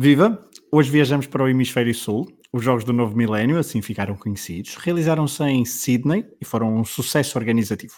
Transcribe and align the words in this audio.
Viva! 0.00 0.48
Hoje 0.70 0.92
viajamos 0.92 1.26
para 1.26 1.42
o 1.42 1.48
Hemisfério 1.48 1.92
Sul. 1.92 2.28
Os 2.52 2.62
Jogos 2.62 2.84
do 2.84 2.92
Novo 2.92 3.16
Milénio, 3.16 3.58
assim 3.58 3.82
ficaram 3.82 4.14
conhecidos, 4.14 4.76
realizaram-se 4.76 5.42
em 5.42 5.64
Sydney 5.64 6.24
e 6.40 6.44
foram 6.44 6.72
um 6.76 6.84
sucesso 6.84 7.36
organizativo. 7.36 7.94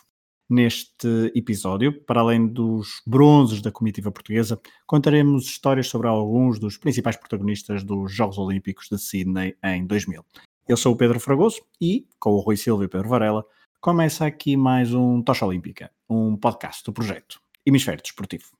Neste 0.48 1.30
episódio, 1.34 1.92
para 2.06 2.22
além 2.22 2.46
dos 2.46 3.02
bronzes 3.06 3.60
da 3.60 3.70
comitiva 3.70 4.10
portuguesa, 4.10 4.58
contaremos 4.86 5.44
histórias 5.44 5.88
sobre 5.88 6.08
alguns 6.08 6.58
dos 6.58 6.78
principais 6.78 7.18
protagonistas 7.18 7.84
dos 7.84 8.10
Jogos 8.10 8.38
Olímpicos 8.38 8.88
de 8.90 8.96
Sydney 8.96 9.54
em 9.62 9.86
2000. 9.86 10.24
Eu 10.66 10.78
sou 10.78 10.94
o 10.94 10.96
Pedro 10.96 11.20
Fragoso 11.20 11.60
e, 11.78 12.06
com 12.18 12.30
o 12.30 12.40
Rui 12.40 12.56
Silva 12.56 12.82
e 12.82 12.88
Pedro 12.88 13.10
Varela, 13.10 13.44
começa 13.78 14.24
aqui 14.24 14.56
mais 14.56 14.94
um 14.94 15.22
Tocha 15.22 15.44
Olímpica, 15.44 15.90
um 16.08 16.34
podcast 16.34 16.82
do 16.82 16.94
projeto 16.94 17.38
Hemisfério 17.66 18.02
Desportivo. 18.02 18.59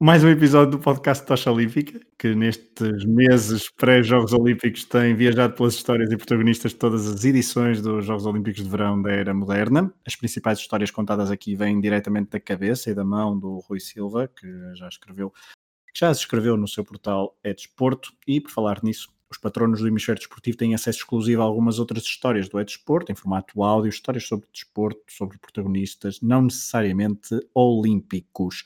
Mais 0.00 0.24
um 0.24 0.28
episódio 0.28 0.72
do 0.72 0.78
podcast 0.80 1.24
Tocha 1.24 1.52
Olímpica, 1.52 2.00
que 2.18 2.34
nestes 2.34 3.04
meses 3.04 3.70
pré-Jogos 3.70 4.32
Olímpicos 4.32 4.84
tem 4.84 5.14
viajado 5.14 5.54
pelas 5.54 5.74
histórias 5.74 6.10
e 6.10 6.16
protagonistas 6.16 6.72
de 6.72 6.78
todas 6.78 7.06
as 7.06 7.24
edições 7.24 7.80
dos 7.80 8.04
Jogos 8.04 8.26
Olímpicos 8.26 8.64
de 8.64 8.68
Verão 8.68 9.00
da 9.00 9.12
Era 9.12 9.32
Moderna. 9.32 9.94
As 10.04 10.16
principais 10.16 10.58
histórias 10.58 10.90
contadas 10.90 11.30
aqui 11.30 11.54
vêm 11.54 11.80
diretamente 11.80 12.30
da 12.30 12.40
cabeça 12.40 12.90
e 12.90 12.94
da 12.94 13.04
mão 13.04 13.38
do 13.38 13.60
Rui 13.60 13.78
Silva, 13.78 14.26
que 14.26 14.46
já 14.74 14.88
escreveu, 14.88 15.30
que 15.30 16.00
já 16.00 16.12
se 16.12 16.20
escreveu 16.22 16.56
no 16.56 16.66
seu 16.66 16.84
portal 16.84 17.38
É 17.44 17.54
Desporto, 17.54 18.12
e 18.26 18.40
por 18.40 18.50
falar 18.50 18.82
nisso, 18.82 19.14
os 19.30 19.38
patronos 19.38 19.80
do 19.80 19.86
Hemisfério 19.86 20.18
Desportivo 20.18 20.56
têm 20.56 20.74
acesso 20.74 20.98
exclusivo 20.98 21.40
a 21.40 21.44
algumas 21.44 21.78
outras 21.78 22.02
histórias 22.02 22.48
do 22.48 22.58
É 22.58 22.64
Desporto, 22.64 23.12
em 23.12 23.14
formato 23.14 23.62
áudio, 23.62 23.90
histórias 23.90 24.26
sobre 24.26 24.48
desporto, 24.52 25.00
sobre 25.08 25.38
protagonistas, 25.38 26.20
não 26.20 26.42
necessariamente 26.42 27.40
olímpicos. 27.54 28.64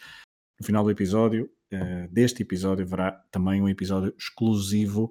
No 0.61 0.67
final 0.67 0.85
do 0.85 0.91
episódio, 0.91 1.51
eh, 1.71 2.09
deste 2.11 2.43
episódio, 2.43 2.85
haverá 2.85 3.13
também 3.31 3.63
um 3.63 3.69
episódio 3.69 4.13
exclusivo 4.19 5.11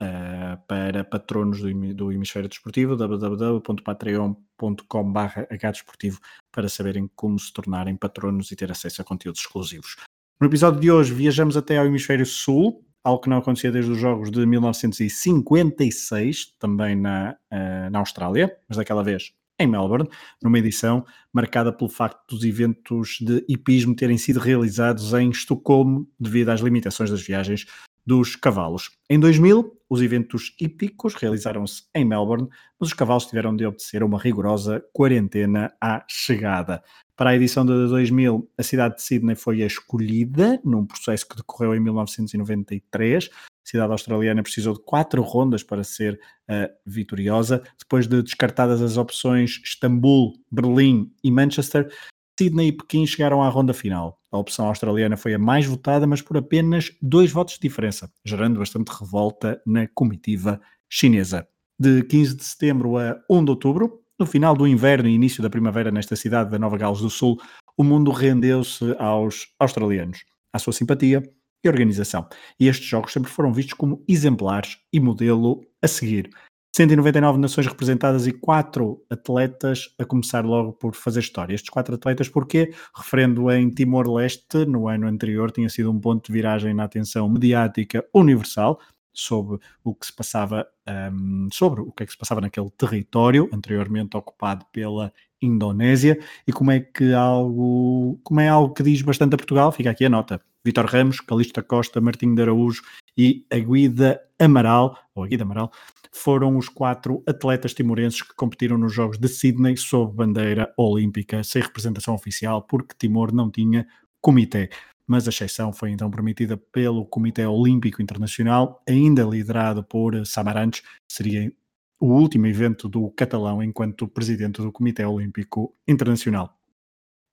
eh, 0.00 0.58
para 0.68 1.02
patronos 1.04 1.60
do, 1.60 1.94
do 1.94 2.12
Hemisfério 2.12 2.48
Desportivo, 2.48 2.96
www.patreon.com.br 2.96 5.40
hdesportivo, 5.50 6.20
para 6.52 6.68
saberem 6.68 7.10
como 7.16 7.36
se 7.38 7.52
tornarem 7.52 7.96
patronos 7.96 8.52
e 8.52 8.56
ter 8.56 8.70
acesso 8.70 9.02
a 9.02 9.04
conteúdos 9.04 9.40
exclusivos. 9.40 9.96
No 10.40 10.46
episódio 10.46 10.80
de 10.80 10.88
hoje, 10.90 11.12
viajamos 11.12 11.56
até 11.56 11.78
ao 11.78 11.86
Hemisfério 11.86 12.24
Sul, 12.24 12.86
algo 13.02 13.22
que 13.22 13.28
não 13.28 13.38
acontecia 13.38 13.72
desde 13.72 13.90
os 13.90 13.98
Jogos 13.98 14.30
de 14.30 14.46
1956, 14.46 16.54
também 16.60 16.94
na, 16.94 17.36
eh, 17.50 17.90
na 17.90 17.98
Austrália, 17.98 18.56
mas 18.68 18.78
daquela 18.78 19.02
vez 19.02 19.32
em 19.58 19.66
Melbourne, 19.66 20.08
numa 20.42 20.58
edição 20.58 21.04
marcada 21.32 21.72
pelo 21.72 21.90
facto 21.90 22.34
dos 22.34 22.44
eventos 22.44 23.18
de 23.20 23.44
hipismo 23.48 23.94
terem 23.94 24.16
sido 24.16 24.38
realizados 24.38 25.12
em 25.14 25.30
Estocolmo 25.30 26.08
devido 26.18 26.50
às 26.50 26.60
limitações 26.60 27.10
das 27.10 27.22
viagens 27.22 27.66
dos 28.06 28.36
cavalos. 28.36 28.90
Em 29.10 29.20
2000, 29.20 29.78
os 29.90 30.00
eventos 30.00 30.54
hípicos 30.60 31.14
realizaram-se 31.14 31.82
em 31.94 32.04
Melbourne, 32.04 32.48
mas 32.80 32.88
os 32.88 32.94
cavalos 32.94 33.26
tiveram 33.26 33.54
de 33.54 33.66
obedecer 33.66 34.02
a 34.02 34.06
uma 34.06 34.18
rigorosa 34.18 34.82
quarentena 34.92 35.72
à 35.80 36.04
chegada. 36.08 36.82
Para 37.18 37.30
a 37.30 37.34
edição 37.34 37.66
de 37.66 37.72
2000, 37.72 38.48
a 38.56 38.62
cidade 38.62 38.94
de 38.94 39.02
Sydney 39.02 39.34
foi 39.34 39.60
a 39.64 39.66
escolhida 39.66 40.60
num 40.64 40.86
processo 40.86 41.28
que 41.28 41.34
decorreu 41.34 41.74
em 41.74 41.80
1993. 41.80 43.28
A 43.32 43.68
cidade 43.68 43.90
australiana 43.90 44.40
precisou 44.40 44.74
de 44.74 44.84
quatro 44.84 45.20
rondas 45.20 45.64
para 45.64 45.82
ser 45.82 46.14
uh, 46.14 46.72
vitoriosa. 46.86 47.60
Depois 47.76 48.06
de 48.06 48.22
descartadas 48.22 48.80
as 48.80 48.96
opções 48.96 49.60
Istambul, 49.64 50.34
Berlim 50.48 51.12
e 51.24 51.32
Manchester, 51.32 51.92
Sydney 52.38 52.68
e 52.68 52.72
Pequim 52.72 53.04
chegaram 53.04 53.42
à 53.42 53.48
ronda 53.48 53.74
final. 53.74 54.20
A 54.30 54.38
opção 54.38 54.68
australiana 54.68 55.16
foi 55.16 55.34
a 55.34 55.40
mais 55.40 55.66
votada, 55.66 56.06
mas 56.06 56.22
por 56.22 56.36
apenas 56.36 56.92
dois 57.02 57.32
votos 57.32 57.54
de 57.54 57.60
diferença, 57.60 58.08
gerando 58.24 58.60
bastante 58.60 58.90
revolta 58.90 59.60
na 59.66 59.88
comitiva 59.88 60.60
chinesa. 60.88 61.48
De 61.80 62.04
15 62.04 62.36
de 62.36 62.44
setembro 62.44 62.96
a 62.96 63.20
1 63.28 63.44
de 63.44 63.50
outubro, 63.50 64.04
no 64.18 64.26
final 64.26 64.56
do 64.56 64.66
inverno 64.66 65.08
e 65.08 65.14
início 65.14 65.42
da 65.42 65.50
primavera 65.50 65.90
nesta 65.90 66.16
cidade 66.16 66.50
da 66.50 66.58
Nova 66.58 66.76
Gales 66.76 67.00
do 67.00 67.08
Sul, 67.10 67.38
o 67.76 67.84
mundo 67.84 68.10
rendeu-se 68.10 68.94
aos 68.98 69.48
australianos, 69.58 70.24
à 70.52 70.58
sua 70.58 70.72
simpatia 70.72 71.22
e 71.64 71.68
organização. 71.68 72.26
E 72.58 72.66
estes 72.66 72.86
jogos 72.86 73.12
sempre 73.12 73.30
foram 73.30 73.52
vistos 73.52 73.74
como 73.74 74.04
exemplares 74.08 74.78
e 74.92 74.98
modelo 74.98 75.60
a 75.82 75.88
seguir. 75.88 76.30
199 76.76 77.38
nações 77.38 77.66
representadas 77.66 78.26
e 78.26 78.32
4 78.32 79.02
atletas 79.10 79.94
a 79.98 80.04
começar 80.04 80.44
logo 80.44 80.72
por 80.74 80.94
fazer 80.94 81.20
história. 81.20 81.54
Estes 81.54 81.70
4 81.70 81.94
atletas, 81.94 82.28
porquê? 82.28 82.72
Referendo 82.94 83.50
em 83.50 83.70
Timor-Leste, 83.70 84.64
no 84.66 84.86
ano 84.86 85.08
anterior, 85.08 85.50
tinha 85.50 85.68
sido 85.68 85.90
um 85.90 85.98
ponto 85.98 86.26
de 86.26 86.32
viragem 86.32 86.74
na 86.74 86.84
atenção 86.84 87.28
mediática 87.28 88.04
universal 88.14 88.78
sobre 89.18 89.58
o 89.82 89.94
que 89.94 90.06
se 90.06 90.12
passava, 90.12 90.66
um, 91.12 91.48
sobre 91.52 91.80
o 91.80 91.92
que 91.92 92.04
é 92.04 92.06
que 92.06 92.12
se 92.12 92.18
passava 92.18 92.40
naquele 92.40 92.70
território 92.70 93.48
anteriormente 93.52 94.16
ocupado 94.16 94.64
pela 94.72 95.12
Indonésia 95.42 96.18
e 96.46 96.52
como 96.52 96.70
é 96.70 96.80
que 96.80 97.12
algo, 97.12 98.20
como 98.22 98.40
é 98.40 98.48
algo 98.48 98.72
que 98.72 98.82
diz 98.82 99.02
bastante 99.02 99.34
a 99.34 99.38
Portugal, 99.38 99.72
fica 99.72 99.90
aqui 99.90 100.04
a 100.04 100.08
nota. 100.08 100.40
Vitor 100.64 100.86
Ramos, 100.86 101.20
Calista 101.20 101.62
Costa, 101.62 102.00
Martinho 102.00 102.34
de 102.34 102.42
Araújo 102.42 102.82
e 103.16 103.44
Aguida 103.50 104.20
Amaral, 104.38 104.96
ou 105.14 105.24
Aguida 105.24 105.42
Amaral, 105.42 105.72
foram 106.12 106.56
os 106.56 106.68
quatro 106.68 107.22
atletas 107.26 107.74
timorenses 107.74 108.22
que 108.22 108.34
competiram 108.34 108.78
nos 108.78 108.92
Jogos 108.92 109.18
de 109.18 109.28
Sydney 109.28 109.76
sob 109.76 110.14
bandeira 110.14 110.72
olímpica, 110.76 111.42
sem 111.42 111.62
representação 111.62 112.14
oficial, 112.14 112.62
porque 112.62 112.94
Timor 112.98 113.32
não 113.32 113.50
tinha 113.50 113.86
comitê. 114.20 114.70
Mas 115.08 115.26
a 115.26 115.30
exceção 115.30 115.72
foi 115.72 115.90
então 115.90 116.10
permitida 116.10 116.56
pelo 116.56 117.06
Comitê 117.06 117.46
Olímpico 117.46 118.02
Internacional, 118.02 118.82
ainda 118.86 119.24
liderado 119.24 119.82
por 119.82 120.26
Samaranch, 120.26 120.82
seria 121.10 121.50
o 121.98 122.06
último 122.06 122.46
evento 122.46 122.88
do 122.88 123.10
catalão 123.10 123.62
enquanto 123.62 124.06
presidente 124.06 124.62
do 124.62 124.70
Comitê 124.70 125.04
Olímpico 125.04 125.74
Internacional. 125.88 126.54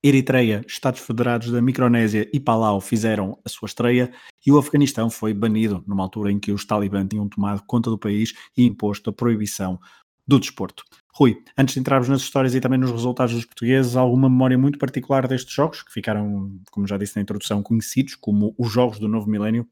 Eritreia, 0.02 0.64
Estados 0.66 1.00
Federados 1.00 1.50
da 1.50 1.60
Micronésia 1.60 2.28
e 2.32 2.38
Palau 2.38 2.80
fizeram 2.80 3.38
a 3.44 3.48
sua 3.48 3.66
estreia 3.66 4.12
e 4.46 4.52
o 4.52 4.58
Afeganistão 4.58 5.10
foi 5.10 5.34
banido 5.34 5.82
numa 5.86 6.02
altura 6.02 6.30
em 6.30 6.38
que 6.38 6.52
os 6.52 6.64
talibãs 6.64 7.08
tinham 7.08 7.28
tomado 7.28 7.62
conta 7.66 7.90
do 7.90 7.98
país 7.98 8.32
e 8.56 8.64
imposto 8.64 9.10
a 9.10 9.12
proibição 9.12 9.80
do 10.26 10.38
desporto. 10.38 10.84
Rui, 11.18 11.42
antes 11.56 11.72
de 11.72 11.80
entrarmos 11.80 12.10
nas 12.10 12.20
histórias 12.20 12.54
e 12.54 12.60
também 12.60 12.78
nos 12.78 12.90
resultados 12.90 13.34
dos 13.34 13.46
portugueses, 13.46 13.96
alguma 13.96 14.28
memória 14.28 14.58
muito 14.58 14.78
particular 14.78 15.26
destes 15.26 15.54
jogos, 15.54 15.82
que 15.82 15.90
ficaram, 15.90 16.52
como 16.70 16.86
já 16.86 16.98
disse 16.98 17.16
na 17.16 17.22
introdução, 17.22 17.62
conhecidos 17.62 18.14
como 18.16 18.54
os 18.58 18.70
Jogos 18.70 18.98
do 18.98 19.08
Novo 19.08 19.26
Milénio? 19.26 19.66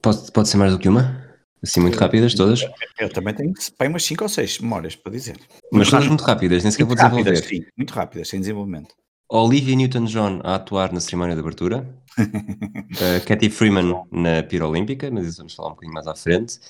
Pode, 0.00 0.30
pode 0.30 0.48
ser 0.48 0.56
mais 0.56 0.70
do 0.70 0.78
que 0.78 0.88
uma? 0.88 1.26
Assim, 1.60 1.80
muito 1.80 1.98
rápidas 1.98 2.32
todas? 2.32 2.64
Eu 2.96 3.08
também 3.08 3.34
tenho 3.34 3.52
bem 3.76 3.88
umas 3.88 4.04
5 4.04 4.22
ou 4.22 4.28
6 4.28 4.60
memórias 4.60 4.94
para 4.94 5.10
dizer. 5.10 5.36
Mas 5.72 5.90
todas 5.90 6.06
muito 6.06 6.22
rápidas, 6.22 6.62
nem 6.62 6.70
sequer 6.70 6.84
vou 6.84 6.94
Muito 6.94 7.02
rápidas, 7.02 7.40
desenvolver. 7.40 7.64
sim, 7.64 7.70
muito 7.76 7.90
rápidas, 7.90 8.28
sem 8.28 8.38
desenvolvimento. 8.38 8.94
Olivia 9.30 9.74
Newton-John 9.74 10.40
a 10.44 10.54
atuar 10.54 10.92
na 10.92 11.00
cerimónia 11.00 11.34
de 11.34 11.40
abertura. 11.40 11.84
uh, 12.18 13.26
Cathy 13.26 13.50
Freeman 13.50 14.04
na 14.12 14.44
pira 14.44 14.66
olímpica, 14.66 15.10
mas 15.10 15.26
isso 15.26 15.38
vamos 15.38 15.54
falar 15.54 15.70
um 15.70 15.72
bocadinho 15.72 15.94
mais 15.94 16.06
à 16.06 16.14
frente. 16.14 16.60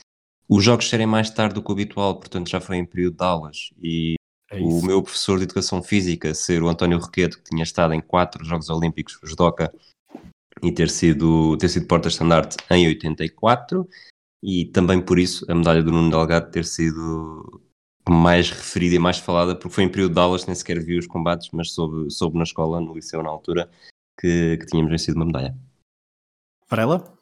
Os 0.48 0.64
jogos 0.64 0.88
serem 0.88 1.06
mais 1.06 1.28
tarde 1.28 1.54
do 1.54 1.62
que 1.62 1.70
o 1.70 1.72
habitual, 1.72 2.16
portanto 2.18 2.48
já 2.48 2.60
foi 2.60 2.76
em 2.76 2.84
período 2.84 3.16
de 3.16 3.24
aulas. 3.24 3.70
E 3.82 4.14
É 4.50 4.58
o 4.58 4.82
meu 4.82 5.02
professor 5.02 5.36
de 5.36 5.44
Educação 5.44 5.82
Física 5.82 6.32
ser 6.34 6.62
o 6.62 6.68
António 6.68 6.98
Roqueto, 6.98 7.36
que 7.38 7.50
tinha 7.50 7.62
estado 7.62 7.92
em 7.92 8.00
quatro 8.00 8.44
Jogos 8.44 8.70
Olímpicos, 8.70 9.18
judoca, 9.22 9.72
e 10.62 10.72
ter 10.72 10.88
sido, 10.88 11.56
ter 11.58 11.68
sido 11.68 11.86
porta-estandarte 11.86 12.56
em 12.70 12.86
84. 12.86 13.86
E 14.42 14.66
também 14.66 15.00
por 15.00 15.18
isso 15.18 15.44
a 15.50 15.54
medalha 15.54 15.82
do 15.82 15.92
Nuno 15.92 16.10
Delgado 16.10 16.50
ter 16.50 16.64
sido 16.64 17.60
mais 18.08 18.50
referida 18.50 18.94
e 18.94 18.98
mais 18.98 19.18
falada, 19.18 19.54
porque 19.54 19.74
foi 19.74 19.84
em 19.84 19.90
período 19.90 20.14
de 20.14 20.20
aulas, 20.20 20.46
nem 20.46 20.54
sequer 20.54 20.82
vi 20.82 20.98
os 20.98 21.06
combates, 21.06 21.50
mas 21.52 21.72
soube, 21.72 22.10
soube 22.10 22.38
na 22.38 22.44
escola, 22.44 22.80
no 22.80 22.94
liceu 22.94 23.22
na 23.22 23.28
altura, 23.28 23.68
que, 24.18 24.56
que 24.56 24.66
tínhamos 24.66 24.90
vencido 24.90 25.16
uma 25.16 25.26
medalha. 25.26 25.54
Varela? 26.68 27.17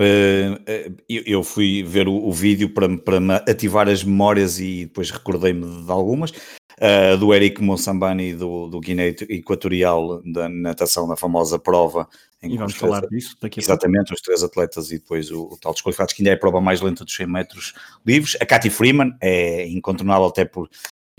Uh, 0.00 0.96
eu, 1.06 1.22
eu, 1.26 1.44
fui 1.44 1.82
ver 1.82 2.08
o, 2.08 2.32
vídeo 2.32 2.70
para, 2.70 2.88
para 2.96 3.20
me 3.20 3.34
ativar 3.34 3.86
as 3.86 4.02
memórias 4.02 4.58
e 4.58 4.86
depois 4.86 5.10
recordei-me 5.10 5.84
de 5.84 5.92
algumas. 5.92 6.30
Uh, 6.30 7.18
do 7.18 7.34
Eric 7.34 7.62
Monsambani 7.62 8.34
do, 8.34 8.66
do 8.66 8.80
Guiné 8.80 9.08
Equatorial 9.28 10.22
da 10.24 10.48
natação 10.48 11.06
da 11.06 11.14
famosa 11.14 11.58
prova. 11.58 12.08
e 12.42 12.56
vamos 12.56 12.74
falar 12.74 13.06
disso 13.08 13.36
daqui 13.42 13.60
a 13.60 13.62
Exatamente, 13.62 14.06
pouco. 14.06 14.14
os 14.14 14.22
três 14.22 14.42
atletas 14.42 14.90
e 14.90 14.98
depois 14.98 15.30
o, 15.30 15.42
o 15.42 15.58
tal 15.60 15.74
desqualificados, 15.74 16.14
que 16.14 16.22
ainda 16.22 16.30
é 16.30 16.34
a 16.34 16.38
prova 16.38 16.58
mais 16.58 16.80
lenta 16.80 17.04
dos 17.04 17.14
100 17.14 17.26
metros 17.26 17.74
livres. 18.06 18.34
A 18.40 18.46
Cathy 18.46 18.70
Freeman 18.70 19.14
é 19.20 19.68
incontornável 19.68 20.28
até 20.28 20.46
por 20.46 20.70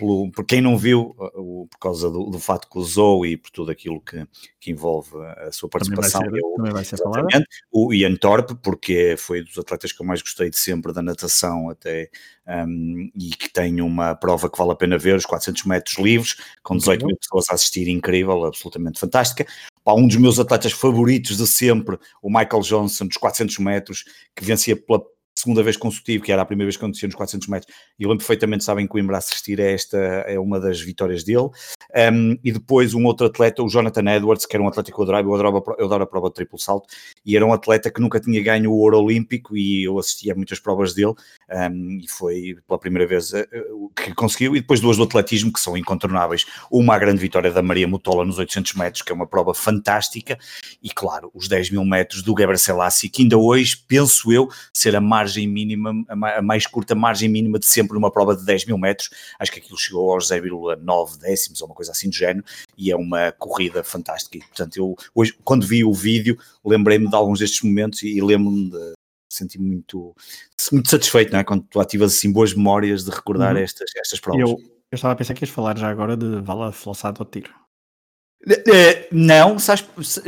pelo, 0.02 0.32
por 0.32 0.44
quem 0.44 0.62
não 0.62 0.76
viu, 0.76 1.16
uh, 1.20 1.68
por 1.68 1.78
causa 1.80 2.10
do, 2.10 2.26
do 2.26 2.40
fato 2.40 2.68
que 2.68 2.80
usou 2.80 3.24
e 3.24 3.38
por 3.38 3.52
tudo 3.52 3.70
aquilo 3.70 4.02
que, 4.02 4.26
que 4.60 4.72
envolve 4.72 5.12
a 5.38 5.52
sua 5.52 5.70
participação. 5.70 6.22
Também 6.22 6.32
vai 6.32 6.42
ser, 6.42 6.56
também 6.56 6.74
vai 6.74 6.84
ser 6.84 6.98
falado. 6.98 7.28
O 7.72 7.94
Ian 7.94 8.16
Thorpe, 8.16 8.56
porque 8.56 9.16
foi 9.18 9.44
dos 9.44 9.56
atletas 9.60 9.92
que 9.92 10.02
eu 10.02 10.06
mais 10.06 10.22
gostei 10.22 10.50
de 10.50 10.58
sempre 10.58 10.92
da 10.92 11.04
natação 11.04 11.70
até 11.70 12.10
um, 12.48 13.12
e 13.16 13.30
que 13.30 13.54
tem 13.54 13.80
uma 13.80 14.16
prova 14.16 14.50
que 14.50 14.58
vale 14.58 14.72
a 14.72 14.76
pena 14.76 14.98
ver, 14.98 15.16
os 15.16 15.26
400 15.26 15.66
metros 15.66 15.98
livres, 16.00 16.36
com 16.64 16.76
18 16.76 17.06
mil 17.06 17.18
pessoas 17.18 17.46
a 17.52 17.54
assistir, 17.54 17.88
incrível, 17.88 18.44
absolutamente 18.46 19.00
fantástica. 19.00 19.46
Pá, 19.84 19.94
um 19.94 20.08
dos 20.08 20.18
meus 20.18 20.40
atletas 20.40 20.72
favoritos 20.72 21.38
de 21.38 21.46
sempre, 21.46 22.00
o 22.22 22.30
Michael 22.30 22.64
Johnson, 22.64 23.06
dos 23.06 23.18
400 23.18 23.60
metros, 23.60 24.06
que 24.36 24.44
vencia 24.44 24.76
pela 24.76 25.04
segunda 25.36 25.64
vez 25.64 25.76
consecutiva, 25.76 26.24
que 26.24 26.32
era 26.32 26.42
a 26.42 26.46
primeira 26.46 26.68
vez 26.68 26.78
que 26.78 26.84
acontecia 26.84 27.08
nos 27.08 27.16
400 27.16 27.48
metros, 27.48 27.74
e 27.98 28.04
eu 28.04 28.10
lembro 28.10 28.26
perfeitamente, 28.26 28.64
sabem, 28.64 28.86
Coimbra 28.86 29.18
assistir 29.18 29.60
a 29.60 29.66
esta, 29.66 29.98
é 29.98 30.40
uma 30.40 30.60
das 30.60 30.80
vitórias 30.80 31.24
dele, 31.24 31.50
um, 32.14 32.38
e 32.44 32.52
depois 32.52 32.94
um 32.94 33.06
outro 33.06 33.26
atleta, 33.28 33.64
o 33.64 33.70
Jonathan 33.70 34.16
Edwards, 34.16 34.46
que 34.46 34.56
era 34.56 34.64
um 34.64 34.68
atleta 34.68 34.92
que 34.92 34.98
eu 34.98 35.04
adorava, 35.04 35.28
eu 35.28 35.76
eu 35.80 35.86
adoro 35.86 36.04
a 36.04 36.08
prova 36.08 36.28
de 36.28 36.36
triplo 36.36 36.60
salto, 36.60 36.88
e 37.26 37.36
era 37.36 37.46
um 37.46 37.54
atleta 37.54 37.90
que 37.90 38.00
nunca 38.00 38.20
tinha 38.20 38.42
ganho 38.44 38.72
o 38.72 38.78
ouro 38.78 39.00
olímpico, 39.00 39.58
e 39.58 39.84
eu 39.84 39.98
assistia 39.98 40.34
a 40.34 40.36
muitas 40.36 40.60
provas 40.60 40.94
dele, 40.94 41.14
um, 41.50 42.00
e 42.02 42.08
foi 42.08 42.58
pela 42.68 42.80
primeira 42.80 43.08
vez 43.08 43.34
uh, 43.34 43.92
que 43.96 44.14
conseguiu, 44.14 44.56
e 44.56 44.62
depois 44.62 44.80
duas 44.80 44.98
do 44.98 45.04
atletismo, 45.04 45.52
que 45.52 45.60
são 45.60 45.76
incontornáveis, 45.76 46.46
uma 46.72 46.96
a 46.96 47.00
grande 47.00 47.20
vitória 47.20 47.50
da 47.50 47.62
Maria 47.64 47.88
Mutola 47.88 48.24
nos 48.24 48.38
800 48.38 48.74
metros, 48.76 49.02
que 49.02 49.12
é 49.12 49.16
uma 49.16 49.26
prova 49.26 49.54
fantástica, 49.54 50.38
e 50.84 50.90
claro, 50.90 51.32
os 51.34 51.48
10 51.48 51.72
mil 51.72 51.86
metros 51.86 52.22
do 52.22 52.36
Geber 52.38 52.60
Selassie, 52.60 53.10
que 53.10 53.24
ainda 53.24 53.38
hoje, 53.38 53.78
penso 53.88 54.32
eu, 54.32 54.48
ser 54.74 54.96
a 54.96 55.02
margem 55.02 55.21
margem 55.22 55.48
mínima, 55.48 55.94
a 56.10 56.42
mais 56.42 56.66
curta 56.66 56.96
margem 56.96 57.30
mínima 57.30 57.60
de 57.60 57.68
sempre 57.68 57.94
numa 57.94 58.12
prova 58.12 58.36
de 58.36 58.44
10 58.46 58.66
mil 58.66 58.78
metros. 58.78 59.10
Acho 59.40 59.52
que 59.52 59.60
aquilo 59.60 59.78
chegou 59.78 60.12
aos 60.12 60.30
0,9 60.30 61.18
décimos 61.20 61.62
ou 61.62 61.68
uma 61.68 61.76
coisa 61.76 61.92
assim 61.92 62.10
do 62.10 62.16
género, 62.16 62.44
e 62.78 62.92
é 62.92 62.96
uma 62.96 63.32
corrida 63.32 63.84
fantástica. 63.84 64.38
E, 64.38 64.42
portanto, 64.42 64.78
eu 64.78 64.96
hoje, 65.14 65.36
quando 65.44 65.66
vi 65.66 65.84
o 65.84 65.94
vídeo, 65.94 66.38
lembrei-me 66.66 67.08
de 67.08 67.16
alguns 67.16 67.40
destes 67.40 67.62
momentos 67.62 68.02
e 68.04 68.20
lembro-me 68.22 68.70
de 68.72 68.94
senti-me 69.30 69.66
muito, 69.66 70.14
muito 70.72 70.90
satisfeito, 70.90 71.32
não 71.32 71.40
é? 71.40 71.44
Quando 71.44 71.64
tu 71.64 71.80
ativas 71.80 72.14
assim 72.14 72.32
boas 72.32 72.54
memórias 72.54 73.06
de 73.06 73.12
recordar 73.12 73.56
uhum. 73.56 73.62
estas, 73.62 73.90
estas 73.96 74.20
provas. 74.20 74.42
Eu, 74.42 74.58
eu 74.92 74.96
estava 74.96 75.14
a 75.14 75.16
pensar 75.16 75.34
que 75.34 75.44
ias 75.44 75.50
falar 75.50 75.78
já 75.78 75.90
agora 75.90 76.18
de 76.18 76.42
vala 76.42 76.72
flossado 76.72 77.22
ao 77.22 77.26
tiro. 77.26 77.61
Uh, 78.44 79.06
não, 79.12 79.60
sabes, 79.60 79.84
uh, 80.18 80.22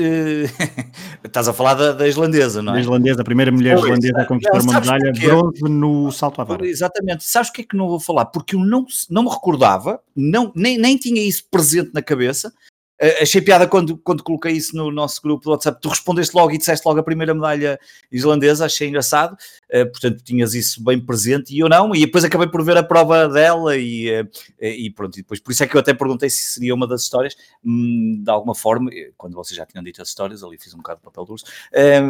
estás 1.25 1.47
a 1.47 1.53
falar 1.53 1.73
da, 1.73 1.93
da, 1.93 2.07
islandesa, 2.07 2.61
não 2.61 2.73
é? 2.73 2.75
Da 2.75 2.81
islandesa, 2.81 3.21
a 3.21 3.25
primeira 3.25 3.51
mulher 3.51 3.73
pois, 3.73 3.85
islandesa 3.85 4.21
a 4.21 4.25
conquistar 4.25 4.61
uma 4.61 4.79
medalha 4.79 5.11
de 5.11 5.21
bronze 5.21 5.63
no 5.63 6.11
salto 6.11 6.39
à 6.39 6.43
vara. 6.43 6.67
Exatamente. 6.67 7.23
Sabes 7.23 7.49
o 7.49 7.53
que 7.53 7.61
é 7.61 7.63
que 7.65 7.75
não 7.75 7.87
vou 7.87 7.99
falar? 7.99 8.25
Porque 8.25 8.55
eu 8.55 8.59
não, 8.59 8.85
não 9.09 9.23
me 9.23 9.29
recordava, 9.29 9.99
não, 10.15 10.51
nem, 10.55 10.77
nem 10.77 10.95
tinha 10.95 11.23
isso 11.23 11.43
presente 11.49 11.89
na 11.91 12.03
cabeça, 12.03 12.53
achei 13.21 13.41
piada 13.41 13.67
quando, 13.67 13.97
quando 13.97 14.23
coloquei 14.23 14.53
isso 14.53 14.75
no 14.75 14.91
nosso 14.91 15.21
grupo 15.21 15.43
do 15.43 15.51
WhatsApp. 15.51 15.79
Tu 15.81 15.89
respondeste 15.89 16.35
logo 16.35 16.51
e 16.51 16.57
disseste 16.57 16.87
logo 16.87 16.99
a 16.99 17.03
primeira 17.03 17.33
medalha 17.33 17.79
islandesa, 18.11 18.65
achei 18.65 18.87
engraçado. 18.87 19.33
Uh, 19.69 19.89
portanto, 19.91 20.23
tinhas 20.23 20.53
isso 20.53 20.83
bem 20.83 20.99
presente 20.99 21.53
e 21.53 21.59
eu 21.59 21.67
não. 21.67 21.93
E 21.95 22.01
depois 22.01 22.23
acabei 22.23 22.47
por 22.47 22.63
ver 22.63 22.77
a 22.77 22.83
prova 22.83 23.27
dela 23.27 23.75
e, 23.75 24.09
uh, 24.21 24.29
e 24.61 24.89
pronto. 24.91 25.15
E 25.17 25.21
depois, 25.21 25.39
por 25.39 25.51
isso 25.51 25.63
é 25.63 25.67
que 25.67 25.75
eu 25.75 25.79
até 25.79 25.93
perguntei 25.93 26.29
se 26.29 26.53
seria 26.53 26.73
uma 26.73 26.87
das 26.87 27.01
histórias. 27.01 27.35
Hum, 27.63 28.21
de 28.23 28.31
alguma 28.31 28.55
forma, 28.55 28.89
quando 29.17 29.33
vocês 29.33 29.57
já 29.57 29.65
tinham 29.65 29.83
dito 29.83 30.01
as 30.01 30.09
histórias, 30.09 30.43
ali 30.43 30.57
fiz 30.57 30.73
um 30.73 30.77
bocado 30.77 30.99
de 30.99 31.05
papel 31.05 31.25
duro. 31.25 31.43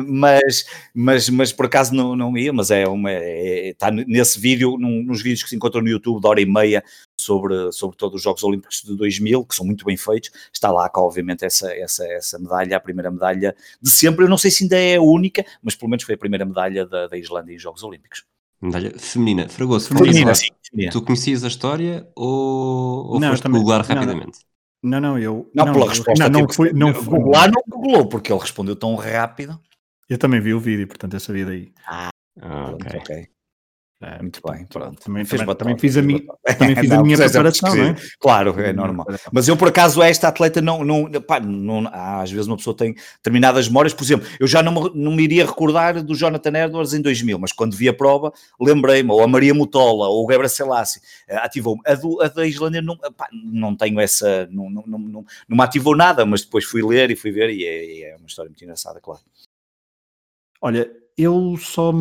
mas, 0.08 0.66
mas, 0.94 1.30
mas 1.30 1.52
por 1.52 1.66
acaso 1.66 1.94
não, 1.94 2.16
não 2.16 2.38
ia. 2.38 2.54
Mas 2.54 2.70
é 2.72 2.88
uma. 2.88 3.12
É, 3.12 3.70
está 3.70 3.90
nesse 3.90 4.40
vídeo, 4.40 4.78
num, 4.78 5.04
nos 5.04 5.22
vídeos 5.22 5.44
que 5.44 5.50
se 5.50 5.56
encontram 5.56 5.82
no 5.82 5.90
YouTube, 5.90 6.22
de 6.22 6.28
hora 6.28 6.42
e 6.42 6.46
meia, 6.46 6.84
sobre, 7.18 7.72
sobre 7.72 7.98
todos 7.98 8.18
os 8.18 8.22
Jogos 8.22 8.44
Olímpicos 8.44 8.82
de 8.84 8.96
2000, 8.96 9.46
que 9.46 9.56
são 9.56 9.66
muito 9.66 9.86
bem 9.86 9.98
feitos. 9.98 10.32
Está 10.52 10.72
lá, 10.72 10.90
obviamente, 10.96 11.46
essa, 11.46 11.74
essa, 11.74 12.06
essa 12.06 12.40
medalha, 12.40 12.78
a 12.78 12.80
primeira 12.80 13.10
medalha 13.10 13.56
de 13.82 13.90
sempre. 13.90 14.26
Eu 14.26 14.30
não 14.30 14.38
sei 14.38 14.52
se 14.52 14.64
ainda 14.64 14.78
é 14.78 14.96
a 14.96 15.02
única, 15.02 15.46
mas 15.62 15.76
pelo 15.76 15.90
menos 15.90 16.04
foi 16.04 16.16
a 16.16 16.18
primeira 16.18 16.46
medalha 16.46 16.86
da, 16.86 17.08
da 17.08 17.18
Islândia 17.18 17.54
em 17.54 17.60
Jogos 17.60 17.84
Olímpicos. 17.84 18.26
Medalha 18.62 18.94
feminina. 18.98 19.50
Fragoso, 19.50 19.90
feminina, 19.90 20.34
sim, 20.34 20.48
feminina. 20.62 20.92
tu 20.92 21.02
conhecias 21.02 21.44
a 21.44 21.48
história 21.48 22.08
ou, 22.16 23.14
ou 23.14 23.20
não, 23.20 23.30
foste 23.32 23.50
googlar 23.50 23.86
rapidamente? 23.86 24.40
Não, 24.82 25.00
não, 25.00 25.18
eu. 25.18 25.50
Não, 25.54 25.66
não 25.66 25.74
pela 25.74 25.90
resposta. 25.90 26.30
Não, 26.30 26.42
não 26.42 26.50
fui. 26.50 26.74
Não. 26.74 26.92
Googlar 26.94 27.52
não 27.52 27.62
googlou, 27.68 28.08
porque 28.08 28.32
ele 28.32 28.40
respondeu 28.40 28.76
tão 28.76 28.96
rápido. 28.96 29.60
Eu 30.10 30.18
também 30.18 30.42
vi 30.42 30.54
o 30.54 30.60
vídeo, 30.60 30.88
portanto 30.88 31.14
eu 31.14 31.20
sabia 31.20 31.46
daí. 31.46 31.74
Ah, 31.86 32.10
ah 32.42 32.72
ok. 32.72 33.00
okay. 33.00 33.28
É, 34.06 34.22
muito 34.22 34.42
bem, 34.46 34.66
pronto. 34.66 35.02
Também, 35.02 35.26
também, 35.26 35.56
também 35.56 35.78
fiz 35.78 35.96
a, 35.96 36.02
mi, 36.02 36.28
também 36.58 36.76
fiz 36.76 36.90
não, 36.90 37.00
a 37.00 37.04
minha 37.04 37.16
preparação, 37.16 37.74
é? 37.74 37.96
Claro, 38.20 38.60
é 38.60 38.74
normal. 38.74 39.08
Mas 39.32 39.48
eu, 39.48 39.56
por 39.56 39.70
acaso, 39.70 40.02
esta 40.02 40.28
atleta 40.28 40.62
não, 40.62 40.84
não, 40.84 41.10
pá, 41.22 41.40
não 41.40 41.90
às 41.90 42.30
vezes 42.30 42.48
uma 42.48 42.58
pessoa 42.58 42.76
tem 42.76 42.96
determinadas 43.16 43.70
memórias, 43.70 43.94
por 43.94 44.04
exemplo, 44.04 44.28
eu 44.38 44.46
já 44.46 44.62
não 44.62 44.74
me, 44.74 44.92
não 44.94 45.16
me 45.16 45.24
iria 45.24 45.46
recordar 45.46 46.04
do 46.04 46.14
Jonathan 46.14 46.52
Edwards 46.66 46.94
em 46.94 47.02
2000, 47.02 47.40
mas 47.40 47.54
quando 47.54 47.78
vi 47.78 47.88
a 47.88 47.94
prova, 47.94 48.34
lembrei-me, 48.60 49.10
ou 49.10 49.24
a 49.24 49.28
Maria 49.28 49.54
Mutola, 49.54 50.10
ou 50.10 50.26
o 50.26 50.30
Gebra 50.30 50.50
Selassie, 50.50 51.02
eh, 51.30 51.38
ativou-me. 51.38 51.82
A, 51.88 51.94
a, 52.26 52.28
da 52.28 52.46
Islândia 52.46 52.82
não, 52.82 52.98
pá, 52.98 53.30
não 53.32 53.74
tenho 53.74 54.02
essa, 54.02 54.50
não, 54.52 54.70
não, 54.70 54.84
não, 54.86 55.00
não, 55.00 55.26
não 55.48 55.58
me 55.58 55.64
ativou 55.64 55.96
nada, 55.96 56.26
mas 56.26 56.42
depois 56.42 56.66
fui 56.66 56.82
ler 56.84 57.10
e 57.10 57.16
fui 57.16 57.32
ver 57.32 57.50
e 57.52 57.64
é, 57.64 58.12
é 58.12 58.18
uma 58.18 58.28
história 58.28 58.50
muito 58.50 58.62
engraçada, 58.62 59.00
claro. 59.00 59.22
Olha, 60.62 60.92
eu 61.18 61.56
só 61.58 61.94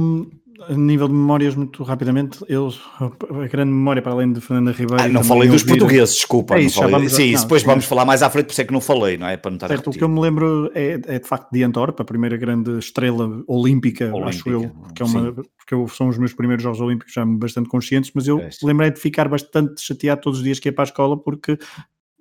a 0.68 0.74
nível 0.74 1.08
de 1.08 1.14
memórias, 1.14 1.54
muito 1.54 1.82
rapidamente, 1.82 2.38
eu, 2.48 2.72
a 3.00 3.46
grande 3.48 3.72
memória, 3.72 4.02
para 4.02 4.12
além 4.12 4.32
de 4.32 4.40
Fernanda 4.40 4.72
Ribeiro. 4.72 5.02
Ah, 5.02 5.08
não 5.08 5.24
falei 5.24 5.48
dos 5.48 5.62
ouvir... 5.62 5.78
portugueses, 5.78 6.14
desculpa. 6.16 6.56
É 6.56 6.62
isso, 6.62 6.76
falei... 6.76 6.90
vamos, 6.92 7.12
sim, 7.12 7.32
não, 7.32 7.40
depois 7.40 7.62
sim. 7.62 7.68
vamos 7.68 7.84
falar 7.84 8.04
mais 8.04 8.22
à 8.22 8.30
frente, 8.30 8.46
por 8.46 8.52
isso 8.52 8.60
é 8.60 8.64
que 8.64 8.72
não 8.72 8.80
falei, 8.80 9.16
não 9.16 9.28
é? 9.28 9.36
Para 9.36 9.50
não 9.50 9.56
estar 9.56 9.68
certo, 9.68 9.90
o 9.90 9.92
que 9.92 10.02
eu 10.02 10.08
me 10.08 10.20
lembro 10.20 10.70
é, 10.74 11.00
é 11.06 11.18
de 11.18 11.26
facto 11.26 11.50
de 11.50 11.62
Antorp, 11.64 12.00
a 12.00 12.04
primeira 12.04 12.36
grande 12.36 12.78
estrela 12.78 13.42
olímpica, 13.46 14.06
olímpica 14.06 14.28
acho 14.28 14.48
eu, 14.48 14.70
porque, 14.82 15.02
é 15.02 15.06
uma, 15.06 15.32
porque 15.32 15.94
são 15.94 16.08
os 16.08 16.18
meus 16.18 16.32
primeiros 16.32 16.62
Jogos 16.62 16.80
Olímpicos 16.80 17.12
já 17.12 17.24
bastante 17.24 17.68
conscientes, 17.68 18.10
mas 18.14 18.28
eu 18.28 18.38
é 18.40 18.50
lembrei 18.62 18.90
de 18.90 19.00
ficar 19.00 19.28
bastante 19.28 19.80
chateado 19.80 20.20
todos 20.20 20.38
os 20.38 20.44
dias 20.44 20.58
que 20.58 20.68
ia 20.68 20.72
para 20.72 20.84
a 20.84 20.86
escola, 20.86 21.16
porque 21.16 21.58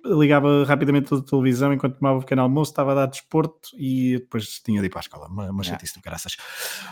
ligava 0.04 0.64
rapidamente 0.64 1.12
a 1.14 1.20
televisão 1.20 1.72
enquanto 1.72 1.98
tomava 1.98 2.18
o 2.18 2.20
pequeno 2.20 2.42
almoço, 2.42 2.72
estava 2.72 2.92
a 2.92 2.94
dar 2.94 3.06
desporto 3.06 3.70
e 3.76 4.18
depois 4.18 4.60
tinha 4.60 4.80
de 4.80 4.86
ir 4.86 4.90
para 4.90 5.00
a 5.00 5.02
escola. 5.02 5.28
Uma, 5.28 5.50
uma 5.50 5.62
chatice 5.62 5.94
do 5.94 6.02
caraças. 6.02 6.36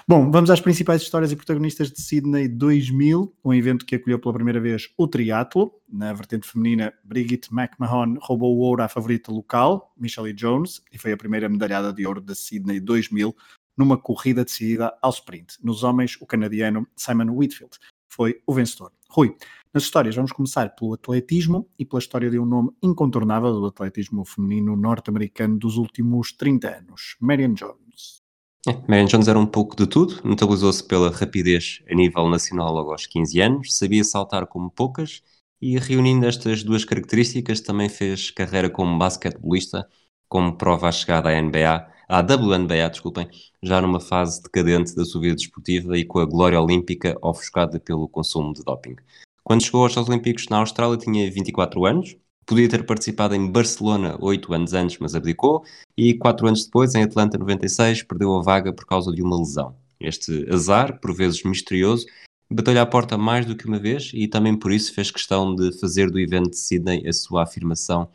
Bom, 0.07 0.31
vamos 0.31 0.51
às 0.51 0.61
principais 0.61 1.03
histórias 1.03 1.33
e 1.33 1.37
protagonistas 1.37 1.91
de 1.91 2.01
Sydney 2.01 2.49
2000, 2.49 3.35
um 3.45 3.55
evento 3.55 3.85
que 3.85 3.97
acolheu 3.97 4.19
pela 4.19 4.35
primeira 4.35 4.61
vez 4.61 4.89
o 4.97 5.09
triatlo. 5.09 5.73
Na 5.89 6.13
vertente 6.13 6.47
feminina, 6.47 6.93
Brigitte 7.05 7.51
McMahon 7.53 8.17
roubou 8.21 8.57
o 8.57 8.61
ouro 8.61 8.83
à 8.83 8.89
favorita 8.89 9.33
local, 9.33 9.93
Michelle 9.97 10.33
Jones, 10.33 10.81
e 10.93 10.99
foi 10.99 11.13
a 11.13 11.17
primeira 11.17 11.49
medalhada 11.49 11.93
de 11.93 12.07
ouro 12.07 12.21
da 12.21 12.35
Sydney 12.35 12.81
2000 12.81 13.35
numa 13.77 13.97
corrida 13.97 14.45
decidida 14.45 14.97
ao 15.01 15.11
sprint. 15.11 15.57
Nos 15.63 15.83
homens, 15.83 16.17
o 16.21 16.27
canadiano 16.27 16.87
Simon 16.95 17.35
Whitfield 17.35 17.79
foi 18.09 18.43
o 18.47 18.53
vencedor. 18.53 18.93
Rui, 19.09 19.35
nas 19.73 19.85
histórias, 19.85 20.17
vamos 20.17 20.33
começar 20.33 20.75
pelo 20.75 20.95
atletismo 20.95 21.69
e 21.79 21.85
pela 21.85 22.01
história 22.01 22.29
de 22.29 22.39
um 22.39 22.45
nome 22.45 22.71
incontornável 22.83 23.53
do 23.53 23.67
atletismo 23.67 24.25
feminino 24.25 24.75
norte-americano 24.75 25.57
dos 25.59 25.77
últimos 25.77 26.33
30 26.33 26.79
anos, 26.79 27.17
Marion 27.21 27.55
Jones. 27.55 28.21
É, 28.67 28.73
Marion 28.89 29.07
Jones 29.07 29.29
era 29.29 29.39
um 29.39 29.47
pouco 29.47 29.77
de 29.77 29.87
tudo, 29.87 30.21
notabilizou-se 30.25 30.83
pela 30.83 31.11
rapidez 31.11 31.83
a 31.89 31.95
nível 31.95 32.29
nacional 32.29 32.73
logo 32.73 32.91
aos 32.91 33.07
15 33.07 33.41
anos, 33.41 33.77
sabia 33.77 34.03
saltar 34.03 34.47
como 34.47 34.71
poucas 34.71 35.23
e 35.63 35.79
reunindo 35.79 36.27
estas 36.27 36.65
duas 36.65 36.85
características 36.85 37.61
também 37.61 37.89
fez 37.89 38.31
carreira 38.31 38.69
como 38.69 38.99
basquetebolista, 38.99 39.89
como 40.29 40.57
prova 40.57 40.89
à 40.89 40.93
chegada 40.93 41.29
à 41.29 41.41
NBA, 41.41 41.89
à 42.09 42.21
WNBA, 42.21 42.91
desculpem, 42.91 43.29
já 43.63 43.81
numa 43.81 44.01
fase 44.01 44.43
decadente 44.43 44.97
da 44.97 45.05
sua 45.05 45.21
vida 45.21 45.37
desportiva 45.37 45.97
e 45.97 46.05
com 46.05 46.19
a 46.19 46.25
glória 46.25 46.61
olímpica 46.61 47.17
ofuscada 47.23 47.79
pelo 47.79 48.09
consumo 48.09 48.53
de 48.53 48.65
doping. 48.65 48.97
Quando 49.43 49.65
chegou 49.65 49.83
aos 49.83 49.97
Olímpicos 49.97 50.49
na 50.49 50.59
Austrália 50.59 50.97
tinha 50.97 51.31
24 51.31 51.85
anos, 51.85 52.17
podia 52.47 52.69
ter 52.69 52.85
participado 52.85 53.35
em 53.35 53.51
Barcelona 53.51 54.17
8 54.21 54.53
anos 54.53 54.73
antes, 54.73 54.99
mas 54.99 55.15
abdicou, 55.15 55.65
e 55.97 56.15
4 56.15 56.49
anos 56.49 56.65
depois, 56.65 56.95
em 56.95 57.03
Atlanta 57.03 57.39
96, 57.39 58.03
perdeu 58.03 58.37
a 58.37 58.43
vaga 58.43 58.73
por 58.73 58.85
causa 58.87 59.13
de 59.13 59.23
uma 59.23 59.39
lesão. 59.39 59.77
Este 60.01 60.47
azar, 60.53 60.99
por 61.01 61.15
vezes 61.15 61.43
misterioso, 61.45 62.07
bateu-lhe 62.51 62.81
à 62.81 62.87
porta 62.87 63.17
mais 63.17 63.47
do 63.47 63.55
que 63.55 63.67
uma 63.67 63.79
vez 63.79 64.11
e 64.15 64.27
também 64.27 64.57
por 64.57 64.73
isso 64.73 64.93
fez 64.93 65.11
questão 65.11 65.55
de 65.55 65.79
fazer 65.79 66.11
do 66.11 66.19
evento 66.19 66.51
de 66.51 66.59
Sydney 66.59 67.07
a 67.07 67.13
sua 67.13 67.45
afirmação 67.45 68.09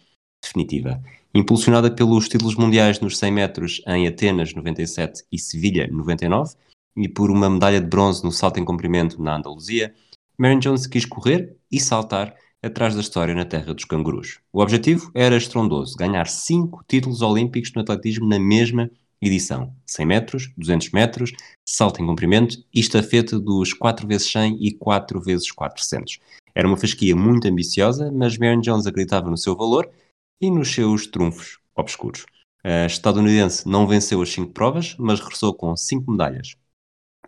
definitiva. 0.44 1.02
Impulsionada 1.34 1.92
pelos 1.92 2.28
títulos 2.28 2.56
mundiais 2.56 3.00
nos 3.00 3.18
100 3.18 3.32
metros 3.32 3.82
em 3.88 4.08
Atenas 4.08 4.54
97 4.54 5.24
e 5.32 5.40
Sevilha 5.40 5.88
99, 5.92 6.56
e 6.98 7.10
por 7.10 7.30
uma 7.30 7.50
medalha 7.50 7.82
de 7.82 7.88
bronze 7.88 8.24
no 8.24 8.32
salto 8.32 8.60
em 8.60 8.66
comprimento 8.66 9.22
na 9.22 9.36
Andaluzia, 9.36 9.94
Marion 10.38 10.60
Jones 10.60 10.88
quis 10.88 11.06
correr 11.06 11.56
e 11.72 11.80
saltar 11.80 12.36
atrás 12.62 12.96
da 12.96 13.02
história 13.02 13.36
na 13.36 13.46
terra 13.46 13.74
dos 13.74 13.86
cangurus. 13.86 14.40
O 14.52 14.62
objetivo 14.62 15.12
era 15.14 15.38
estrondoso, 15.38 15.96
ganhar 15.96 16.28
cinco 16.28 16.84
títulos 16.88 17.22
olímpicos 17.22 17.72
no 17.74 17.82
atletismo 17.82 18.28
na 18.28 18.40
mesma 18.40 18.90
edição. 19.22 19.74
100 19.86 20.06
metros, 20.06 20.52
200 20.58 20.92
metros, 20.92 21.32
salto 21.66 22.02
em 22.02 22.06
comprimento 22.06 22.58
e 22.74 22.80
estafeta 22.80 23.40
dos 23.40 23.74
4 23.74 24.08
vezes 24.08 24.32
100 24.32 24.58
e 24.60 24.74
4 24.74 25.22
vezes 25.22 25.52
400. 25.52 26.20
Era 26.54 26.68
uma 26.68 26.78
fasquia 26.78 27.16
muito 27.16 27.48
ambiciosa, 27.48 28.12
mas 28.12 28.38
Marion 28.38 28.62
Jones 28.62 28.88
acreditava 28.88 29.30
no 29.30 29.38
seu 29.38 29.56
valor 29.56 29.90
e 30.42 30.50
nos 30.50 30.74
seus 30.74 31.08
trunfos 31.08 31.60
obscuros. 31.76 32.26
A 32.64 32.86
estadunidense 32.88 33.68
não 33.68 33.86
venceu 33.86 34.22
as 34.22 34.30
5 34.30 34.52
provas, 34.52 34.96
mas 34.98 35.20
regressou 35.20 35.54
com 35.54 35.76
5 35.76 36.12
medalhas. 36.12 36.56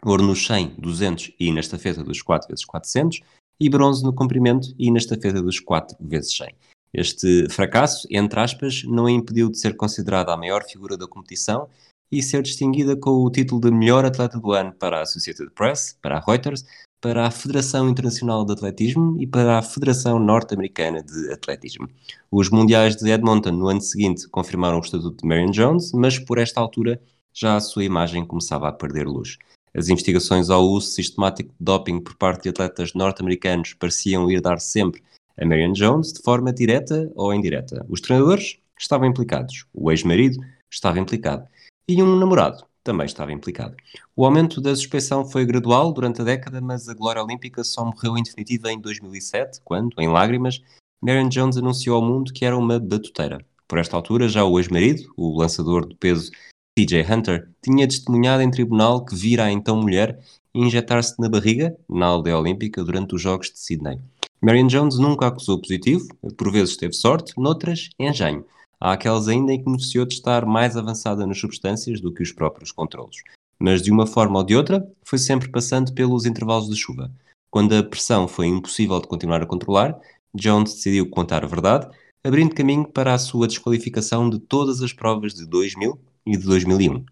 Ouro 0.04 0.24
nos 0.24 0.46
100, 0.46 0.76
200 0.78 1.34
e 1.40 1.52
na 1.52 1.60
estafeta 1.60 2.04
dos 2.04 2.22
4 2.22 2.48
vezes 2.48 2.66
400 2.66 3.20
e 3.60 3.70
bronze 3.70 4.04
no 4.04 4.14
comprimento 4.14 4.74
e 4.78 4.92
na 4.92 4.98
estafeta 4.98 5.42
dos 5.42 5.60
4 5.60 5.98
vezes 6.00 6.36
100. 6.36 6.56
Este 6.94 7.48
fracasso, 7.50 8.08
entre 8.10 8.40
aspas, 8.40 8.84
não 8.84 9.06
a 9.06 9.12
impediu 9.12 9.50
de 9.50 9.60
ser 9.60 9.76
considerada 9.76 10.34
a 10.34 10.38
maior 10.38 10.64
figura 10.64 10.98
da 10.98 11.08
competição 11.08 11.68
e 12.12 12.24
ser 12.24 12.42
distinguida 12.42 12.96
com 12.96 13.12
o 13.12 13.30
título 13.30 13.60
de 13.60 13.72
melhor 13.72 14.06
atleta 14.06 14.40
do 14.40 14.54
ano 14.54 14.72
para 14.74 15.00
a 15.00 15.02
Associated 15.02 15.52
Press, 15.52 15.98
para 16.02 16.18
a 16.18 16.20
Reuters, 16.20 16.64
para 17.02 17.28
a 17.28 17.32
Federação 17.32 17.90
Internacional 17.90 18.46
de 18.46 18.54
Atletismo 18.54 19.18
e 19.20 19.28
para 19.28 19.60
a 19.60 19.62
Federação 19.62 20.18
Norte-Americana 20.18 21.04
de 21.04 21.32
Atletismo. 21.32 21.88
Os 22.32 22.50
Mundiais 22.50 22.96
de 22.96 23.10
Edmonton 23.10 23.52
no 23.52 23.68
ano 23.68 23.82
seguinte 23.82 24.28
confirmaram 24.30 24.78
o 24.78 24.82
estatuto 24.82 25.22
de 25.22 25.28
Marion 25.28 25.52
Jones, 25.52 25.92
mas 25.92 26.18
por 26.18 26.38
esta 26.38 26.60
altura 26.60 27.00
já 27.34 27.56
a 27.56 27.62
sua 27.62 27.84
imagem 27.84 28.26
começava 28.26 28.68
a 28.68 28.72
perder 28.72 29.06
luz. 29.06 29.38
As 29.78 29.90
investigações 29.90 30.50
ao 30.50 30.68
uso 30.68 30.88
sistemático 30.88 31.52
de 31.52 31.56
doping 31.60 32.00
por 32.00 32.16
parte 32.16 32.44
de 32.44 32.50
atletas 32.50 32.96
norte-americanos 32.96 33.76
pareciam 33.76 34.32
ir 34.32 34.42
dar 34.42 34.60
sempre 34.60 35.04
a 35.40 35.46
Marion 35.46 35.72
Jones 35.72 36.12
de 36.12 36.24
forma 36.24 36.52
direta 36.52 37.12
ou 37.14 37.32
indireta. 37.32 37.86
Os 37.88 38.02
treinadores 38.02 38.58
estavam 38.76 39.08
implicados, 39.08 39.68
o 39.72 39.92
ex-marido 39.92 40.40
estava 40.72 41.00
implicado 41.00 41.48
e 41.88 42.02
um 42.02 42.18
namorado 42.18 42.66
também 42.84 43.06
estava 43.06 43.32
implicado. 43.32 43.76
O 44.16 44.26
aumento 44.26 44.60
da 44.60 44.76
suspeição 44.76 45.24
foi 45.24 45.46
gradual 45.46 45.94
durante 45.94 46.22
a 46.22 46.24
década, 46.24 46.60
mas 46.60 46.90
a 46.90 46.96
glória 46.96 47.24
olímpica 47.24 47.64
só 47.64 47.86
morreu 47.86 48.18
em 48.18 48.24
definitiva 48.24 48.72
em 48.72 48.80
2007, 48.80 49.62
quando, 49.64 49.94
em 50.00 50.08
lágrimas, 50.08 50.60
Marion 51.00 51.30
Jones 51.30 51.58
anunciou 51.58 51.98
ao 51.98 52.02
mundo 52.02 52.34
que 52.34 52.46
era 52.46 52.58
uma 52.58 52.80
batuteira. 52.80 53.46
Por 53.68 53.78
esta 53.78 53.96
altura, 53.96 54.28
já 54.28 54.44
o 54.44 54.58
ex-marido, 54.58 55.04
o 55.16 55.38
lançador 55.38 55.88
de 55.88 55.96
peso 55.96 56.32
TJ 56.78 57.12
Hunter, 57.12 57.50
tinha 57.60 57.88
testemunhado 57.88 58.44
em 58.44 58.52
tribunal 58.52 59.04
que 59.04 59.16
vira 59.16 59.46
a 59.46 59.52
então 59.52 59.82
mulher 59.82 60.20
injetar-se 60.54 61.20
na 61.20 61.28
barriga, 61.28 61.76
na 61.90 62.06
aldeia 62.06 62.38
olímpica, 62.38 62.84
durante 62.84 63.16
os 63.16 63.22
Jogos 63.22 63.50
de 63.50 63.58
Sydney. 63.58 64.00
Marion 64.40 64.68
Jones 64.68 65.00
nunca 65.00 65.26
acusou 65.26 65.60
positivo, 65.60 66.08
por 66.38 66.52
vezes 66.52 66.78
teve 66.78 66.94
sorte, 66.94 67.34
noutras, 67.36 67.90
engenho. 67.98 68.46
Há 68.80 68.92
aquelas 68.92 69.28
ainda 69.28 69.52
em 69.52 69.58
que 69.58 69.66
beneficiou 69.66 70.06
de 70.06 70.14
estar 70.14 70.46
mais 70.46 70.78
avançada 70.78 71.26
nas 71.26 71.40
substâncias 71.40 72.00
do 72.00 72.14
que 72.14 72.22
os 72.22 72.32
próprios 72.32 72.72
controlos. 72.72 73.24
Mas 73.60 73.82
de 73.82 73.92
uma 73.92 74.06
forma 74.06 74.38
ou 74.38 74.46
de 74.46 74.56
outra, 74.56 74.88
foi 75.04 75.18
sempre 75.18 75.50
passando 75.50 75.92
pelos 75.94 76.28
intervalos 76.28 76.70
de 76.70 76.76
chuva. 76.76 77.12
Quando 77.50 77.74
a 77.74 77.82
pressão 77.82 78.28
foi 78.28 78.46
impossível 78.46 79.02
de 79.02 79.08
continuar 79.08 79.42
a 79.42 79.48
controlar, 79.48 80.00
Jones 80.32 80.76
decidiu 80.76 81.10
contar 81.10 81.44
a 81.44 81.48
verdade, 81.48 81.90
abrindo 82.24 82.54
caminho 82.54 82.86
para 82.86 83.16
a 83.16 83.18
sua 83.18 83.48
desqualificação 83.48 84.30
de 84.30 84.38
todas 84.38 84.84
as 84.84 84.94
provas 84.94 85.34
de 85.34 85.44
2000 85.44 86.00
e 86.28 86.38
de 86.38 86.46
2001. 86.46 87.06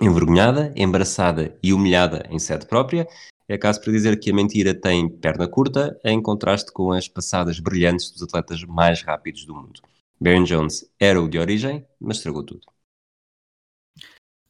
Envergonhada, 0.00 0.72
embaraçada 0.76 1.58
e 1.62 1.72
humilhada 1.72 2.26
em 2.30 2.38
sede 2.38 2.66
própria, 2.66 3.06
é 3.48 3.56
caso 3.56 3.80
para 3.80 3.92
dizer 3.92 4.18
que 4.18 4.30
a 4.30 4.34
mentira 4.34 4.74
tem 4.74 5.08
perna 5.08 5.46
curta, 5.46 5.98
em 6.04 6.20
contraste 6.20 6.72
com 6.72 6.90
as 6.92 7.06
passadas 7.06 7.60
brilhantes 7.60 8.10
dos 8.10 8.22
atletas 8.22 8.64
mais 8.64 9.02
rápidos 9.02 9.44
do 9.44 9.54
mundo. 9.54 9.80
Baron 10.20 10.44
Jones 10.44 10.90
era 10.98 11.20
o 11.20 11.28
de 11.28 11.38
origem, 11.38 11.86
mas 12.00 12.16
estragou 12.16 12.42
tudo. 12.42 12.62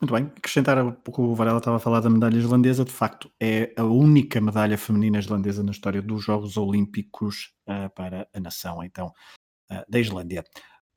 Muito 0.00 0.12
bem, 0.12 0.24
acrescentar 0.36 0.78
o 0.84 0.92
que 0.92 1.20
o 1.20 1.34
Varela 1.34 1.58
estava 1.58 1.78
a 1.78 1.80
falar 1.80 2.00
da 2.00 2.10
medalha 2.10 2.36
islandesa, 2.36 2.84
de 2.84 2.92
facto 2.92 3.30
é 3.40 3.72
a 3.76 3.84
única 3.84 4.40
medalha 4.40 4.76
feminina 4.76 5.18
islandesa 5.18 5.62
na 5.62 5.72
história 5.72 6.02
dos 6.02 6.22
Jogos 6.22 6.56
Olímpicos 6.58 7.54
uh, 7.66 7.88
para 7.94 8.28
a 8.32 8.40
nação, 8.40 8.84
então, 8.84 9.08
uh, 9.70 9.84
da 9.88 9.98
Islândia. 9.98 10.44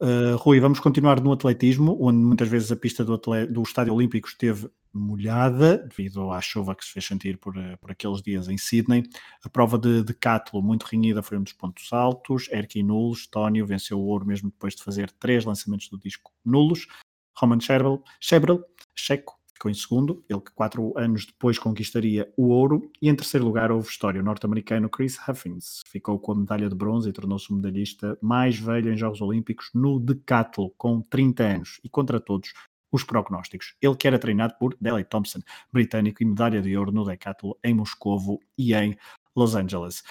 Uh, 0.02 0.38
Rui, 0.38 0.62
vamos 0.62 0.80
continuar 0.80 1.20
no 1.20 1.34
atletismo, 1.34 1.98
onde 2.00 2.20
muitas 2.20 2.48
vezes 2.48 2.72
a 2.72 2.76
pista 2.76 3.04
do, 3.04 3.18
do 3.18 3.62
Estádio 3.62 3.94
Olímpico 3.94 4.30
esteve 4.30 4.70
molhada, 4.94 5.78
devido 5.78 6.32
à 6.32 6.40
chuva 6.42 6.74
que 6.74 6.86
se 6.86 6.92
fez 6.92 7.06
sentir 7.06 7.38
por, 7.38 7.56
eh, 7.58 7.76
por 7.76 7.92
aqueles 7.92 8.22
dias 8.22 8.48
em 8.48 8.58
Sydney. 8.58 9.04
A 9.44 9.50
prova 9.50 9.78
de 9.78 10.04
decathlon, 10.04 10.62
muito 10.62 10.84
renhida, 10.84 11.22
foi 11.22 11.38
um 11.38 11.44
dos 11.44 11.54
pontos 11.54 11.92
altos. 11.94 12.48
Erkin 12.50 12.84
nulos, 12.84 13.28
Tónio 13.28 13.68
venceu 13.68 14.00
o 14.00 14.06
ouro 14.06 14.26
mesmo 14.26 14.50
depois 14.50 14.76
de 14.76 14.84
fazer 14.84 15.12
três 15.12 15.46
lançamentos 15.46 15.90
do 15.90 16.00
disco 16.00 16.32
nulos. 16.44 16.88
Roman 17.36 17.60
Shebrel 17.60 18.64
checo, 18.96 19.39
ficou 19.60 19.70
em 19.70 19.74
segundo, 19.74 20.24
ele 20.30 20.40
que 20.40 20.52
quatro 20.54 20.98
anos 20.98 21.26
depois 21.26 21.60
conquistaria 21.60 22.32
o 22.38 22.48
ouro, 22.48 22.90
e 23.02 23.10
em 23.10 23.16
terceiro 23.16 23.46
lugar 23.46 23.72
houve 23.72 23.90
história, 23.90 24.22
o 24.22 24.24
norte-americano 24.24 24.90
Chris 24.90 25.20
Huffins 25.28 25.82
ficou 25.86 26.18
com 26.18 26.32
a 26.32 26.36
medalha 26.36 26.70
de 26.70 26.76
bronze 26.76 27.10
e 27.10 27.14
tornou-se 27.14 27.52
o 27.52 27.56
medalhista 27.56 28.18
mais 28.22 28.58
velho 28.58 28.94
em 28.94 28.98
Jogos 28.98 29.20
Olímpicos 29.20 29.70
no 29.76 30.00
decathlon, 30.00 30.70
com 30.78 31.02
30 31.02 31.44
anos, 31.44 31.82
e 31.84 31.90
contra 31.90 32.22
todos 32.22 32.54
os 32.90 33.04
prognósticos. 33.04 33.76
Ele 33.82 33.96
que 33.96 34.08
era 34.08 34.18
treinado 34.18 34.56
por 34.58 34.76
Daley 34.80 35.04
Thompson, 35.04 35.40
britânico 35.72 36.24
e 36.24 36.26
medalha 36.26 36.62
de 36.62 36.76
ouro 36.78 36.92
no 36.94 37.04
decathlon 37.04 37.54
em 37.62 37.74
Moscovo 37.74 38.40
e 38.58 38.74
em 38.74 38.98
Los 39.36 39.56
Angeles. 39.56 40.04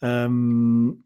Um, 0.00 0.98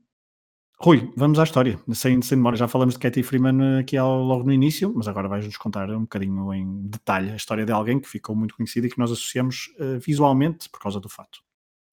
Rui, 0.78 1.10
vamos 1.16 1.38
à 1.38 1.44
história, 1.44 1.80
sem, 1.94 2.20
sem 2.20 2.36
demora. 2.36 2.54
Já 2.54 2.68
falamos 2.68 2.94
de 2.94 3.00
Katie 3.00 3.22
Freeman 3.22 3.78
aqui 3.80 3.96
ao, 3.96 4.22
logo 4.22 4.44
no 4.44 4.52
início, 4.52 4.92
mas 4.94 5.08
agora 5.08 5.26
vais-nos 5.26 5.56
contar 5.56 5.90
um 5.90 6.02
bocadinho 6.02 6.52
em 6.52 6.82
detalhe 6.82 7.30
a 7.30 7.36
história 7.36 7.64
de 7.64 7.72
alguém 7.72 7.98
que 7.98 8.08
ficou 8.08 8.36
muito 8.36 8.54
conhecida 8.54 8.86
e 8.86 8.90
que 8.90 8.98
nós 8.98 9.10
associamos 9.10 9.74
uh, 9.80 9.98
visualmente 9.98 10.68
por 10.68 10.78
causa 10.78 11.00
do 11.00 11.08
fato. 11.08 11.40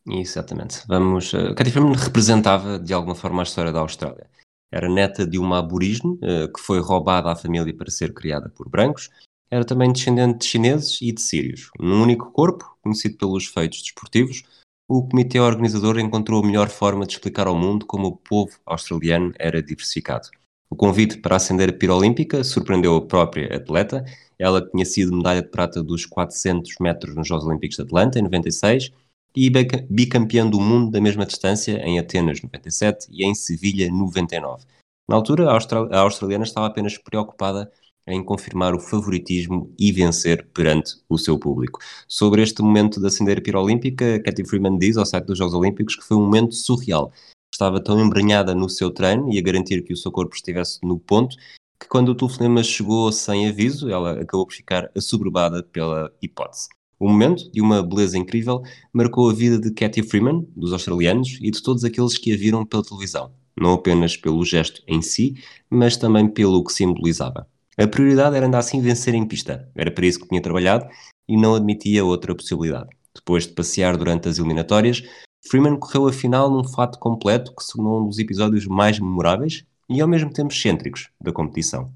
Exatamente. 0.06 0.84
Vamos. 0.86 1.32
Uh, 1.34 1.56
Freeman 1.72 1.94
representava 1.94 2.78
de 2.78 2.94
alguma 2.94 3.16
forma 3.16 3.42
a 3.42 3.44
história 3.44 3.72
da 3.72 3.80
Austrália. 3.80 4.30
Era 4.70 4.90
neta 4.90 5.26
de 5.26 5.40
uma 5.40 5.60
aborígene 5.60 6.16
uh, 6.16 6.52
que 6.52 6.60
foi 6.60 6.80
roubada 6.80 7.32
à 7.32 7.36
família 7.38 7.74
para 7.74 7.90
ser 7.90 8.14
criada 8.14 8.50
por 8.50 8.70
brancos. 8.70 9.10
Era 9.50 9.64
também 9.64 9.94
descendente 9.94 10.40
de 10.40 10.46
chineses 10.46 11.02
e 11.02 11.12
de 11.14 11.22
sírios. 11.22 11.70
Num 11.80 12.02
único 12.02 12.32
corpo, 12.32 12.76
conhecido 12.82 13.18
pelos 13.18 13.46
feitos 13.46 13.82
desportivos, 13.82 14.44
o 14.88 15.08
comitê 15.08 15.40
organizador 15.40 15.98
encontrou 16.00 16.44
a 16.44 16.46
melhor 16.46 16.70
forma 16.70 17.06
de 17.06 17.14
explicar 17.14 17.48
ao 17.48 17.56
mundo 17.56 17.86
como 17.86 18.08
o 18.08 18.18
povo 18.18 18.58
australiano 18.66 19.32
era 19.40 19.62
diversificado. 19.62 20.30
O 20.70 20.76
convite 20.76 21.20
para 21.20 21.36
acender 21.36 21.70
a 21.70 21.74
pira 21.74 21.96
olímpica 21.96 22.44
surpreendeu 22.44 22.96
a 22.96 23.06
própria 23.06 23.56
atleta. 23.56 24.04
Ela 24.40 24.68
tinha 24.68 24.86
sido 24.86 25.16
medalha 25.16 25.42
de 25.42 25.50
prata 25.50 25.84
dos 25.84 26.06
400 26.06 26.76
metros 26.82 27.16
nos 27.16 27.28
Jogos 27.28 27.46
Olímpicos 27.46 27.78
de 27.78 27.84
Atlanta, 27.84 28.20
em 28.20 28.24
96, 28.24 28.92
e 29.36 29.52
bicampeã 29.90 30.48
do 30.48 30.60
mundo 30.60 30.92
da 30.92 31.00
mesma 31.00 31.26
distância 31.26 31.78
em 31.86 32.00
Atenas, 32.00 32.42
97, 32.42 33.08
e 33.12 33.24
em 33.24 33.34
Sevilha, 33.34 33.90
99. 33.92 34.66
Na 35.08 35.16
altura, 35.16 35.50
a 35.52 36.00
australiana 36.00 36.44
estava 36.44 36.68
apenas 36.68 36.98
preocupada 36.98 37.72
em 38.08 38.24
confirmar 38.24 38.76
o 38.76 38.80
favoritismo 38.80 39.74
e 39.78 39.92
vencer 39.92 40.48
perante 40.54 40.96
o 41.08 41.18
seu 41.18 41.38
público. 41.38 41.80
Sobre 42.08 42.42
este 42.42 42.62
momento 42.62 43.00
da 43.00 43.08
acender 43.08 43.38
a 43.38 43.42
pira 43.42 43.60
olímpica, 43.60 44.20
Cathy 44.20 44.46
Freeman 44.46 44.78
diz 44.78 44.98
ao 44.98 45.06
site 45.06 45.26
dos 45.26 45.38
Jogos 45.38 45.54
Olímpicos 45.54 45.96
que 45.96 46.04
foi 46.04 46.18
um 46.18 46.22
momento 46.26 46.54
surreal. 46.54 47.12
Estava 47.54 47.80
tão 47.80 48.00
embranhada 48.04 48.54
no 48.56 48.68
seu 48.68 48.90
treino 48.90 49.32
e 49.32 49.38
a 49.38 49.42
garantir 49.42 49.84
que 49.84 49.94
o 49.94 49.98
seu 49.98 50.12
corpo 50.12 50.36
estivesse 50.36 50.80
no 50.84 51.00
ponto 51.00 51.36
que 51.84 51.90
quando 51.90 52.10
o 52.10 52.16
telefonema 52.16 52.64
chegou 52.64 53.12
sem 53.12 53.48
aviso, 53.48 53.90
ela 53.90 54.22
acabou 54.22 54.48
por 54.48 54.54
ficar 54.54 54.90
assoberbada 54.96 55.62
pela 55.62 56.12
hipótese. 56.22 56.70
O 56.98 57.10
momento, 57.10 57.52
de 57.52 57.60
uma 57.60 57.84
beleza 57.84 58.18
incrível, 58.18 58.62
marcou 58.94 59.30
a 59.30 59.34
vida 59.34 59.60
de 59.60 59.72
Cathy 59.72 60.02
Freeman, 60.02 60.48
dos 60.56 60.72
australianos 60.72 61.38
e 61.42 61.52
de 61.52 61.62
todos 61.62 61.84
aqueles 61.84 62.18
que 62.18 62.34
a 62.34 62.38
viram 62.38 62.66
pela 62.66 62.84
televisão, 62.84 63.34
não 63.60 63.74
apenas 63.74 64.16
pelo 64.16 64.46
gesto 64.46 64.82
em 64.88 65.02
si, 65.02 65.36
mas 65.70 65.98
também 65.98 66.30
pelo 66.30 66.64
que 66.64 66.72
simbolizava. 66.72 67.46
A 67.78 67.88
prioridade 67.88 68.36
era 68.36 68.46
ainda 68.46 68.58
assim 68.58 68.82
vencer 68.82 69.14
em 69.14 69.28
pista. 69.28 69.70
Era 69.76 69.92
para 69.92 70.06
isso 70.06 70.20
que 70.20 70.28
tinha 70.28 70.42
trabalhado 70.42 70.88
e 71.28 71.36
não 71.36 71.56
admitia 71.56 72.06
outra 72.06 72.36
possibilidade. 72.36 72.90
Depois 73.16 73.48
de 73.48 73.54
passear 73.54 73.98
durante 73.98 74.28
as 74.28 74.38
eliminatórias, 74.38 75.04
Freeman 75.50 75.78
correu 75.78 76.08
a 76.08 76.14
final 76.14 76.50
num 76.50 76.64
fato 76.64 77.00
completo 77.00 77.54
que 77.56 77.64
se 77.64 77.74
tornou 77.74 78.02
um 78.02 78.08
dos 78.08 78.20
episódios 78.20 78.66
mais 78.66 79.00
memoráveis 79.00 79.66
e 79.90 80.02
ao 80.02 80.08
mesmo 80.08 80.32
tempo 80.32 80.54
excêntricos 80.54 81.10
da 81.20 81.32
competição. 81.32 81.94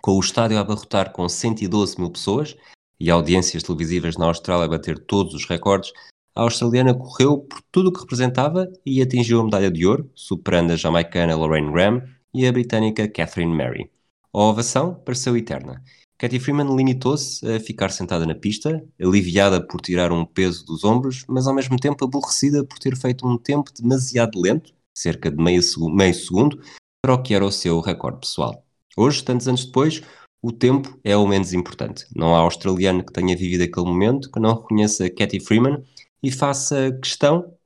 Com 0.00 0.12
o 0.12 0.20
estádio 0.20 0.56
a 0.58 0.60
abarrotar 0.60 1.12
com 1.12 1.28
112 1.28 1.98
mil 1.98 2.10
pessoas 2.10 2.56
e 3.00 3.10
audiências 3.10 3.62
televisivas 3.62 4.16
na 4.16 4.26
Austrália 4.26 4.64
a 4.64 4.68
bater 4.68 4.98
todos 4.98 5.34
os 5.34 5.46
recordes, 5.46 5.92
a 6.34 6.42
australiana 6.42 6.94
correu 6.94 7.38
por 7.38 7.60
tudo 7.72 7.88
o 7.88 7.92
que 7.92 8.00
representava 8.00 8.70
e 8.86 9.02
atingiu 9.02 9.40
a 9.40 9.44
medalha 9.44 9.70
de 9.70 9.84
ouro, 9.84 10.08
superando 10.14 10.72
a 10.72 10.76
jamaicana 10.76 11.34
Lorraine 11.34 11.72
Graham 11.72 12.02
e 12.32 12.46
a 12.46 12.52
britânica 12.52 13.08
Catherine 13.08 13.54
Mary. 13.54 13.90
A 14.38 14.40
ovação 14.40 14.94
pareceu 14.94 15.36
eterna. 15.36 15.82
Katy 16.16 16.38
Freeman 16.38 16.76
limitou-se 16.76 17.44
a 17.44 17.58
ficar 17.58 17.90
sentada 17.90 18.24
na 18.24 18.36
pista, 18.36 18.80
aliviada 19.00 19.60
por 19.60 19.80
tirar 19.80 20.12
um 20.12 20.24
peso 20.24 20.64
dos 20.64 20.84
ombros, 20.84 21.24
mas 21.28 21.48
ao 21.48 21.54
mesmo 21.54 21.76
tempo 21.76 22.04
aborrecida 22.04 22.64
por 22.64 22.78
ter 22.78 22.96
feito 22.96 23.26
um 23.26 23.36
tempo 23.36 23.72
demasiado 23.76 24.40
lento, 24.40 24.72
cerca 24.94 25.28
de 25.28 25.42
meio, 25.42 25.60
meio 25.92 26.14
segundo, 26.14 26.62
para 27.02 27.14
o 27.14 27.20
que 27.20 27.34
era 27.34 27.44
o 27.44 27.50
seu 27.50 27.80
recorde 27.80 28.20
pessoal. 28.20 28.64
Hoje, 28.96 29.24
tantos 29.24 29.48
anos 29.48 29.64
depois, 29.64 30.02
o 30.40 30.52
tempo 30.52 30.96
é 31.02 31.16
o 31.16 31.26
menos 31.26 31.52
importante. 31.52 32.06
Não 32.14 32.36
há 32.36 32.38
australiano 32.38 33.04
que 33.04 33.12
tenha 33.12 33.36
vivido 33.36 33.64
aquele 33.64 33.86
momento 33.86 34.30
que 34.30 34.38
não 34.38 34.54
reconheça 34.54 35.10
Katy 35.10 35.40
Freeman 35.40 35.82
e 36.22 36.30
faça 36.30 36.92
questão 37.02 37.58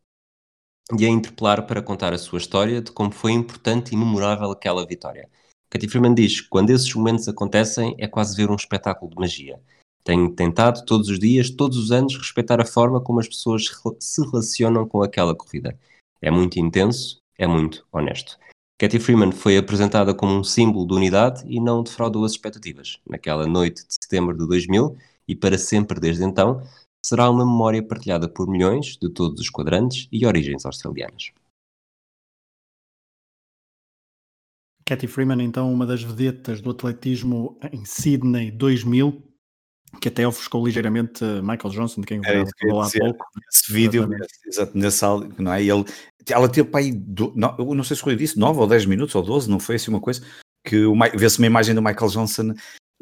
de 0.90 1.04
a 1.04 1.08
interpelar 1.10 1.66
para 1.66 1.82
contar 1.82 2.14
a 2.14 2.18
sua 2.18 2.38
história 2.38 2.80
de 2.80 2.90
como 2.92 3.10
foi 3.10 3.32
importante 3.32 3.92
e 3.92 3.96
memorável 3.96 4.50
aquela 4.50 4.86
vitória. 4.86 5.28
Katy 5.72 5.88
Freeman 5.88 6.12
diz 6.12 6.42
que 6.42 6.48
quando 6.50 6.68
esses 6.68 6.94
momentos 6.94 7.26
acontecem 7.26 7.94
é 7.96 8.06
quase 8.06 8.36
ver 8.36 8.50
um 8.50 8.54
espetáculo 8.54 9.10
de 9.10 9.18
magia. 9.18 9.58
Tenho 10.04 10.30
tentado 10.30 10.84
todos 10.84 11.08
os 11.08 11.18
dias, 11.18 11.48
todos 11.48 11.78
os 11.78 11.90
anos, 11.90 12.14
respeitar 12.14 12.60
a 12.60 12.66
forma 12.66 13.00
como 13.00 13.20
as 13.20 13.26
pessoas 13.26 13.72
se 13.98 14.20
relacionam 14.20 14.86
com 14.86 15.02
aquela 15.02 15.34
corrida. 15.34 15.74
É 16.20 16.30
muito 16.30 16.60
intenso, 16.60 17.22
é 17.38 17.46
muito 17.46 17.86
honesto. 17.90 18.38
Katy 18.78 18.98
Freeman 18.98 19.32
foi 19.32 19.56
apresentada 19.56 20.12
como 20.12 20.38
um 20.38 20.44
símbolo 20.44 20.86
de 20.86 20.92
unidade 20.92 21.42
e 21.46 21.58
não 21.58 21.82
defraudou 21.82 22.26
as 22.26 22.32
expectativas. 22.32 22.98
Naquela 23.08 23.46
noite 23.46 23.86
de 23.86 23.94
setembro 23.94 24.36
de 24.36 24.46
2000 24.46 24.94
e 25.26 25.34
para 25.34 25.56
sempre 25.56 25.98
desde 25.98 26.22
então, 26.22 26.62
será 27.02 27.30
uma 27.30 27.46
memória 27.46 27.82
partilhada 27.82 28.28
por 28.28 28.46
milhões 28.46 28.98
de 29.00 29.08
todos 29.08 29.40
os 29.40 29.48
quadrantes 29.48 30.06
e 30.12 30.26
origens 30.26 30.66
australianas. 30.66 31.32
Katy 34.92 35.06
Freeman, 35.06 35.42
então, 35.42 35.72
uma 35.72 35.86
das 35.86 36.02
vedetas 36.02 36.60
do 36.60 36.70
atletismo 36.70 37.58
em 37.72 37.82
Sydney 37.82 38.50
2000, 38.50 39.22
que 39.98 40.08
até 40.08 40.26
ofuscou 40.28 40.66
ligeiramente 40.66 41.24
Michael 41.24 41.70
Johnson, 41.70 42.02
de 42.02 42.06
quem 42.06 42.18
eu 42.18 42.46
falou 42.60 42.82
há 42.82 42.90
pouco. 42.90 43.24
Esse 43.50 43.72
vídeo, 43.72 44.06
exato, 44.46 44.76
nesse 44.76 45.02
não 45.38 45.50
é? 45.50 45.62
Ele, 45.62 45.84
ela 46.28 46.46
teve 46.46 46.68
para 46.68 46.80
aí, 46.80 46.92
do, 46.92 47.32
não, 47.34 47.56
eu 47.58 47.74
não 47.74 47.82
sei 47.82 47.96
se 47.96 48.02
foi 48.02 48.16
disso, 48.16 48.38
9 48.38 48.60
ou 48.60 48.66
10 48.66 48.84
minutos 48.84 49.14
ou 49.14 49.22
12, 49.22 49.48
não 49.48 49.58
foi 49.58 49.76
assim 49.76 49.90
uma 49.90 50.00
coisa, 50.00 50.22
que 50.62 50.84
vê-se 51.16 51.38
uma 51.38 51.46
imagem 51.46 51.74
do 51.74 51.80
Michael 51.80 52.10
Johnson 52.10 52.52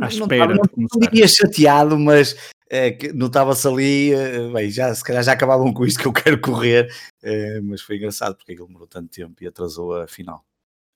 à 0.01 0.07
espera 0.07 0.55
não, 0.55 0.63
não, 0.77 0.87
não 0.93 1.01
diria 1.01 1.27
chateado, 1.27 1.99
mas 1.99 2.37
é, 2.71 2.97
notava-se 3.13 3.67
ali, 3.67 4.13
é, 4.15 4.49
bem, 4.53 4.71
já, 4.71 4.95
se 4.95 5.03
calhar 5.03 5.25
já 5.25 5.33
acabavam 5.33 5.73
com 5.73 5.85
isto 5.85 6.01
que 6.01 6.07
eu 6.07 6.13
quero 6.13 6.41
correr, 6.41 6.89
é, 7.21 7.61
mas 7.61 7.83
foi 7.83 7.97
engraçado 7.97 8.37
porque 8.37 8.53
ele 8.53 8.65
demorou 8.65 8.87
tanto 8.87 9.11
tempo 9.11 9.43
e 9.43 9.47
atrasou 9.49 10.01
a 10.01 10.07
final. 10.07 10.45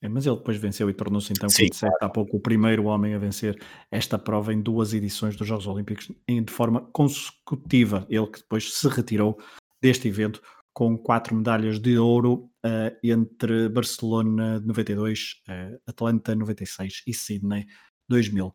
É, 0.04 0.08
mas 0.08 0.26
ele 0.26 0.36
depois 0.36 0.58
venceu 0.58 0.90
e 0.90 0.92
tornou-se 0.92 1.32
então, 1.32 1.48
como 1.48 1.70
disseste 1.70 1.96
há 1.98 2.08
pouco, 2.10 2.36
o 2.36 2.40
primeiro 2.40 2.84
homem 2.84 3.14
a 3.14 3.18
vencer 3.18 3.58
esta 3.90 4.18
prova 4.18 4.52
em 4.52 4.60
duas 4.60 4.92
edições 4.92 5.34
dos 5.34 5.48
Jogos 5.48 5.66
Olímpicos 5.66 6.12
de 6.28 6.52
forma 6.52 6.82
consecutiva. 6.92 8.06
Ele 8.10 8.26
que 8.26 8.40
depois 8.40 8.74
se 8.74 8.86
retirou 8.86 9.38
deste 9.80 10.06
evento 10.08 10.42
com 10.74 10.98
quatro 10.98 11.34
medalhas 11.34 11.80
de 11.80 11.96
ouro 11.96 12.50
uh, 12.66 12.94
entre 13.02 13.70
Barcelona 13.70 14.60
92, 14.60 15.36
uh, 15.48 15.52
eh, 15.52 15.78
Atlanta 15.86 16.34
96 16.34 17.02
e 17.06 17.14
Sydney 17.14 17.64
2000. 18.06 18.54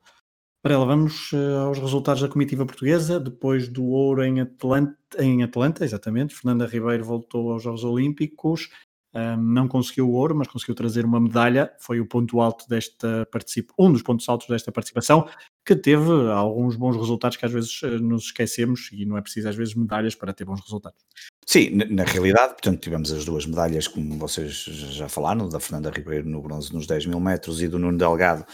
Para 0.61 0.75
ela, 0.75 0.85
vamos 0.85 1.31
uh, 1.31 1.61
aos 1.65 1.79
resultados 1.79 2.21
da 2.21 2.27
comitiva 2.27 2.63
portuguesa. 2.63 3.19
Depois 3.19 3.67
do 3.67 3.85
ouro 3.85 4.23
em 4.23 4.41
Atlanta, 4.41 4.95
em 5.17 5.41
Atlanta, 5.41 5.83
exatamente, 5.83 6.35
Fernanda 6.35 6.67
Ribeiro 6.67 7.05
voltou 7.05 7.53
aos 7.53 7.63
Jogos 7.63 7.83
Olímpicos 7.83 8.69
um, 9.13 9.37
não 9.37 9.67
conseguiu 9.67 10.07
o 10.07 10.13
ouro, 10.13 10.35
mas 10.35 10.47
conseguiu 10.47 10.75
trazer 10.75 11.05
uma 11.05 11.19
medalha. 11.19 11.71
Foi 11.79 11.99
o 11.99 12.05
ponto 12.05 12.39
alto 12.39 12.67
desta 12.67 13.25
participação, 13.31 13.85
um 13.85 13.91
dos 13.91 14.01
pontos 14.01 14.27
altos 14.29 14.47
desta 14.47 14.71
participação, 14.71 15.27
que 15.65 15.75
teve 15.75 16.11
alguns 16.31 16.75
bons 16.75 16.95
resultados 16.95 17.37
que 17.37 17.45
às 17.45 17.51
vezes 17.51 17.81
eh, 17.83 17.97
nos 17.97 18.25
esquecemos 18.25 18.89
e 18.91 19.05
não 19.05 19.17
é 19.17 19.21
preciso 19.21 19.49
às 19.49 19.55
vezes 19.55 19.75
medalhas 19.75 20.15
para 20.15 20.33
ter 20.33 20.45
bons 20.45 20.61
resultados. 20.61 20.99
Sim, 21.45 21.71
na 21.89 22.03
realidade, 22.03 22.53
portanto, 22.53 22.79
tivemos 22.79 23.11
as 23.11 23.25
duas 23.25 23.45
medalhas, 23.45 23.87
como 23.87 24.17
vocês 24.17 24.53
já 24.53 25.09
falaram, 25.09 25.49
da 25.49 25.59
Fernanda 25.59 25.89
Ribeiro 25.89 26.29
no 26.29 26.41
bronze 26.41 26.73
nos 26.73 26.85
10 26.85 27.07
mil 27.07 27.19
metros 27.19 27.61
e 27.61 27.67
do 27.67 27.79
Nuno 27.79 27.97
Delgado 27.97 28.45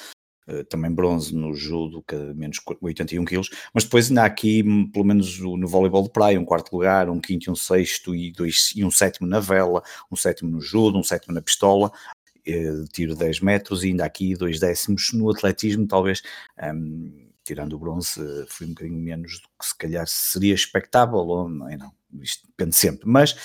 também 0.69 0.91
bronze 0.91 1.35
no 1.35 1.53
judo, 1.53 2.03
que 2.07 2.15
menos 2.15 2.59
81 2.81 3.25
quilos, 3.25 3.49
mas 3.73 3.83
depois 3.83 4.09
ainda 4.09 4.23
há 4.23 4.25
aqui, 4.25 4.63
hum, 4.65 4.89
pelo 4.91 5.05
menos 5.05 5.39
no 5.39 5.67
voleibol 5.67 6.03
de 6.03 6.11
praia, 6.11 6.39
um 6.39 6.45
quarto 6.45 6.71
lugar, 6.73 7.09
um 7.09 7.19
quinto 7.19 7.51
um 7.51 7.55
sexto 7.55 8.15
e, 8.15 8.31
dois, 8.31 8.71
e 8.75 8.83
um 8.83 8.91
sétimo 8.91 9.27
na 9.27 9.39
vela, 9.39 9.81
um 10.11 10.15
sétimo 10.15 10.51
no 10.51 10.61
judo, 10.61 10.97
um 10.97 11.03
sétimo 11.03 11.33
na 11.33 11.41
pistola, 11.41 11.91
eh, 12.47 12.85
tiro 12.93 13.15
10 13.15 13.39
metros 13.39 13.83
e 13.83 13.87
ainda 13.87 14.05
aqui 14.05 14.35
dois 14.35 14.59
décimos 14.59 15.11
no 15.13 15.31
atletismo, 15.31 15.87
talvez, 15.87 16.21
um, 16.61 17.27
tirando 17.43 17.73
o 17.73 17.79
bronze, 17.79 18.21
eh, 18.21 18.45
foi 18.47 18.67
um 18.67 18.69
bocadinho 18.69 18.99
menos 18.99 19.39
do 19.41 19.47
que 19.59 19.65
se 19.65 19.75
calhar 19.75 20.05
seria 20.07 20.53
expectável, 20.53 21.17
ou 21.17 21.49
não 21.49 21.67
é 21.67 21.75
não, 21.75 21.91
isto 22.21 22.47
depende 22.47 22.75
sempre, 22.75 23.07
mas 23.09 23.35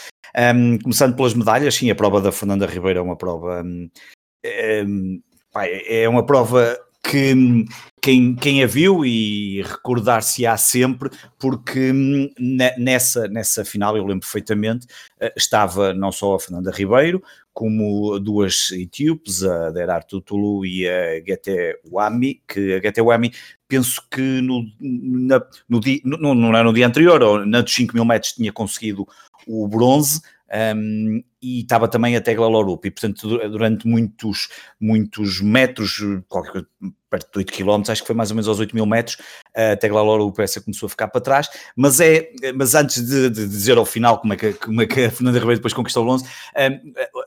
um, 0.54 0.78
começando 0.78 1.16
pelas 1.16 1.32
medalhas, 1.32 1.74
sim, 1.74 1.90
a 1.90 1.94
prova 1.94 2.20
da 2.20 2.30
Fernanda 2.30 2.66
Ribeiro 2.66 2.98
é 2.98 3.02
uma 3.02 3.16
prova... 3.16 3.64
é, 4.44 4.84
é 6.02 6.08
uma 6.08 6.24
prova 6.24 6.78
que 7.02 7.64
quem, 8.00 8.34
quem 8.34 8.62
a 8.62 8.66
viu 8.66 9.04
e 9.04 9.62
recordar-se-á 9.62 10.56
sempre, 10.56 11.10
porque 11.38 11.92
hum, 11.92 12.30
nessa, 12.78 13.28
nessa 13.28 13.64
final, 13.64 13.96
eu 13.96 14.04
lembro 14.04 14.20
perfeitamente, 14.20 14.86
eh, 15.18 15.32
estava 15.36 15.92
não 15.92 16.10
só 16.10 16.34
a 16.34 16.40
Fernanda 16.40 16.70
Ribeiro, 16.70 17.22
como 17.52 18.18
duas 18.18 18.70
etíopes, 18.70 19.42
a 19.44 19.70
Derar 19.70 20.04
Tutulu 20.04 20.64
e 20.64 20.88
a 20.88 21.22
Gete 21.26 21.78
Wami, 21.84 22.42
que 22.48 22.74
a 22.74 22.80
Gete 22.80 23.02
Wami, 23.02 23.32
penso 23.68 24.02
que 24.10 24.40
no, 24.40 24.64
na, 24.80 25.42
no 25.68 25.80
dia, 25.80 26.00
não 26.04 26.48
era 26.54 26.64
no 26.64 26.72
dia 26.72 26.86
anterior, 26.86 27.22
ou 27.22 27.44
na 27.44 27.60
dos 27.60 27.74
5 27.74 27.94
mil 27.94 28.04
metros 28.04 28.32
tinha 28.32 28.52
conseguido 28.52 29.06
o 29.46 29.66
bronze, 29.68 30.20
um, 30.76 31.22
e 31.42 31.60
estava 31.60 31.88
também 31.88 32.16
a 32.16 32.20
Tegla 32.20 32.46
Lorup, 32.48 32.84
e 32.84 32.90
portanto 32.90 33.26
durante 33.48 33.86
muitos, 33.86 34.48
muitos 34.80 35.40
metros, 35.40 35.98
qualquer 36.28 36.64
perto 37.08 37.32
de 37.32 37.38
8 37.38 37.52
km, 37.52 37.90
acho 37.90 38.02
que 38.02 38.06
foi 38.06 38.14
mais 38.14 38.30
ou 38.30 38.36
menos 38.36 38.46
aos 38.46 38.58
8 38.58 38.74
mil 38.74 38.86
metros, 38.86 39.16
a 39.54 39.76
Tegla 39.76 40.02
Lorup 40.02 40.38
essa 40.40 40.60
começou 40.60 40.86
a 40.86 40.90
ficar 40.90 41.08
para 41.08 41.20
trás, 41.20 41.48
mas 41.74 42.00
é, 42.00 42.30
mas 42.54 42.74
antes 42.74 43.04
de, 43.04 43.30
de, 43.30 43.48
dizer 43.48 43.78
ao 43.78 43.86
final 43.86 44.18
como 44.20 44.34
é 44.34 44.36
que, 44.36 44.52
como 44.54 44.82
é 44.82 44.86
que 44.86 45.04
a 45.04 45.10
Fernanda 45.10 45.38
Ribeiro 45.38 45.58
depois 45.58 45.72
conquistou 45.72 46.02
o 46.02 46.06
bronze, 46.06 46.24
a, 46.54 46.66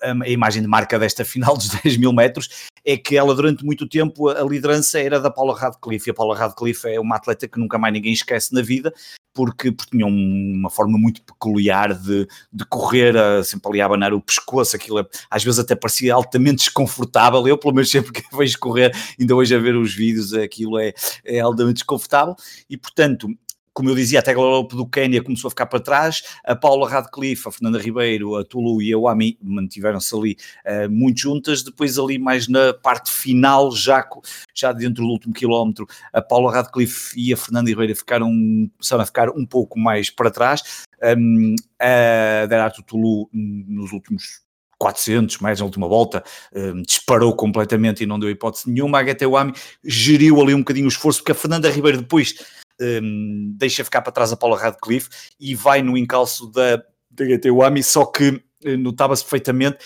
a, 0.10 0.24
a, 0.24 0.30
imagem 0.30 0.62
de 0.62 0.68
marca 0.68 1.00
desta 1.00 1.26
final 1.26 1.56
dos 1.56 1.70
10 1.84 1.98
mil 1.98 2.14
metros 2.14 2.50
é 2.86 2.98
que 2.98 3.18
ela 3.18 3.34
durante 3.34 3.66
muito 3.66 3.88
tempo 3.88 4.30
a 4.30 4.44
liderança 4.44 5.00
era 5.00 5.20
da 5.20 5.32
Paula 5.32 5.58
Radcliffe, 5.58 6.10
e 6.10 6.12
a 6.12 6.14
Paula 6.14 6.38
Radcliffe 6.38 6.88
é 6.88 7.00
uma 7.00 7.16
atleta 7.16 7.48
que 7.48 7.60
nunca 7.60 7.78
mais 7.78 7.94
ninguém 7.94 8.14
esquece 8.14 8.54
na 8.54 8.62
vida, 8.62 8.94
porque, 9.34 9.72
porque 9.72 9.92
tinham 9.92 10.10
uma 10.10 10.70
forma 10.70 10.98
muito 10.98 11.22
peculiar 11.24 11.94
de, 11.94 12.28
de 12.52 12.66
correr, 12.66 13.18
a, 13.18 13.44
sempre 13.44 13.70
ali 13.72 13.82
a 13.82 13.86
abanar 13.86 14.14
o 14.14 14.22
pescoço, 14.22 14.76
aquilo 14.76 15.00
é, 15.00 15.06
às 15.30 15.44
vezes 15.44 15.60
até 15.60 15.76
parecia 15.76 16.14
altamente 16.14 16.58
desconfortável, 16.58 17.48
eu 17.48 17.58
pelo 17.58 17.74
menos 17.74 17.90
sempre 17.90 18.12
que 18.14 18.24
vejo 18.36 18.60
correr, 18.60 18.96
ainda 19.20 19.36
hoje 19.36 19.56
a 19.56 19.60
ver 19.60 19.76
os 19.76 19.94
vídeos, 19.94 20.34
aquilo 20.34 20.78
é, 20.78 20.94
é 21.26 21.40
altamente 21.40 21.78
desconfortável, 21.78 22.36
e 22.70 22.78
portanto 22.78 23.28
como 23.74 23.90
eu 23.90 23.96
dizia, 23.96 24.24
a 24.26 24.32
Lope 24.34 24.76
do 24.76 24.86
Quênia 24.86 25.24
começou 25.24 25.48
a 25.48 25.52
ficar 25.52 25.66
para 25.66 25.80
trás, 25.80 26.22
a 26.44 26.56
Paula 26.56 26.88
Radcliffe, 26.88 27.48
a 27.48 27.52
Fernanda 27.52 27.80
Ribeiro, 27.80 28.36
a 28.36 28.44
Tulu 28.44 28.82
e 28.82 28.94
a 28.94 28.98
Wami 28.98 29.38
mantiveram-se 29.42 30.16
ali 30.16 30.38
uh, 30.66 30.90
muito 30.90 31.20
juntas, 31.20 31.64
depois 31.64 31.98
ali 31.98 32.20
mais 32.20 32.48
na 32.48 32.74
parte 32.74 33.12
final, 33.12 33.72
já, 33.72 34.08
já 34.54 34.72
dentro 34.72 35.04
do 35.04 35.10
último 35.10 35.34
quilómetro, 35.34 35.88
a 36.12 36.22
Paula 36.22 36.54
Radcliffe 36.54 37.20
e 37.20 37.34
a 37.34 37.38
Fernanda 37.38 37.70
Ribeiro 37.70 37.96
ficaram, 37.96 38.30
começaram 38.78 39.04
a 39.04 39.06
ficar 39.06 39.30
um 39.32 39.46
pouco 39.46 39.80
mais 39.80 40.10
para 40.10 40.30
trás, 40.30 40.86
um, 41.18 41.56
a 41.80 42.46
Derato 42.46 42.84
Tulu 42.84 43.28
nos 43.34 43.92
últimos 43.92 44.44
400, 44.78 45.38
mais 45.38 45.60
na 45.60 45.66
última 45.66 45.88
volta, 45.88 46.24
um, 46.54 46.82
disparou 46.82 47.34
completamente 47.36 48.04
e 48.04 48.06
não 48.06 48.20
deu 48.20 48.30
hipótese 48.30 48.70
nenhuma. 48.70 49.00
A 49.00 49.06
Getewami 49.06 49.54
geriu 49.84 50.42
ali 50.42 50.54
um 50.54 50.60
bocadinho 50.60 50.86
o 50.86 50.90
esforço, 50.90 51.20
porque 51.20 51.32
a 51.32 51.36
Fernanda 51.36 51.70
Ribeiro 51.70 52.00
depois 52.00 52.36
um, 52.82 53.54
deixa 53.58 53.84
ficar 53.84 54.02
para 54.02 54.12
trás 54.12 54.32
a 54.32 54.38
Paula 54.38 54.60
Radcliffe 54.60 55.10
e 55.40 55.56
vai 55.56 55.82
no 55.82 55.98
encalço 55.98 56.48
da, 56.52 56.84
da 57.10 57.26
GTWAMI, 57.26 57.84
só 57.84 58.06
que 58.06 58.42
eh, 58.66 58.78
notava-se 58.78 59.24
perfeitamente, 59.24 59.78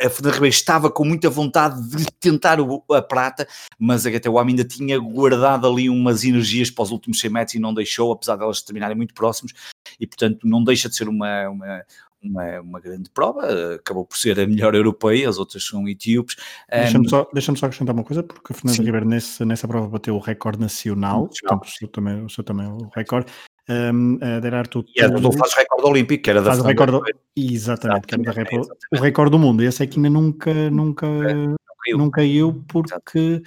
a 0.00 0.10
Fernanda 0.10 0.34
Ribeiro 0.34 0.54
estava 0.54 0.90
com 0.90 1.04
muita 1.04 1.30
vontade 1.30 1.80
de 1.88 2.04
tentar 2.20 2.58
a 2.90 3.02
prata, 3.02 3.48
mas 3.78 4.06
a 4.06 4.10
GTWAMI 4.10 4.52
ainda 4.52 4.64
tinha 4.64 4.98
guardado 4.98 5.66
ali 5.66 5.88
umas 5.88 6.24
energias 6.24 6.70
para 6.70 6.82
os 6.84 6.90
últimos 6.90 7.18
100 7.18 7.30
metros 7.30 7.54
e 7.54 7.58
não 7.58 7.72
deixou, 7.72 8.12
apesar 8.12 8.36
de 8.36 8.42
elas 8.42 8.62
terminarem 8.62 8.96
muito 8.96 9.14
próximos, 9.14 9.52
e 9.98 10.06
portanto 10.06 10.46
não 10.46 10.62
deixa 10.62 10.88
de 10.88 10.96
ser 10.96 11.08
uma, 11.08 11.48
uma, 11.48 11.84
uma, 12.28 12.60
uma, 12.60 12.80
grande 12.80 13.10
prova, 13.10 13.74
acabou 13.74 14.04
por 14.04 14.16
ser 14.16 14.38
a 14.38 14.46
melhor 14.46 14.74
europeia, 14.74 15.28
as 15.28 15.38
outras 15.38 15.64
são 15.66 15.88
etíopes. 15.88 16.36
Deixa-me 16.70 17.08
só, 17.08 17.28
deixa 17.32 17.54
só 17.56 17.66
acrescentar 17.66 17.94
uma 17.94 18.04
coisa, 18.04 18.22
porque 18.22 18.52
a 18.52 18.56
Fernanda 18.56 18.82
Ribeiro 18.82 19.06
nesse, 19.06 19.44
nessa 19.44 19.66
prova 19.66 19.88
bateu 19.88 20.14
o 20.14 20.18
recorde 20.18 20.60
nacional, 20.60 21.28
portanto, 21.28 21.64
o 21.64 21.70
seu 21.70 21.88
também, 21.88 22.24
o 22.24 22.28
seu 22.28 22.44
também 22.44 22.66
o 22.66 22.90
recorde. 22.94 23.30
Um, 23.68 24.18
a 24.22 24.38
Derarto 24.38 24.84
e 24.94 25.02
a 25.02 25.08
não 25.08 25.32
faz 25.32 25.52
o 25.52 25.56
recorde 25.56 25.88
olímpico, 25.88 26.22
que 26.22 26.30
era 26.30 26.40
da 26.40 26.52
faz 26.52 26.64
recorde, 26.64 27.12
Exatamente, 27.36 28.06
que 28.06 28.14
era 28.14 28.22
da 28.22 28.30
Repo, 28.30 28.60
o 28.92 28.96
recorde 28.96 29.30
do 29.32 29.38
mundo. 29.40 29.62
Esse 29.62 29.82
é 29.82 29.86
que 29.88 29.98
ainda 29.98 30.08
nunca, 30.08 30.70
nunca, 30.70 31.06
é, 31.06 31.34
não 31.34 31.56
caiu, 31.84 31.98
não 31.98 32.10
caiu 32.10 32.64
porque 32.68 33.42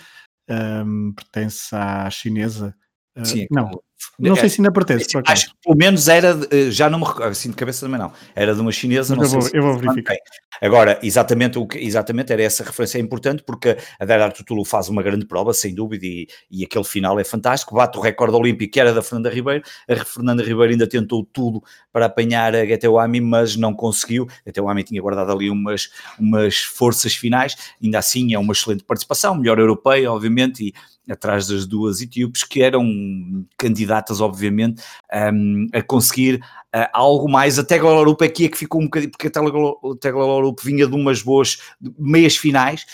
um, 0.49 1.13
pertence 1.13 1.73
à 1.73 2.09
chinesa. 2.09 2.75
Uh, 3.17 3.25
Sim, 3.25 3.47
não, 3.49 3.71
não 4.19 4.35
sei 4.35 4.45
é, 4.45 4.49
se 4.49 4.61
ainda 4.61 4.71
pertence. 4.71 5.17
acaso. 5.17 5.31
Acho 5.31 5.49
que 5.51 5.55
pelo 5.63 5.77
menos 5.77 6.07
era, 6.07 6.33
de- 6.35 6.47
eh, 6.51 6.71
já 6.71 6.89
não 6.89 6.99
me 6.99 7.05
recordo, 7.05 7.29
assim 7.31 7.49
de 7.49 7.55
cabeça 7.55 7.85
também 7.85 7.99
não, 7.99 8.11
era 8.35 8.53
de 8.53 8.61
uma 8.61 8.71
chinesa, 8.71 9.15
não 9.15 9.23
eu 9.23 9.29
sei 9.29 9.39
vou- 9.39 9.49
se 9.49 9.57
eu 9.57 9.61
vou 9.63 9.77
verificar. 9.77 10.13
mantém. 10.13 10.17
Agora, 10.61 10.99
exatamente, 11.01 11.57
o 11.57 11.65
que, 11.65 11.77
exatamente 11.77 12.33
era 12.33 12.43
essa 12.43 12.63
referência 12.65 12.97
é 12.97 13.01
importante 13.01 13.43
porque 13.43 13.77
a 13.97 14.05
Dara 14.05 14.29
Tutulu 14.29 14.65
faz 14.65 14.89
uma 14.89 15.01
grande 15.01 15.25
prova, 15.25 15.53
sem 15.53 15.73
dúvida, 15.73 16.05
e, 16.05 16.27
e 16.51 16.65
aquele 16.65 16.83
final 16.83 17.17
é 17.19 17.23
fantástico, 17.23 17.75
bate 17.75 17.97
o 17.97 18.01
recorde 18.01 18.35
olímpico 18.35 18.73
que 18.73 18.79
era 18.79 18.93
da 18.93 19.01
Fernanda 19.01 19.29
Ribeiro, 19.29 19.63
a 19.87 19.95
Fernanda 20.03 20.43
Ribeiro 20.43 20.71
ainda 20.73 20.87
tentou 20.87 21.25
tudo 21.31 21.63
para 21.93 22.07
apanhar 22.07 22.53
a 22.55 22.65
Getewami, 22.65 23.21
mas 23.21 23.55
não 23.55 23.73
conseguiu, 23.73 24.27
a 24.45 24.49
Getewami 24.49 24.83
tinha 24.83 25.01
guardado 25.01 25.31
ali 25.31 25.49
umas, 25.49 25.89
umas 26.19 26.57
forças 26.57 27.13
finais, 27.15 27.55
ainda 27.81 27.99
assim 27.99 28.33
é 28.33 28.39
uma 28.39 28.51
excelente 28.51 28.83
participação, 28.83 29.35
melhor 29.35 29.59
europeia, 29.59 30.11
obviamente, 30.11 30.67
e 30.67 30.73
atrás 31.09 31.47
das 31.47 31.65
duas 31.65 32.01
etíopes, 32.01 32.43
que 32.43 32.61
eram 32.61 33.45
candidatas, 33.57 34.21
obviamente, 34.21 34.81
um, 35.33 35.67
a 35.73 35.81
conseguir 35.81 36.35
uh, 36.75 36.87
algo 36.93 37.29
mais. 37.29 37.57
A 37.57 37.63
Tegla 37.63 37.91
Lorup 37.91 38.21
aqui 38.23 38.45
é 38.45 38.49
que 38.49 38.57
ficou 38.57 38.81
um 38.81 38.85
bocadinho, 38.85 39.11
porque 39.11 39.27
a 39.27 39.31
Tegla, 39.31 39.51
a 39.51 39.97
Tegla 39.99 40.25
Lorup 40.25 40.59
vinha 40.63 40.87
de 40.87 40.95
umas 40.95 41.21
boas 41.21 41.57
meias 41.97 42.35
finais 42.37 42.85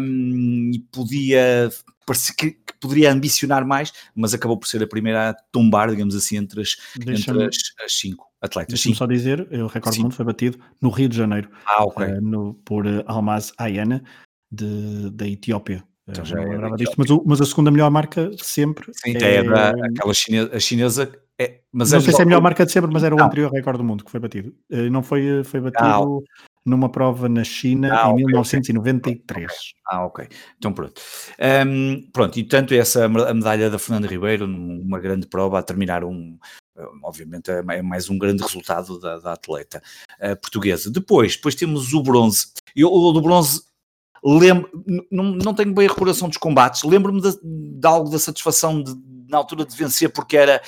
um, 0.00 0.70
e 0.74 0.78
podia, 0.92 1.70
parecia 2.06 2.34
que, 2.36 2.50
que 2.52 2.72
poderia 2.80 3.12
ambicionar 3.12 3.66
mais, 3.66 3.92
mas 4.14 4.34
acabou 4.34 4.58
por 4.58 4.68
ser 4.68 4.82
a 4.82 4.86
primeira 4.86 5.30
a 5.30 5.34
tombar, 5.50 5.90
digamos 5.90 6.14
assim, 6.14 6.36
entre 6.36 6.60
as, 6.60 6.76
entre 7.00 7.46
as, 7.46 7.56
as 7.84 7.92
cinco 7.92 8.26
atletas. 8.40 8.74
deixa-me 8.74 8.94
só 8.94 9.06
dizer, 9.06 9.48
o 9.50 9.66
recorde 9.66 9.96
do 9.98 10.02
mundo 10.02 10.14
foi 10.14 10.24
batido 10.24 10.58
no 10.80 10.90
Rio 10.90 11.08
de 11.08 11.16
Janeiro, 11.16 11.48
Ah, 11.64 11.84
ok. 11.84 12.04
eh, 12.06 12.20
no- 12.20 12.54
por 12.64 12.84
Almaz 13.06 13.52
Ayana, 13.56 14.04
de, 14.52 15.10
da 15.10 15.26
Etiópia. 15.26 15.82
Eh, 16.06 16.10
Então 16.12 16.24
já 16.24 16.36
não 16.36 16.42
é 16.44 16.48
lembrava 16.48 16.76
disto, 16.76 16.94
mas, 16.98 17.10
o- 17.10 17.22
mas 17.26 17.40
a 17.40 17.46
segunda 17.46 17.70
melhor 17.70 17.90
marca 17.90 18.28
de 18.28 18.44
sempre 18.44 18.90
Sim, 18.92 19.16
é, 19.16 19.42
da, 19.42 19.70
aquela 19.70 20.12
chinesa, 20.14 20.54
a 20.54 20.60
chinesa. 20.60 21.12
É, 21.38 21.60
mas 21.72 21.90
não 21.90 21.98
é 21.98 22.00
sei 22.02 22.12
se 22.14 22.20
é 22.20 22.22
a 22.22 22.26
melhor 22.26 22.40
marca 22.42 22.64
de 22.64 22.70
sempre, 22.70 22.90
mas 22.92 23.02
era 23.02 23.14
o 23.14 23.18
Não. 23.18 23.26
anterior 23.26 23.50
recorde 23.50 23.78
do 23.78 23.84
mundo 23.84 24.04
que 24.04 24.10
foi 24.10 24.20
batido. 24.20 24.54
Eh, 24.70 24.88
Não 24.90 25.02
foi, 25.02 25.42
foi 25.44 25.60
batido 25.60 25.84
Ah, 25.84 26.44
numa 26.64 26.88
prova 26.88 27.28
na 27.28 27.42
China 27.42 27.88
Ah, 27.92 28.08
em 28.08 28.12
ok, 28.12 28.24
ok. 28.24 28.26
1993. 28.26 29.52
Ah, 29.90 30.04
ok. 30.06 30.28
Então 30.58 30.72
pronto. 30.72 31.00
Hum, 31.66 32.08
pronto, 32.12 32.38
e 32.38 32.44
tanto 32.44 32.72
essa 32.74 33.06
a 33.06 33.34
medalha 33.34 33.68
da 33.70 33.78
Fernanda 33.78 34.06
Ribeiro, 34.06 34.44
uma 34.46 35.00
grande 35.00 35.26
prova 35.26 35.58
a 35.58 35.62
terminar 35.62 36.04
um. 36.04 36.38
Obviamente 37.02 37.50
é 37.50 37.58
é 37.68 37.82
mais 37.82 38.10
um 38.10 38.18
grande 38.18 38.42
resultado 38.42 38.98
da, 39.00 39.18
da 39.18 39.32
atleta 39.32 39.80
eh, 40.20 40.34
portuguesa. 40.34 40.90
Depois, 40.90 41.34
depois 41.36 41.54
temos 41.54 41.92
o 41.94 42.02
bronze. 42.02 42.48
Eu 42.76 42.92
o 42.92 43.12
do 43.12 43.20
bronze 43.22 43.62
lembro, 44.24 44.70
não, 45.10 45.32
não 45.32 45.54
tenho 45.54 45.74
bem 45.74 45.86
a 45.86 45.90
recordação 45.90 46.28
dos 46.28 46.38
combates, 46.38 46.82
lembro-me 46.82 47.20
de, 47.20 47.38
de 47.42 47.86
algo 47.86 48.08
da 48.08 48.18
satisfação 48.18 48.82
de, 48.82 48.94
na 49.28 49.36
altura 49.36 49.66
de 49.66 49.76
vencer, 49.76 50.10
porque 50.10 50.36
era, 50.36 50.62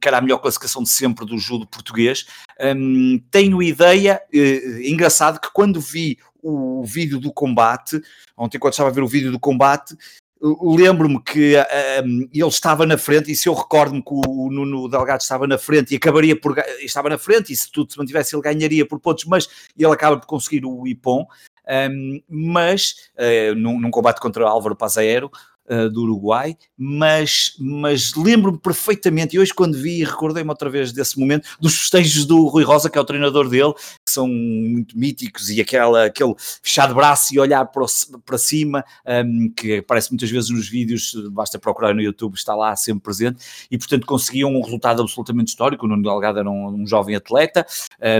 que 0.00 0.08
era 0.08 0.18
a 0.18 0.20
melhor 0.20 0.38
classificação 0.38 0.82
de 0.82 0.88
sempre 0.88 1.26
do 1.26 1.36
judo 1.38 1.66
português. 1.66 2.26
Hum, 2.60 3.20
tenho 3.30 3.62
ideia, 3.62 4.22
eh, 4.32 4.88
engraçado, 4.88 5.40
que 5.40 5.52
quando 5.52 5.80
vi 5.80 6.18
o 6.42 6.84
vídeo 6.84 7.20
do 7.20 7.32
combate, 7.32 8.00
ontem 8.36 8.58
quando 8.58 8.72
estava 8.72 8.88
a 8.88 8.92
ver 8.92 9.02
o 9.02 9.08
vídeo 9.08 9.30
do 9.30 9.38
combate, 9.38 9.96
lembro-me 10.42 11.22
que 11.22 11.56
hum, 12.04 12.28
ele 12.32 12.48
estava 12.48 12.84
na 12.86 12.98
frente, 12.98 13.30
e 13.30 13.36
se 13.36 13.48
eu 13.48 13.54
recordo-me 13.54 14.02
que 14.02 14.12
o 14.12 14.50
Nuno 14.50 14.88
Delgado 14.88 15.20
estava 15.20 15.46
na 15.46 15.58
frente 15.58 15.92
e 15.92 15.96
acabaria 15.96 16.38
por 16.38 16.56
estava 16.80 17.08
na 17.08 17.18
frente, 17.18 17.52
e 17.52 17.56
se 17.56 17.70
tudo 17.70 17.92
se 17.92 17.98
mantivesse 17.98 18.34
ele 18.34 18.42
ganharia 18.42 18.86
por 18.86 18.98
pontos, 18.98 19.24
mas 19.24 19.48
ele 19.76 19.92
acaba 19.92 20.16
por 20.16 20.26
conseguir 20.26 20.64
o 20.64 20.86
Ipon. 20.86 21.26
Um, 21.68 22.20
mas 22.28 23.10
uh, 23.16 23.54
num, 23.54 23.80
num 23.80 23.90
combate 23.90 24.20
contra 24.20 24.48
Álvaro 24.48 24.74
Pazaero 24.74 25.30
uh, 25.68 25.90
do 25.90 26.02
Uruguai, 26.02 26.56
mas, 26.76 27.54
mas 27.58 28.14
lembro-me 28.14 28.58
perfeitamente, 28.58 29.36
e 29.36 29.38
hoje 29.38 29.52
quando 29.52 29.76
vi, 29.76 30.04
recordei-me 30.04 30.50
outra 30.50 30.70
vez 30.70 30.92
desse 30.92 31.18
momento, 31.18 31.48
dos 31.60 31.78
festejos 31.78 32.24
do 32.24 32.46
Rui 32.46 32.64
Rosa, 32.64 32.90
que 32.90 32.98
é 32.98 33.00
o 33.00 33.04
treinador 33.04 33.48
dele, 33.48 33.72
que 33.74 34.12
são 34.12 34.26
muito 34.26 34.98
míticos, 34.98 35.50
e 35.50 35.60
aquela, 35.60 36.06
aquele 36.06 36.34
fechar 36.62 36.88
de 36.88 36.94
braço 36.94 37.34
e 37.34 37.38
olhar 37.38 37.64
para, 37.66 37.82
o 37.82 37.86
para 38.24 38.38
cima, 38.38 38.84
um, 39.24 39.52
que 39.54 39.78
aparece 39.78 40.10
muitas 40.10 40.30
vezes 40.30 40.50
nos 40.50 40.68
vídeos, 40.68 41.14
basta 41.30 41.58
procurar 41.58 41.94
no 41.94 42.02
YouTube, 42.02 42.34
está 42.34 42.54
lá 42.54 42.74
sempre 42.76 43.02
presente, 43.02 43.66
e 43.70 43.78
portanto 43.78 44.06
conseguiam 44.06 44.50
um 44.50 44.62
resultado 44.62 45.02
absolutamente 45.02 45.48
histórico, 45.48 45.86
o 45.86 45.88
Nuno 45.88 46.02
Delgado 46.02 46.38
era 46.38 46.50
um, 46.50 46.82
um 46.82 46.86
jovem 46.86 47.14
atleta, 47.14 47.66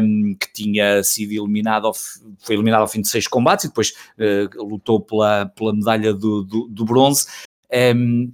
um, 0.03 0.35
que 0.39 0.53
tinha 0.53 1.03
sido 1.03 1.33
eliminado, 1.33 1.91
foi 2.39 2.55
eliminado 2.55 2.83
ao 2.83 2.89
fim 2.89 3.01
de 3.01 3.09
seis 3.09 3.27
combates 3.27 3.65
e 3.65 3.69
depois 3.69 3.95
eh, 4.19 4.49
lutou 4.55 5.01
pela, 5.01 5.47
pela 5.47 5.73
medalha 5.73 6.13
do, 6.13 6.43
do, 6.43 6.69
do 6.69 6.85
bronze. 6.85 7.27
Um, 7.73 8.33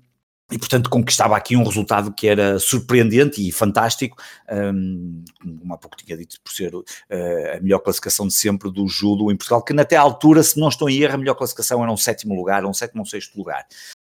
e 0.51 0.59
portanto 0.59 0.89
conquistava 0.89 1.37
aqui 1.37 1.57
um 1.57 1.63
resultado 1.63 2.13
que 2.13 2.27
era 2.27 2.59
surpreendente 2.59 3.47
e 3.47 3.53
fantástico, 3.53 4.17
um, 4.51 5.23
como 5.43 5.75
há 5.75 5.77
pouco 5.77 5.97
tinha 5.97 6.17
dito, 6.17 6.41
por 6.43 6.51
ser 6.53 6.73
eh, 7.11 7.57
a 7.59 7.61
melhor 7.61 7.81
classificação 7.81 8.27
de 8.27 8.33
sempre 8.33 8.73
do 8.73 8.89
judo 8.89 9.31
em 9.31 9.37
Portugal, 9.37 9.63
que 9.63 9.79
até 9.79 9.97
à 9.97 10.01
altura, 10.01 10.43
se 10.43 10.59
não 10.59 10.69
estou 10.69 10.89
em 10.89 11.03
erro, 11.03 11.15
a 11.15 11.19
melhor 11.19 11.35
classificação 11.35 11.83
era 11.83 11.93
um 11.93 11.97
sétimo 11.99 12.35
lugar, 12.35 12.65
um 12.65 12.73
sétimo 12.73 13.03
ou 13.03 13.07
sexto 13.07 13.37
lugar. 13.37 13.67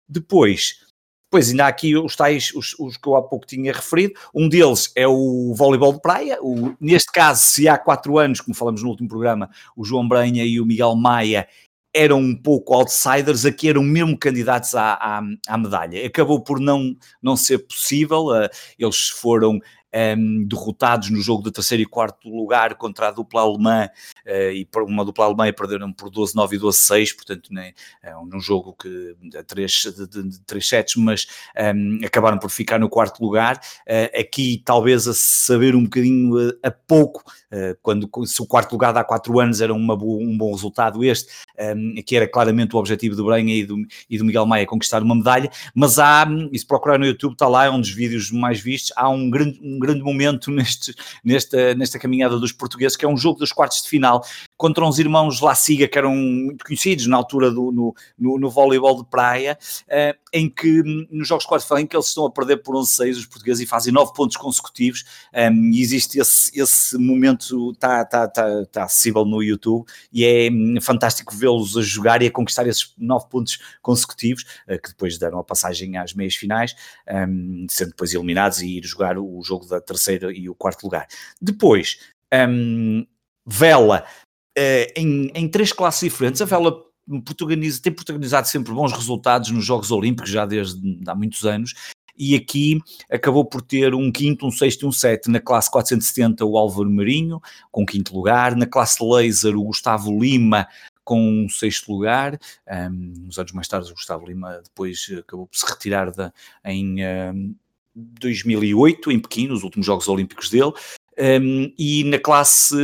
Depois, 0.09 0.79
depois 1.33 1.49
ainda 1.49 1.65
há 1.65 1.67
aqui 1.67 1.95
os 1.95 2.15
tais, 2.15 2.51
os, 2.53 2.75
os 2.79 2.97
que 2.97 3.07
eu 3.07 3.15
há 3.15 3.21
pouco 3.21 3.45
tinha 3.45 3.71
referido, 3.71 4.13
um 4.33 4.49
deles 4.49 4.91
é 4.95 5.07
o 5.07 5.53
voleibol 5.55 5.93
de 5.93 6.01
praia, 6.01 6.37
o, 6.41 6.75
neste 6.79 7.11
caso, 7.11 7.41
se 7.41 7.67
há 7.67 7.77
quatro 7.77 8.17
anos, 8.17 8.41
como 8.41 8.55
falamos 8.55 8.81
no 8.81 8.89
último 8.89 9.09
programa, 9.09 9.49
o 9.75 9.83
João 9.83 10.07
Brenha 10.07 10.43
e 10.43 10.59
o 10.59 10.65
Miguel 10.65 10.95
Maia 10.95 11.47
eram 11.93 12.19
um 12.19 12.35
pouco 12.35 12.73
outsiders, 12.73 13.45
aqui 13.45 13.69
eram 13.69 13.83
mesmo 13.83 14.17
candidatos 14.17 14.73
à, 14.73 14.93
à, 14.93 15.21
à 15.47 15.57
medalha. 15.57 16.05
Acabou 16.05 16.41
por 16.43 16.59
não, 16.59 16.95
não 17.21 17.35
ser 17.37 17.59
possível, 17.59 18.33
eh, 18.35 18.49
eles 18.79 19.09
foram 19.09 19.59
ehm, 19.93 20.43
derrotados 20.45 21.09
no 21.09 21.21
jogo 21.21 21.43
de 21.43 21.51
terceiro 21.51 21.83
e 21.83 21.85
quarto 21.85 22.27
lugar 22.27 22.75
contra 22.75 23.09
a 23.09 23.11
dupla 23.11 23.41
alemã, 23.41 23.87
eh, 24.25 24.53
e 24.53 24.67
uma 24.77 25.05
dupla 25.05 25.25
alemã 25.25 25.47
e 25.47 25.53
perderam 25.53 25.93
por 25.93 26.09
12-9 26.09 26.53
e 26.53 26.59
12-6, 26.59 27.15
portanto, 27.15 27.53
né, 27.53 27.73
é 28.01 28.17
um, 28.17 28.39
jogo 28.39 28.73
que 28.73 29.15
a 29.37 29.43
três, 29.43 29.83
de, 29.95 30.07
de, 30.07 30.39
de 30.39 30.61
sets, 30.61 30.95
mas 30.95 31.27
ehm, 31.55 31.99
acabaram 32.03 32.37
por 32.37 32.49
ficar 32.49 32.79
no 32.79 32.89
quarto 32.89 33.23
lugar. 33.23 33.59
Eh, 33.87 34.21
aqui, 34.21 34.61
talvez, 34.65 35.07
a 35.07 35.13
saber 35.13 35.75
um 35.75 35.83
bocadinho 35.83 36.39
eh, 36.39 36.53
a 36.63 36.71
pouco, 36.71 37.23
eh, 37.51 37.75
quando 37.81 38.09
se 38.25 38.41
o 38.41 38.47
quarto 38.47 38.71
lugar 38.71 38.95
há 38.97 39.03
quatro 39.03 39.39
anos 39.39 39.61
era 39.61 39.73
uma 39.73 39.93
um 39.93 40.37
bom 40.37 40.51
resultado 40.51 41.03
este, 41.03 41.31
um, 41.75 41.95
que 42.03 42.15
era 42.15 42.27
claramente 42.27 42.75
o 42.75 42.79
objetivo 42.79 43.15
do 43.15 43.25
Brenha 43.25 43.55
e 43.55 43.65
do, 43.65 43.77
e 44.09 44.17
do 44.17 44.25
Miguel 44.25 44.45
Maia 44.45 44.65
conquistar 44.65 45.03
uma 45.03 45.15
medalha, 45.15 45.49
mas 45.75 45.99
há, 45.99 46.25
e 46.51 46.57
se 46.57 46.65
procurar 46.65 46.97
no 46.97 47.05
YouTube, 47.05 47.33
está 47.33 47.47
lá, 47.47 47.65
é 47.65 47.69
um 47.69 47.79
dos 47.79 47.91
vídeos 47.91 48.31
mais 48.31 48.59
vistos, 48.59 48.91
há 48.95 49.09
um 49.09 49.29
grande, 49.29 49.59
um 49.61 49.79
grande 49.83 50.01
momento 50.01 50.49
neste, 50.51 50.95
nesta, 51.23 51.75
nesta 51.75 51.99
caminhada 51.99 52.39
dos 52.39 52.51
portugueses, 52.51 52.97
que 52.97 53.05
é 53.05 53.07
um 53.07 53.17
jogo 53.17 53.39
dos 53.39 53.51
quartos 53.51 53.83
de 53.83 53.89
final, 53.89 54.25
contra 54.63 54.85
uns 54.85 54.97
irmãos 54.97 55.41
Laciga, 55.41 55.89
que 55.89 55.97
eram 55.97 56.15
muito 56.15 56.63
conhecidos 56.63 57.05
na 57.05 57.17
altura 57.17 57.51
do, 57.51 57.69
no, 57.69 57.93
no, 58.17 58.39
no 58.39 58.49
voleibol 58.49 59.03
de 59.03 59.09
praia, 59.09 59.57
eh, 59.89 60.15
em 60.31 60.49
que 60.49 60.79
hum, 60.79 61.05
nos 61.11 61.27
jogos 61.27 61.43
final, 61.65 61.79
em 61.79 61.85
que 61.85 61.93
eles 61.93 62.07
estão 62.07 62.25
a 62.25 62.31
perder 62.31 62.63
por 62.63 62.73
11-6 62.73 63.11
os 63.11 63.25
portugueses 63.25 63.61
e 63.61 63.67
fazem 63.67 63.91
9 63.91 64.13
pontos 64.13 64.37
consecutivos, 64.37 65.03
um, 65.33 65.69
e 65.69 65.81
existe 65.81 66.17
esse, 66.17 66.57
esse 66.57 66.97
momento, 66.97 67.71
está 67.71 68.05
tá, 68.05 68.25
tá, 68.25 68.65
tá 68.67 68.83
acessível 68.85 69.25
no 69.25 69.43
YouTube, 69.43 69.85
e 70.13 70.23
é 70.23 70.49
hum, 70.49 70.77
fantástico 70.81 71.35
vê-los 71.35 71.75
a 71.75 71.81
jogar 71.81 72.21
e 72.21 72.27
a 72.27 72.31
conquistar 72.31 72.65
esses 72.65 72.93
9 72.97 73.27
pontos 73.29 73.59
consecutivos, 73.81 74.45
eh, 74.65 74.77
que 74.77 74.91
depois 74.91 75.17
deram 75.17 75.39
a 75.39 75.43
passagem 75.43 75.97
às 75.97 76.13
meias 76.13 76.35
finais, 76.35 76.73
um, 77.27 77.65
sendo 77.69 77.89
depois 77.89 78.13
eliminados 78.13 78.61
e 78.61 78.77
ir 78.77 78.85
jogar 78.85 79.17
o 79.17 79.41
jogo 79.43 79.65
da 79.65 79.81
terceira 79.81 80.31
e 80.31 80.47
o 80.47 80.55
quarto 80.55 80.83
lugar. 80.83 81.05
Depois, 81.41 81.97
um, 82.33 83.05
Vela, 83.45 84.05
eh, 84.55 84.93
em, 84.95 85.31
em 85.33 85.47
três 85.47 85.71
classes 85.71 86.01
diferentes, 86.01 86.41
a 86.41 86.45
Vela 86.45 86.75
tem 87.81 87.91
protagonizado 87.91 88.47
sempre 88.47 88.71
bons 88.71 88.93
resultados 88.93 89.49
nos 89.51 89.65
Jogos 89.65 89.91
Olímpicos, 89.91 90.31
já 90.31 90.45
desde 90.45 90.99
há 91.05 91.13
muitos 91.13 91.45
anos, 91.45 91.73
e 92.17 92.35
aqui 92.35 92.79
acabou 93.09 93.43
por 93.43 93.61
ter 93.61 93.93
um 93.93 94.11
quinto, 94.11 94.45
um 94.45 94.51
sexto 94.51 94.83
e 94.83 94.85
um 94.85 94.91
sete. 94.91 95.29
Na 95.29 95.39
classe 95.39 95.69
470, 95.71 96.45
o 96.45 96.57
Álvaro 96.57 96.89
Marinho, 96.89 97.41
com 97.71 97.85
quinto 97.85 98.15
lugar. 98.15 98.55
Na 98.55 98.67
classe 98.67 99.03
laser, 99.03 99.57
o 99.57 99.63
Gustavo 99.63 100.17
Lima, 100.17 100.67
com 101.03 101.19
um 101.19 101.49
sexto 101.49 101.91
lugar. 101.91 102.39
Um, 102.67 103.27
uns 103.27 103.37
anos 103.39 103.51
mais 103.51 103.67
tarde, 103.67 103.91
o 103.91 103.95
Gustavo 103.95 104.27
Lima 104.27 104.61
depois 104.63 105.07
acabou 105.17 105.47
por 105.47 105.57
se 105.57 105.65
retirar 105.65 106.11
da, 106.11 106.31
em 106.63 106.97
um, 107.33 107.55
2008, 107.95 109.11
em 109.11 109.19
Pequim, 109.19 109.47
nos 109.47 109.63
últimos 109.63 109.85
Jogos 109.85 110.07
Olímpicos 110.07 110.49
dele. 110.49 110.71
Um, 111.19 111.73
e 111.77 112.03
na 112.05 112.17
classe 112.17 112.75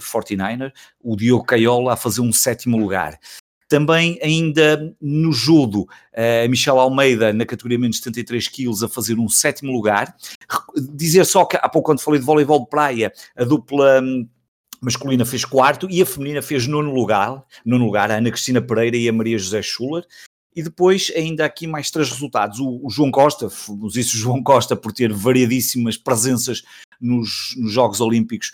49er, 0.00 0.72
o 1.02 1.16
Diogo 1.16 1.44
Caiola 1.44 1.94
a 1.94 1.96
fazer 1.96 2.20
um 2.20 2.32
sétimo 2.32 2.78
lugar. 2.78 3.18
Também 3.68 4.18
ainda 4.20 4.94
no 5.00 5.32
judo, 5.32 5.86
a 6.12 6.48
Michelle 6.48 6.78
Almeida 6.78 7.32
na 7.32 7.46
categoria 7.46 7.78
menos 7.78 7.98
73 7.98 8.48
quilos 8.48 8.82
a 8.82 8.88
fazer 8.88 9.16
um 9.16 9.28
sétimo 9.28 9.70
lugar. 9.70 10.14
Dizer 10.92 11.24
só 11.24 11.44
que 11.44 11.56
há 11.56 11.68
pouco 11.68 11.86
quando 11.86 12.00
falei 12.00 12.18
de 12.18 12.26
voleibol 12.26 12.64
de 12.64 12.68
praia, 12.68 13.12
a 13.36 13.44
dupla 13.44 14.00
hum, 14.02 14.28
masculina 14.80 15.24
fez 15.24 15.44
quarto 15.44 15.88
e 15.88 16.02
a 16.02 16.06
feminina 16.06 16.42
fez 16.42 16.66
nono 16.66 16.92
lugar, 16.92 17.44
nono 17.64 17.84
lugar, 17.84 18.10
a 18.10 18.16
Ana 18.16 18.30
Cristina 18.32 18.60
Pereira 18.60 18.96
e 18.96 19.08
a 19.08 19.12
Maria 19.12 19.38
José 19.38 19.62
Schuller. 19.62 20.04
E 20.54 20.64
depois, 20.64 21.12
ainda 21.14 21.44
aqui 21.44 21.66
mais 21.68 21.92
três 21.92 22.10
resultados. 22.10 22.58
O, 22.58 22.80
o 22.84 22.90
João 22.90 23.12
Costa, 23.12 23.46
isso 23.94 24.16
João 24.16 24.42
Costa 24.42 24.74
por 24.74 24.92
ter 24.92 25.12
variadíssimas 25.12 25.96
presenças 25.96 26.62
nos, 27.00 27.54
nos 27.56 27.72
Jogos 27.72 28.00
Olímpicos, 28.00 28.52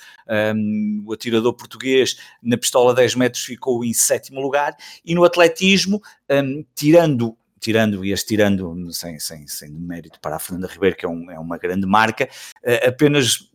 um, 0.55 1.03
o 1.07 1.13
atirador 1.13 1.53
português 1.55 2.17
na 2.43 2.57
pistola 2.57 2.95
10 2.95 3.15
metros 3.17 3.45
ficou 3.45 3.85
em 3.85 3.93
sétimo 3.93 4.41
lugar, 4.41 4.77
e 5.05 5.15
no 5.15 5.25
atletismo, 5.25 6.01
um, 6.31 6.65
tirando 6.75 7.37
tirando 7.59 8.05
e 8.05 8.13
este 8.13 8.29
tirando 8.29 8.93
sem, 8.93 9.19
sem, 9.19 9.49
sem 9.49 9.71
mérito 9.71 10.21
para 10.21 10.37
a 10.37 10.39
Fernanda 10.39 10.69
Ribeiro, 10.69 10.95
que 10.95 11.05
é, 11.05 11.09
um, 11.09 11.29
é 11.31 11.39
uma 11.39 11.59
grande 11.59 11.85
marca, 11.85 12.29
uh, 12.65 12.89
apenas 12.89 13.51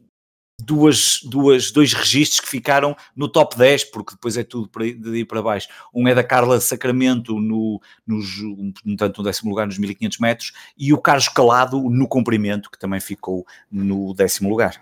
duas, 0.62 1.20
duas, 1.24 1.72
dois 1.72 1.94
registros 1.94 2.40
que 2.40 2.50
ficaram 2.50 2.96
no 3.16 3.28
top 3.28 3.58
10, 3.58 3.86
porque 3.86 4.14
depois 4.14 4.38
é 4.38 4.44
tudo 4.44 4.70
para, 4.70 4.84
de 4.86 5.16
ir 5.18 5.26
para 5.26 5.42
baixo. 5.42 5.68
Um 5.94 6.08
é 6.08 6.16
da 6.16 6.24
Carla 6.24 6.60
Sacramento, 6.60 7.40
no, 7.40 7.82
nos, 8.06 8.28
tanto 8.98 9.20
no 9.20 9.24
décimo 9.24 9.50
lugar 9.50 9.68
nos 9.68 9.78
1500 9.78 10.20
metros, 10.20 10.54
e 10.78 10.94
o 10.94 11.02
Carlos 11.02 11.28
Calado 11.30 11.82
no 11.90 12.08
comprimento, 12.08 12.70
que 12.70 12.80
também 12.80 13.00
ficou 13.00 13.46
no 13.72 14.14
décimo 14.14 14.50
lugar. 14.50 14.82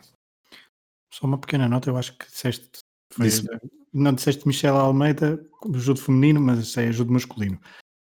Só 1.12 1.26
uma 1.26 1.38
pequena 1.38 1.68
nota, 1.68 1.90
eu 1.90 1.98
acho 1.98 2.18
que 2.18 2.26
disseste, 2.26 2.70
foi, 3.12 3.30
não 3.94 4.14
disseste 4.14 4.48
Michel 4.48 4.76
Almeida, 4.76 5.44
judo 5.74 6.00
feminino, 6.00 6.40
mas 6.40 6.78
é 6.78 6.92
judo 6.92 7.12
masculino. 7.12 7.60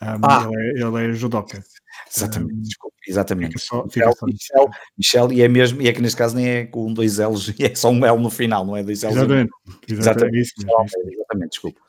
Um, 0.02 0.20
ah. 0.24 0.48
ele, 0.52 0.82
é, 0.82 0.86
ele 0.86 1.10
é 1.10 1.12
judoca. 1.12 1.62
Exatamente, 2.08 2.54
um, 2.54 2.62
desculpa, 2.62 2.96
exatamente. 3.06 3.58
Só, 3.58 3.84
Michel, 3.84 4.14
Michel, 4.22 4.70
Michel, 4.96 5.32
e 5.32 5.42
é 5.42 5.48
mesmo, 5.48 5.80
e 5.82 5.88
é 5.88 5.92
que 5.92 6.00
neste 6.00 6.16
caso 6.16 6.36
nem 6.36 6.48
é 6.48 6.66
com 6.66 6.92
dois 6.92 7.18
L's, 7.18 7.48
e 7.58 7.64
é 7.64 7.74
só 7.74 7.90
um 7.90 8.04
L 8.04 8.18
no 8.20 8.30
final, 8.30 8.64
não 8.64 8.76
é 8.76 8.82
dois 8.82 9.02
L's. 9.02 9.16
Exatamente, 9.16 9.50
exatamente, 9.88 10.38
exatamente, 10.38 10.54
exatamente, 10.58 11.14
exatamente 11.14 11.50
desculpa. 11.50 11.80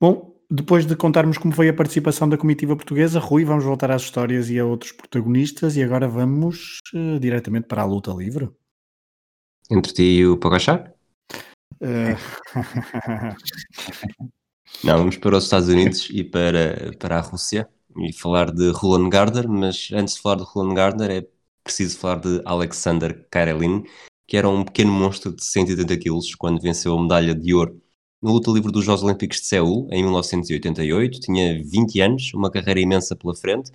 Bom, 0.00 0.34
depois 0.50 0.86
de 0.86 0.94
contarmos 0.94 1.38
como 1.38 1.54
foi 1.54 1.68
a 1.68 1.74
participação 1.74 2.28
da 2.28 2.36
comitiva 2.36 2.76
portuguesa, 2.76 3.18
Rui, 3.18 3.44
vamos 3.44 3.64
voltar 3.64 3.90
às 3.90 4.02
histórias 4.02 4.50
e 4.50 4.58
a 4.58 4.64
outros 4.64 4.92
protagonistas, 4.92 5.76
e 5.76 5.82
agora 5.82 6.06
vamos 6.06 6.78
uh, 6.94 7.18
diretamente 7.18 7.66
para 7.66 7.82
a 7.82 7.86
luta 7.86 8.12
livre. 8.12 8.50
Entre 9.70 9.92
ti 9.92 10.02
e 10.02 10.26
o 10.26 10.36
Pogachar? 10.36 10.92
Uh... 11.80 12.16
Não, 14.82 14.98
vamos 14.98 15.16
para 15.16 15.36
os 15.36 15.44
Estados 15.44 15.68
Unidos 15.68 16.08
e 16.10 16.24
para, 16.24 16.92
para 16.98 17.18
a 17.18 17.20
Rússia 17.20 17.68
e 17.98 18.12
falar 18.12 18.50
de 18.50 18.70
Roland 18.70 19.08
Gardner, 19.10 19.48
mas 19.48 19.88
antes 19.92 20.14
de 20.14 20.20
falar 20.20 20.36
de 20.36 20.44
Roland 20.44 20.74
Gardner 20.74 21.10
é 21.10 21.26
preciso 21.62 21.98
falar 21.98 22.20
de 22.20 22.42
Alexander 22.44 23.26
Karelin, 23.30 23.84
que 24.26 24.36
era 24.36 24.48
um 24.48 24.64
pequeno 24.64 24.92
monstro 24.92 25.34
de 25.34 25.44
180 25.44 25.96
quilos 25.98 26.34
quando 26.34 26.60
venceu 26.60 26.96
a 26.96 27.02
medalha 27.02 27.34
de 27.34 27.54
ouro 27.54 27.80
na 28.22 28.30
luta 28.30 28.50
livre 28.50 28.72
dos 28.72 28.84
Jogos 28.86 29.02
Olímpicos 29.02 29.38
de 29.38 29.46
Seul 29.46 29.86
em 29.92 30.02
1988. 30.02 31.20
Tinha 31.20 31.62
20 31.62 32.00
anos, 32.00 32.32
uma 32.32 32.50
carreira 32.50 32.80
imensa 32.80 33.14
pela 33.14 33.34
frente 33.34 33.70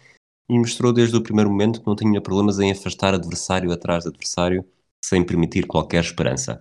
e 0.49 0.57
mostrou 0.57 0.91
desde 0.91 1.15
o 1.15 1.21
primeiro 1.21 1.51
momento 1.51 1.81
que 1.81 1.87
não 1.87 1.95
tinha 1.95 2.19
problemas 2.19 2.59
em 2.59 2.71
afastar 2.71 3.13
adversário 3.13 3.71
atrás 3.71 4.03
de 4.03 4.09
adversário 4.09 4.65
sem 5.05 5.23
permitir 5.23 5.67
qualquer 5.67 6.03
esperança. 6.03 6.59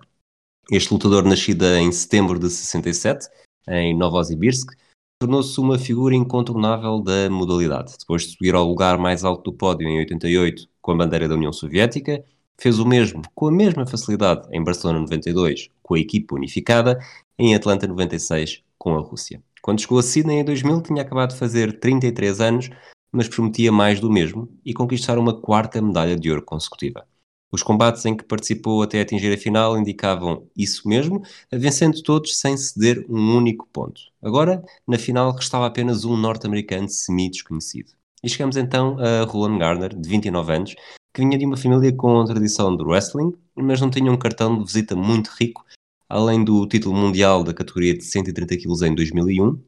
Este 0.71 0.93
lutador, 0.93 1.23
nascido 1.25 1.65
em 1.65 1.91
setembro 1.91 2.37
de 2.37 2.47
67, 2.47 3.27
em 3.67 3.97
Novosibirsk, 3.97 4.71
tornou-se 5.19 5.59
uma 5.59 5.77
figura 5.77 6.15
incontornável 6.15 7.01
da 7.01 7.29
modalidade. 7.29 7.93
Depois 7.99 8.21
de 8.21 8.29
subir 8.29 8.55
ao 8.55 8.65
lugar 8.65 8.97
mais 8.97 9.25
alto 9.25 9.51
do 9.51 9.57
pódio 9.57 9.85
em 9.85 9.99
88 9.99 10.65
com 10.81 10.93
a 10.93 10.95
bandeira 10.95 11.27
da 11.27 11.35
União 11.35 11.51
Soviética, 11.51 12.23
fez 12.57 12.79
o 12.79 12.85
mesmo 12.85 13.21
com 13.35 13.47
a 13.47 13.51
mesma 13.51 13.85
facilidade 13.85 14.47
em 14.49 14.63
Barcelona 14.63 14.99
92 15.01 15.69
com 15.83 15.95
a 15.95 15.99
equipe 15.99 16.33
unificada, 16.33 16.97
em 17.37 17.53
Atlanta 17.53 17.85
96 17.85 18.63
com 18.77 18.95
a 18.95 18.99
Rússia. 18.99 19.43
Quando 19.61 19.81
chegou 19.81 19.99
a 19.99 20.03
Sydney 20.03 20.39
em 20.39 20.45
2000 20.45 20.83
tinha 20.83 21.01
acabado 21.01 21.31
de 21.31 21.37
fazer 21.37 21.81
33 21.81 22.39
anos, 22.39 22.69
mas 23.11 23.27
prometia 23.27 23.73
mais 23.73 23.99
do 23.99 24.09
mesmo 24.09 24.47
e 24.63 24.73
conquistar 24.73 25.17
uma 25.17 25.37
quarta 25.41 25.81
medalha 25.81 26.15
de 26.15 26.29
ouro 26.29 26.45
consecutiva. 26.45 27.05
Os 27.51 27.63
combates 27.63 28.05
em 28.05 28.15
que 28.15 28.23
participou 28.23 28.83
até 28.83 29.01
atingir 29.01 29.33
a 29.33 29.37
final 29.37 29.77
indicavam 29.77 30.47
isso 30.55 30.87
mesmo, 30.87 31.23
vencendo 31.51 32.01
todos 32.03 32.37
sem 32.37 32.55
ceder 32.55 33.05
um 33.09 33.35
único 33.35 33.67
ponto. 33.73 34.01
Agora, 34.21 34.63
na 34.87 34.99
final, 34.99 35.31
restava 35.31 35.65
apenas 35.65 36.05
um 36.05 36.15
norte-americano 36.15 36.87
semi-desconhecido. 36.87 37.91
E 38.23 38.29
chegamos 38.29 38.55
então 38.55 38.97
a 38.99 39.23
Roland 39.23 39.57
Garner, 39.57 39.95
de 39.95 40.07
29 40.07 40.53
anos, 40.53 40.75
que 41.13 41.21
vinha 41.21 41.37
de 41.37 41.45
uma 41.45 41.57
família 41.57 41.91
com 41.91 42.23
tradição 42.25 42.75
de 42.75 42.83
wrestling, 42.83 43.33
mas 43.55 43.81
não 43.81 43.89
tinha 43.89 44.11
um 44.11 44.17
cartão 44.17 44.59
de 44.59 44.65
visita 44.65 44.95
muito 44.95 45.31
rico, 45.39 45.65
além 46.07 46.43
do 46.43 46.67
título 46.67 46.95
mundial 46.95 47.43
da 47.43 47.53
categoria 47.53 47.97
de 47.97 48.03
130 48.03 48.57
kg 48.57 48.87
em 48.87 48.95
2001, 48.95 49.59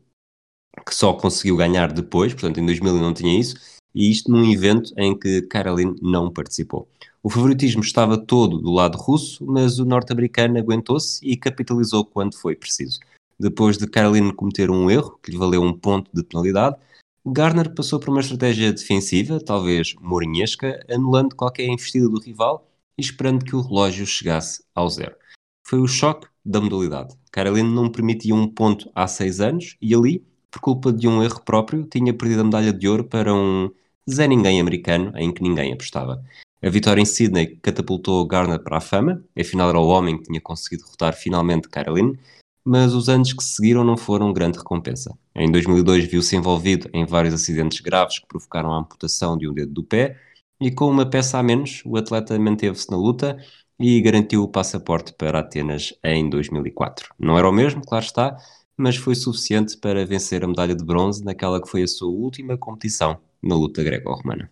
que 0.86 0.94
só 0.94 1.14
conseguiu 1.14 1.58
ganhar 1.58 1.92
depois, 1.92 2.34
portanto 2.34 2.60
em 2.60 2.66
2000 2.66 3.00
não 3.00 3.14
tinha 3.14 3.40
isso, 3.40 3.56
e 3.94 4.10
isto 4.10 4.32
num 4.32 4.50
evento 4.52 4.94
em 4.98 5.18
que 5.18 5.42
Caroline 5.44 5.96
não 6.02 6.32
participou. 6.32 6.88
O 7.24 7.30
favoritismo 7.30 7.82
estava 7.84 8.18
todo 8.18 8.58
do 8.58 8.72
lado 8.72 8.98
russo, 8.98 9.46
mas 9.46 9.78
o 9.78 9.86
norte-americano 9.86 10.58
aguentou-se 10.58 11.24
e 11.24 11.38
capitalizou 11.38 12.04
quando 12.04 12.36
foi 12.36 12.56
preciso. 12.56 13.00
Depois 13.40 13.78
de 13.78 13.88
Caroline 13.88 14.34
cometer 14.34 14.72
um 14.72 14.90
erro, 14.90 15.20
que 15.22 15.30
lhe 15.30 15.38
valeu 15.38 15.62
um 15.62 15.72
ponto 15.72 16.10
de 16.12 16.24
penalidade, 16.24 16.78
Garner 17.24 17.76
passou 17.76 18.00
por 18.00 18.10
uma 18.10 18.22
estratégia 18.22 18.74
defensiva, 18.74 19.40
talvez 19.40 19.94
mourinhesca, 20.02 20.84
anulando 20.90 21.36
qualquer 21.36 21.68
investida 21.68 22.10
do 22.10 22.20
rival 22.20 22.68
e 22.98 23.02
esperando 23.04 23.46
que 23.46 23.56
o 23.56 23.62
relógio 23.62 24.08
chegasse 24.08 24.64
ao 24.74 24.90
zero. 24.90 25.16
Foi 25.64 25.80
o 25.80 25.88
choque 25.88 26.28
da 26.44 26.60
modalidade. 26.60 27.16
Caroline 27.32 27.72
não 27.72 27.92
permitia 27.92 28.34
um 28.34 28.48
ponto 28.48 28.90
há 28.96 29.08
seis 29.08 29.40
anos 29.40 29.78
e 29.80 29.94
ali, 29.94 30.26
por 30.50 30.60
culpa 30.60 30.92
de 30.92 31.08
um 31.08 31.22
erro 31.22 31.42
próprio, 31.44 31.84
tinha 31.84 32.12
perdido 32.12 32.42
a 32.42 32.46
medalha 32.46 32.74
de 32.74 32.88
ouro 32.88 33.04
para 33.04 33.32
um 33.32 33.70
Zé 34.10 34.28
Ninguém 34.28 34.60
americano 34.60 35.14
em 35.16 35.32
que 35.32 35.44
ninguém 35.44 35.72
apostava. 35.72 36.24
A 36.64 36.70
vitória 36.70 37.02
em 37.02 37.06
Sydney 37.06 37.56
catapultou 37.60 38.24
Garner 38.28 38.60
para 38.60 38.78
a 38.78 38.82
fama, 38.82 39.24
afinal 39.38 39.70
era 39.70 39.80
o 39.80 39.88
homem 39.88 40.18
que 40.18 40.26
tinha 40.26 40.40
conseguido 40.40 40.84
derrotar 40.84 41.16
finalmente 41.16 41.68
Caroline, 41.68 42.20
mas 42.64 42.94
os 42.94 43.10
anos 43.10 43.34
que 43.34 43.44
seguiram 43.44 43.84
não 43.84 43.98
foram 43.98 44.32
grande 44.32 44.60
recompensa. 44.60 45.18
Em 45.36 45.52
2002 45.52 46.06
viu-se 46.06 46.36
envolvido 46.36 46.88
em 46.94 47.04
vários 47.04 47.34
acidentes 47.34 47.80
graves 47.80 48.20
que 48.20 48.28
provocaram 48.28 48.72
a 48.72 48.78
amputação 48.78 49.36
de 49.36 49.50
um 49.50 49.54
dedo 49.56 49.74
do 49.74 49.84
pé, 49.84 50.20
e 50.60 50.70
com 50.70 50.86
uma 50.88 51.04
peça 51.10 51.40
a 51.40 51.44
menos, 51.44 51.82
o 51.84 51.98
atleta 51.98 52.38
manteve-se 52.38 52.92
na 52.92 52.98
luta 52.98 53.44
e 53.80 54.00
garantiu 54.00 54.44
o 54.44 54.48
passaporte 54.48 55.14
para 55.14 55.40
Atenas 55.40 55.96
em 56.04 56.30
2004. 56.30 57.10
Não 57.18 57.40
era 57.40 57.50
o 57.50 57.52
mesmo, 57.52 57.82
claro 57.82 58.06
está, 58.06 58.38
mas 58.78 58.96
foi 58.96 59.16
suficiente 59.16 59.76
para 59.80 60.06
vencer 60.06 60.44
a 60.44 60.48
medalha 60.48 60.76
de 60.76 60.86
bronze 60.86 61.26
naquela 61.26 61.60
que 61.60 61.68
foi 61.68 61.82
a 61.82 61.88
sua 61.88 62.10
última 62.10 62.56
competição 62.56 63.20
na 63.42 63.56
luta 63.56 63.82
greco-romana 63.82 64.52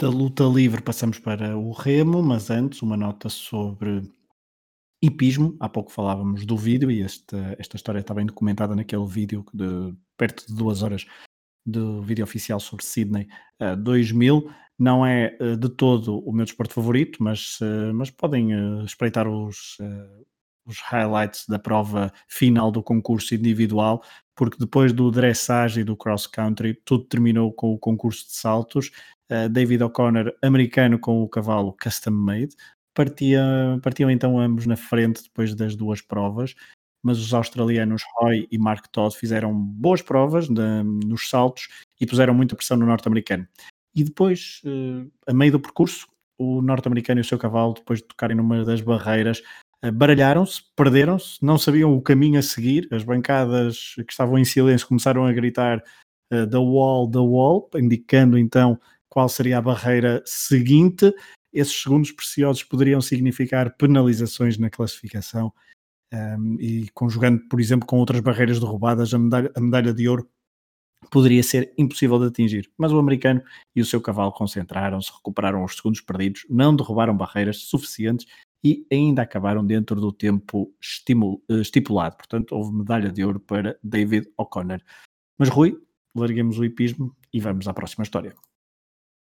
da 0.00 0.08
luta 0.08 0.44
livre 0.44 0.80
passamos 0.80 1.18
para 1.18 1.58
o 1.58 1.72
remo, 1.72 2.22
mas 2.22 2.48
antes 2.48 2.80
uma 2.80 2.96
nota 2.96 3.28
sobre 3.28 4.00
hipismo. 5.02 5.54
Há 5.60 5.68
pouco 5.68 5.92
falávamos 5.92 6.46
do 6.46 6.56
vídeo 6.56 6.90
e 6.90 7.02
esta, 7.02 7.54
esta 7.58 7.76
história 7.76 8.00
está 8.00 8.14
bem 8.14 8.24
documentada 8.24 8.74
naquele 8.74 9.06
vídeo 9.06 9.44
de 9.52 9.94
perto 10.16 10.46
de 10.46 10.54
duas 10.54 10.82
horas 10.82 11.04
do 11.66 12.00
vídeo 12.00 12.24
oficial 12.24 12.58
sobre 12.58 12.82
Sydney 12.82 13.28
uh, 13.60 13.76
2000. 13.76 14.50
Não 14.78 15.04
é 15.04 15.36
uh, 15.38 15.54
de 15.54 15.68
todo 15.68 16.18
o 16.20 16.32
meu 16.32 16.46
desporto 16.46 16.72
favorito, 16.72 17.22
mas, 17.22 17.60
uh, 17.60 17.92
mas 17.92 18.10
podem 18.10 18.52
espreitar 18.86 19.28
os, 19.28 19.76
os 20.64 20.78
highlights 20.80 21.44
da 21.46 21.58
prova 21.58 22.10
final 22.26 22.70
do 22.70 22.82
concurso 22.82 23.34
individual, 23.34 24.02
porque 24.40 24.56
depois 24.58 24.90
do 24.90 25.10
dressage 25.10 25.80
e 25.80 25.84
do 25.84 25.94
cross 25.94 26.26
country, 26.26 26.72
tudo 26.86 27.04
terminou 27.04 27.52
com 27.52 27.74
o 27.74 27.78
concurso 27.78 28.26
de 28.26 28.32
saltos 28.32 28.90
uh, 29.30 29.50
David 29.50 29.82
O'Connor, 29.82 30.32
americano 30.42 30.98
com 30.98 31.22
o 31.22 31.28
cavalo 31.28 31.76
custom 31.78 32.12
made. 32.12 32.56
Partia, 32.94 33.42
partiam 33.82 34.10
então 34.10 34.40
ambos 34.40 34.64
na 34.64 34.76
frente 34.76 35.24
depois 35.24 35.54
das 35.54 35.76
duas 35.76 36.00
provas, 36.00 36.54
mas 37.02 37.18
os 37.18 37.34
australianos 37.34 38.02
Roy 38.16 38.48
e 38.50 38.56
Mark 38.56 38.86
Todd 38.90 39.14
fizeram 39.14 39.54
boas 39.54 40.00
provas 40.00 40.48
de, 40.48 40.82
nos 41.04 41.28
saltos 41.28 41.68
e 42.00 42.06
puseram 42.06 42.32
muita 42.32 42.56
pressão 42.56 42.78
no 42.78 42.86
norte-americano. 42.86 43.46
E 43.94 44.02
depois, 44.02 44.62
uh, 44.64 45.06
a 45.26 45.34
meio 45.34 45.52
do 45.52 45.60
percurso, 45.60 46.08
o 46.38 46.62
norte-americano 46.62 47.20
e 47.20 47.24
o 47.24 47.26
seu 47.26 47.36
cavalo, 47.36 47.74
depois 47.74 47.98
de 47.98 48.06
tocarem 48.06 48.38
numa 48.38 48.64
das 48.64 48.80
barreiras, 48.80 49.42
baralharam-se, 49.92 50.62
perderam-se, 50.76 51.38
não 51.42 51.56
sabiam 51.56 51.96
o 51.96 52.02
caminho 52.02 52.38
a 52.38 52.42
seguir. 52.42 52.86
As 52.90 53.02
bancadas 53.02 53.94
que 53.94 54.12
estavam 54.12 54.38
em 54.38 54.44
silêncio 54.44 54.86
começaram 54.86 55.24
a 55.24 55.32
gritar 55.32 55.82
uh, 56.32 56.46
The 56.46 56.58
Wall, 56.58 57.10
The 57.10 57.18
Wall, 57.18 57.70
indicando 57.76 58.36
então 58.36 58.78
qual 59.08 59.28
seria 59.28 59.58
a 59.58 59.62
barreira 59.62 60.22
seguinte. 60.26 61.12
Esses 61.52 61.82
segundos 61.82 62.12
preciosos 62.12 62.62
poderiam 62.62 63.00
significar 63.00 63.74
penalizações 63.76 64.58
na 64.58 64.68
classificação 64.68 65.52
um, 66.12 66.56
e 66.60 66.88
conjugando, 66.92 67.40
por 67.48 67.60
exemplo, 67.60 67.86
com 67.86 67.98
outras 67.98 68.20
barreiras 68.20 68.60
derrubadas, 68.60 69.14
a 69.14 69.18
medalha, 69.18 69.50
a 69.56 69.60
medalha 69.60 69.94
de 69.94 70.08
ouro 70.08 70.28
poderia 71.10 71.42
ser 71.42 71.72
impossível 71.78 72.18
de 72.18 72.26
atingir. 72.26 72.70
Mas 72.76 72.92
o 72.92 72.98
americano 72.98 73.42
e 73.74 73.80
o 73.80 73.84
seu 73.84 74.00
cavalo 74.00 74.32
concentraram-se, 74.32 75.10
recuperaram 75.10 75.64
os 75.64 75.74
segundos 75.74 76.00
perdidos, 76.00 76.46
não 76.48 76.76
derrubaram 76.76 77.16
barreiras 77.16 77.62
suficientes 77.62 78.26
e 78.62 78.86
ainda 78.92 79.22
acabaram 79.22 79.64
dentro 79.64 80.00
do 80.00 80.12
tempo 80.12 80.72
eh, 81.48 81.60
estipulado. 81.60 82.16
Portanto, 82.16 82.52
houve 82.52 82.72
medalha 82.72 83.10
de 83.10 83.24
ouro 83.24 83.40
para 83.40 83.78
David 83.82 84.28
O'Connor. 84.36 84.80
Mas 85.38 85.48
Rui, 85.48 85.80
larguemos 86.14 86.58
o 86.58 86.64
hipismo 86.64 87.14
e 87.32 87.40
vamos 87.40 87.66
à 87.66 87.72
próxima 87.72 88.02
história. 88.02 88.34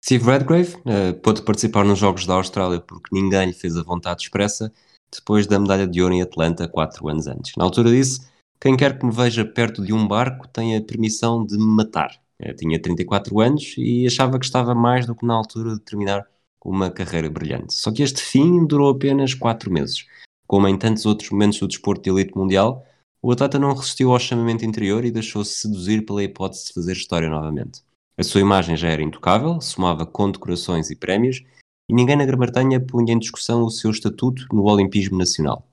Steve 0.03 0.25
Redgrave 0.25 0.75
uh, 0.75 1.13
pôde 1.21 1.41
participar 1.43 1.85
nos 1.85 1.99
Jogos 1.99 2.25
da 2.25 2.33
Austrália 2.33 2.81
porque 2.81 3.07
ninguém 3.13 3.47
lhe 3.47 3.53
fez 3.53 3.77
a 3.77 3.83
vontade 3.83 4.23
expressa 4.23 4.71
depois 5.09 5.47
da 5.47 5.57
medalha 5.57 5.87
de 5.87 6.01
ouro 6.01 6.13
em 6.13 6.21
Atlanta 6.21 6.67
quatro 6.67 7.07
anos 7.07 7.27
antes. 7.27 7.55
Na 7.55 7.63
altura 7.63 7.89
disse, 7.89 8.27
quem 8.59 8.75
quer 8.75 8.97
que 8.97 9.05
me 9.05 9.13
veja 9.13 9.45
perto 9.45 9.81
de 9.81 9.93
um 9.93 10.05
barco 10.05 10.47
tem 10.47 10.75
a 10.75 10.81
permissão 10.81 11.45
de 11.45 11.57
me 11.57 11.65
matar. 11.65 12.11
Eu 12.39 12.55
tinha 12.55 12.81
34 12.81 13.39
anos 13.39 13.75
e 13.77 14.05
achava 14.05 14.37
que 14.37 14.45
estava 14.45 14.75
mais 14.75 15.05
do 15.05 15.15
que 15.15 15.25
na 15.25 15.33
altura 15.33 15.75
de 15.75 15.79
terminar 15.79 16.25
uma 16.63 16.89
carreira 16.89 17.29
brilhante. 17.29 17.73
Só 17.73 17.91
que 17.91 18.03
este 18.03 18.21
fim 18.21 18.65
durou 18.65 18.89
apenas 18.89 19.33
4 19.33 19.71
meses. 19.71 20.05
Como 20.47 20.67
em 20.67 20.77
tantos 20.77 21.05
outros 21.05 21.29
momentos 21.29 21.59
do 21.59 21.67
desporto 21.67 22.03
de 22.03 22.09
elite 22.09 22.37
mundial, 22.37 22.85
o 23.21 23.31
atleta 23.31 23.57
não 23.57 23.73
resistiu 23.73 24.11
ao 24.11 24.19
chamamento 24.19 24.65
interior 24.65 25.05
e 25.05 25.11
deixou-se 25.11 25.53
seduzir 25.53 26.05
pela 26.05 26.23
hipótese 26.23 26.67
de 26.67 26.73
fazer 26.73 26.93
história 26.93 27.29
novamente. 27.29 27.81
A 28.17 28.23
sua 28.23 28.41
imagem 28.41 28.77
já 28.77 28.89
era 28.89 29.01
intocável, 29.01 29.59
somava 29.61 30.05
condecorações 30.05 30.89
e 30.89 30.95
prémios, 30.95 31.43
e 31.89 31.93
ninguém 31.93 32.15
na 32.15 32.25
Grã-Bretanha 32.25 32.79
punha 32.79 33.13
em 33.13 33.19
discussão 33.19 33.63
o 33.63 33.71
seu 33.71 33.89
estatuto 33.91 34.45
no 34.53 34.63
Olimpismo 34.63 35.17
Nacional. 35.17 35.67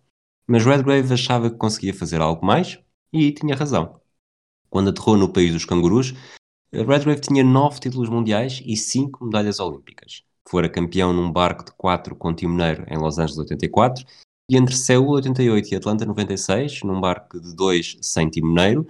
Mas 0.46 0.64
Redgrave 0.64 1.12
achava 1.12 1.50
que 1.50 1.56
conseguia 1.56 1.92
fazer 1.92 2.20
algo 2.20 2.44
mais, 2.44 2.78
e 3.12 3.30
tinha 3.32 3.54
razão. 3.54 4.00
Quando 4.70 4.90
aterrou 4.90 5.16
no 5.16 5.32
país 5.32 5.52
dos 5.52 5.64
cangurus, 5.64 6.14
Redgrave 6.72 7.20
tinha 7.20 7.44
nove 7.44 7.80
títulos 7.80 8.08
mundiais 8.08 8.62
e 8.64 8.76
cinco 8.76 9.24
medalhas 9.24 9.58
olímpicas. 9.58 10.24
Fora 10.50 10.68
campeão 10.68 11.12
num 11.12 11.30
barco 11.30 11.64
de 11.64 11.70
quatro 11.76 12.16
com 12.16 12.34
timoneiro 12.34 12.84
em 12.88 12.98
Los 12.98 13.20
Angeles 13.20 13.38
84 13.38 14.04
e 14.50 14.56
entre 14.56 14.76
Seul 14.76 15.08
88 15.08 15.72
e 15.72 15.76
Atlanta 15.76 16.04
96, 16.04 16.82
num 16.82 17.00
barco 17.00 17.38
de 17.38 17.54
dois 17.54 17.96
sem 18.02 18.28
timoneiro, 18.28 18.84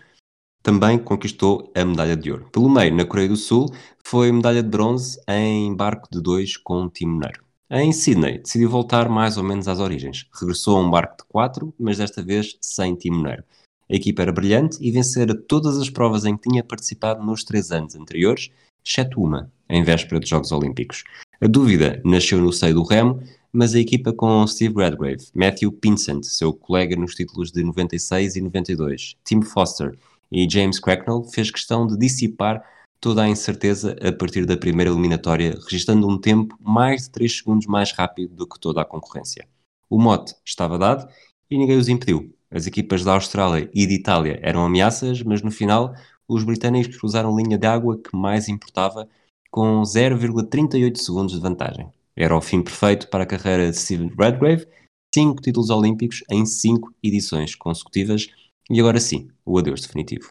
também 0.62 0.98
conquistou 0.98 1.70
a 1.74 1.84
medalha 1.84 2.16
de 2.16 2.32
ouro. 2.32 2.48
Pelo 2.50 2.70
meio, 2.70 2.94
na 2.94 3.04
Coreia 3.04 3.28
do 3.28 3.36
Sul, 3.36 3.66
foi 4.02 4.32
medalha 4.32 4.62
de 4.62 4.70
bronze 4.70 5.20
em 5.28 5.76
barco 5.76 6.08
de 6.10 6.22
dois 6.22 6.56
com 6.56 6.88
timoneiro. 6.88 7.44
Em 7.70 7.92
Sydney, 7.92 8.38
decidiu 8.38 8.70
voltar 8.70 9.10
mais 9.10 9.36
ou 9.36 9.44
menos 9.44 9.68
às 9.68 9.80
origens. 9.80 10.26
Regressou 10.32 10.78
a 10.78 10.80
um 10.80 10.90
barco 10.90 11.18
de 11.18 11.24
quatro, 11.28 11.74
mas 11.78 11.98
desta 11.98 12.22
vez 12.22 12.56
sem 12.62 12.94
timoneiro. 12.94 13.44
A 13.90 13.94
equipa 13.94 14.22
era 14.22 14.32
brilhante 14.32 14.78
e 14.80 14.90
vencera 14.90 15.34
todas 15.34 15.76
as 15.76 15.90
provas 15.90 16.24
em 16.24 16.38
que 16.38 16.48
tinha 16.48 16.64
participado 16.64 17.22
nos 17.22 17.44
três 17.44 17.70
anos 17.70 17.94
anteriores, 17.94 18.48
exceto 18.82 19.20
uma, 19.20 19.52
em 19.68 19.84
véspera 19.84 20.18
dos 20.18 20.28
Jogos 20.30 20.52
Olímpicos. 20.52 21.04
A 21.42 21.46
dúvida 21.46 22.02
nasceu 22.04 22.38
no 22.38 22.52
seio 22.52 22.74
do 22.74 22.82
remo, 22.82 23.18
mas 23.50 23.74
a 23.74 23.80
equipa 23.80 24.12
com 24.12 24.46
Steve 24.46 24.74
Redgrave, 24.74 25.24
Matthew 25.34 25.72
Pinsent, 25.72 26.22
seu 26.24 26.52
colega 26.52 26.94
nos 26.94 27.14
títulos 27.14 27.50
de 27.50 27.64
96 27.64 28.36
e 28.36 28.42
92, 28.42 29.16
Tim 29.24 29.40
Foster 29.40 29.98
e 30.30 30.46
James 30.46 30.78
Cracknell, 30.78 31.24
fez 31.24 31.50
questão 31.50 31.86
de 31.86 31.96
dissipar 31.96 32.62
toda 33.00 33.22
a 33.22 33.28
incerteza 33.28 33.96
a 34.06 34.12
partir 34.12 34.44
da 34.44 34.54
primeira 34.54 34.90
eliminatória, 34.90 35.58
registrando 35.64 36.06
um 36.06 36.18
tempo 36.18 36.54
mais 36.60 37.04
de 37.04 37.10
3 37.12 37.38
segundos 37.38 37.66
mais 37.66 37.90
rápido 37.92 38.34
do 38.34 38.46
que 38.46 38.60
toda 38.60 38.82
a 38.82 38.84
concorrência. 38.84 39.48
O 39.88 39.98
mote 39.98 40.34
estava 40.44 40.78
dado 40.78 41.08
e 41.50 41.56
ninguém 41.56 41.78
os 41.78 41.88
impediu. 41.88 42.34
As 42.50 42.66
equipas 42.66 43.02
da 43.02 43.14
Austrália 43.14 43.70
e 43.72 43.86
de 43.86 43.94
Itália 43.94 44.38
eram 44.42 44.62
ameaças, 44.62 45.22
mas 45.22 45.40
no 45.40 45.50
final 45.50 45.94
os 46.28 46.44
britânicos 46.44 46.98
cruzaram 46.98 47.34
linha 47.34 47.56
de 47.56 47.66
água 47.66 47.96
que 47.96 48.14
mais 48.14 48.46
importava 48.46 49.08
com 49.50 49.82
0,38 49.82 50.96
segundos 50.96 51.34
de 51.34 51.40
vantagem. 51.40 51.92
Era 52.16 52.36
o 52.36 52.40
fim 52.40 52.62
perfeito 52.62 53.08
para 53.08 53.24
a 53.24 53.26
carreira 53.26 53.70
de 53.70 53.76
Steve 53.76 54.12
Redgrave, 54.18 54.66
cinco 55.14 55.40
títulos 55.40 55.70
olímpicos 55.70 56.22
em 56.30 56.46
cinco 56.46 56.92
edições 57.02 57.54
consecutivas 57.54 58.28
e 58.70 58.78
agora 58.78 59.00
sim, 59.00 59.28
o 59.44 59.58
adeus 59.58 59.82
definitivo. 59.82 60.30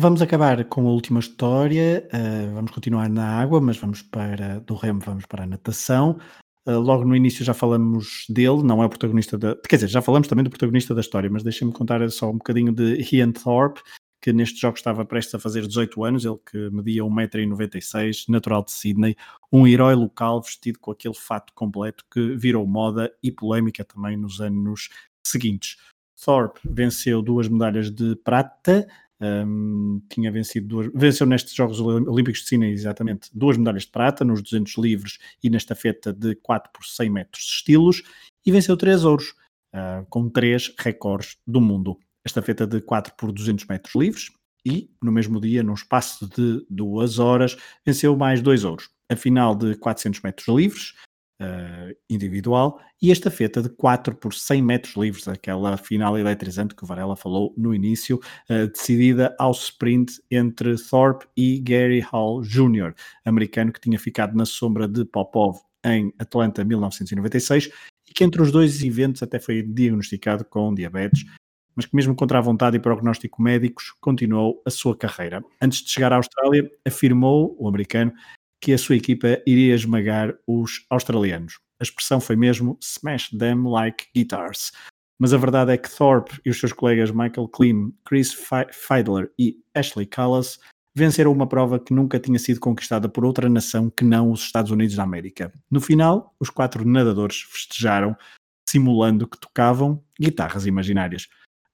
Vamos 0.00 0.22
acabar 0.22 0.64
com 0.66 0.86
a 0.86 0.92
última 0.92 1.18
história. 1.18 2.08
Uh, 2.12 2.54
vamos 2.54 2.70
continuar 2.70 3.08
na 3.08 3.40
água, 3.40 3.60
mas 3.60 3.76
vamos 3.76 4.00
para 4.00 4.60
do 4.60 4.74
remo, 4.74 5.00
vamos 5.00 5.26
para 5.26 5.42
a 5.42 5.46
natação. 5.46 6.20
Uh, 6.64 6.78
logo 6.78 7.04
no 7.04 7.16
início 7.16 7.44
já 7.44 7.52
falamos 7.52 8.24
dele, 8.28 8.62
não 8.62 8.80
é 8.80 8.86
o 8.86 8.88
protagonista 8.88 9.36
da. 9.36 9.56
Quer 9.68 9.74
dizer, 9.74 9.88
já 9.88 10.00
falamos 10.00 10.28
também 10.28 10.44
do 10.44 10.50
protagonista 10.50 10.94
da 10.94 11.00
história, 11.00 11.28
mas 11.28 11.42
deixem-me 11.42 11.72
contar 11.72 12.08
só 12.10 12.30
um 12.30 12.38
bocadinho 12.38 12.72
de 12.72 13.04
Ian 13.12 13.32
Thorpe, 13.32 13.80
que 14.20 14.32
neste 14.32 14.60
jogo 14.60 14.76
estava 14.76 15.04
prestes 15.04 15.34
a 15.34 15.38
fazer 15.38 15.66
18 15.66 16.04
anos, 16.04 16.24
ele 16.24 16.38
que 16.44 16.70
media 16.70 17.02
1,96m, 17.02 18.28
natural 18.28 18.64
de 18.64 18.72
Sydney, 18.72 19.16
um 19.52 19.66
herói 19.66 19.94
local 19.94 20.42
vestido 20.42 20.78
com 20.78 20.90
aquele 20.90 21.14
fato 21.14 21.52
completo 21.54 22.04
que 22.10 22.36
virou 22.36 22.66
moda 22.66 23.12
e 23.22 23.30
polémica 23.30 23.84
também 23.84 24.16
nos 24.16 24.40
anos 24.40 24.88
seguintes. 25.24 25.76
Thorpe 26.24 26.60
venceu 26.64 27.22
duas 27.22 27.48
medalhas 27.48 27.90
de 27.90 28.16
prata, 28.16 28.88
um, 29.20 30.00
tinha 30.08 30.30
vencido 30.32 30.66
duas, 30.66 30.90
venceu 30.94 31.26
nestes 31.26 31.54
Jogos 31.54 31.80
Olímpicos 31.80 32.40
de 32.40 32.48
Sydney 32.48 32.72
exatamente 32.72 33.30
duas 33.32 33.56
medalhas 33.56 33.82
de 33.84 33.90
prata 33.90 34.24
nos 34.24 34.42
200 34.42 34.76
livres 34.78 35.18
e 35.42 35.48
na 35.48 35.58
estafeta 35.58 36.12
de 36.12 36.34
4 36.36 36.72
por 36.72 36.84
100 36.84 37.10
metros 37.10 37.44
estilos 37.44 38.02
e 38.44 38.50
venceu 38.50 38.76
três 38.76 39.04
ouros, 39.04 39.30
uh, 39.74 40.04
com 40.08 40.28
três 40.28 40.74
recordes 40.76 41.36
do 41.46 41.60
mundo 41.60 41.98
estafeta 42.26 42.66
de 42.66 42.80
4 42.80 43.14
por 43.16 43.32
200 43.32 43.66
metros 43.66 43.94
livres 43.94 44.30
e, 44.64 44.90
no 45.02 45.12
mesmo 45.12 45.40
dia, 45.40 45.62
num 45.62 45.74
espaço 45.74 46.28
de 46.28 46.64
duas 46.68 47.18
horas, 47.18 47.56
venceu 47.84 48.16
mais 48.16 48.42
dois 48.42 48.64
ouros. 48.64 48.90
A 49.10 49.16
final 49.16 49.54
de 49.54 49.74
400 49.76 50.20
metros 50.20 50.48
livres, 50.48 50.94
uh, 51.40 51.94
individual, 52.10 52.80
e 53.00 53.10
a 53.10 53.12
estafeta 53.12 53.62
de 53.62 53.70
4 53.70 54.14
por 54.16 54.34
100 54.34 54.62
metros 54.62 54.96
livres, 54.96 55.28
aquela 55.28 55.76
final 55.76 56.18
eletrizante 56.18 56.74
que 56.74 56.84
o 56.84 56.86
Varela 56.86 57.16
falou 57.16 57.54
no 57.56 57.74
início, 57.74 58.20
uh, 58.50 58.66
decidida 58.66 59.34
ao 59.38 59.52
sprint 59.52 60.20
entre 60.30 60.76
Thorpe 60.76 61.26
e 61.36 61.58
Gary 61.60 62.00
Hall 62.00 62.42
Jr., 62.42 62.94
americano 63.24 63.72
que 63.72 63.80
tinha 63.80 63.98
ficado 63.98 64.36
na 64.36 64.44
sombra 64.44 64.86
de 64.86 65.04
Popov 65.04 65.60
em 65.84 66.12
Atlanta 66.18 66.64
1996 66.64 67.70
e 68.08 68.12
que 68.12 68.24
entre 68.24 68.42
os 68.42 68.50
dois 68.50 68.82
eventos 68.82 69.22
até 69.22 69.38
foi 69.38 69.62
diagnosticado 69.62 70.44
com 70.44 70.74
diabetes 70.74 71.24
mas 71.78 71.86
que 71.86 71.94
mesmo 71.94 72.12
contra 72.12 72.38
a 72.38 72.40
vontade 72.40 72.76
e 72.76 72.80
prognóstico 72.80 73.40
médicos, 73.40 73.94
continuou 74.00 74.60
a 74.66 74.70
sua 74.70 74.96
carreira. 74.96 75.44
Antes 75.62 75.80
de 75.80 75.90
chegar 75.90 76.12
à 76.12 76.16
Austrália, 76.16 76.68
afirmou, 76.84 77.54
o 77.56 77.68
americano, 77.68 78.12
que 78.60 78.72
a 78.72 78.78
sua 78.78 78.96
equipa 78.96 79.40
iria 79.46 79.76
esmagar 79.76 80.34
os 80.44 80.84
australianos. 80.90 81.60
A 81.78 81.84
expressão 81.84 82.20
foi 82.20 82.34
mesmo 82.34 82.76
smash 82.82 83.30
them 83.30 83.62
like 83.68 84.06
guitars. 84.12 84.72
Mas 85.20 85.32
a 85.32 85.36
verdade 85.36 85.70
é 85.70 85.76
que 85.76 85.88
Thorpe 85.88 86.40
e 86.44 86.50
os 86.50 86.58
seus 86.58 86.72
colegas 86.72 87.12
Michael 87.12 87.46
Klim, 87.46 87.94
Chris 88.04 88.36
Feidler 88.72 89.30
e 89.38 89.56
Ashley 89.72 90.04
Callas 90.04 90.58
venceram 90.96 91.30
uma 91.30 91.46
prova 91.46 91.78
que 91.78 91.94
nunca 91.94 92.18
tinha 92.18 92.40
sido 92.40 92.58
conquistada 92.58 93.08
por 93.08 93.24
outra 93.24 93.48
nação 93.48 93.88
que 93.88 94.02
não 94.02 94.32
os 94.32 94.40
Estados 94.40 94.72
Unidos 94.72 94.96
da 94.96 95.04
América. 95.04 95.52
No 95.70 95.80
final, 95.80 96.34
os 96.40 96.50
quatro 96.50 96.84
nadadores 96.84 97.42
festejaram, 97.42 98.16
simulando 98.68 99.28
que 99.28 99.38
tocavam 99.38 100.02
guitarras 100.20 100.66
imaginárias. 100.66 101.28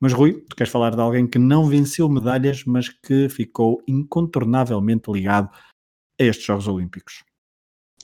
Mas 0.04 0.12
Rui, 0.12 0.34
tu 0.34 0.54
queres 0.54 0.70
falar 0.70 0.94
de 0.94 1.00
alguém 1.00 1.26
que 1.26 1.38
não 1.38 1.64
venceu 1.64 2.06
medalhas, 2.10 2.62
mas 2.66 2.90
que 2.90 3.26
ficou 3.30 3.82
incontornavelmente 3.88 5.10
ligado 5.10 5.48
a 6.20 6.22
estes 6.22 6.44
Jogos 6.44 6.68
Olímpicos. 6.68 7.24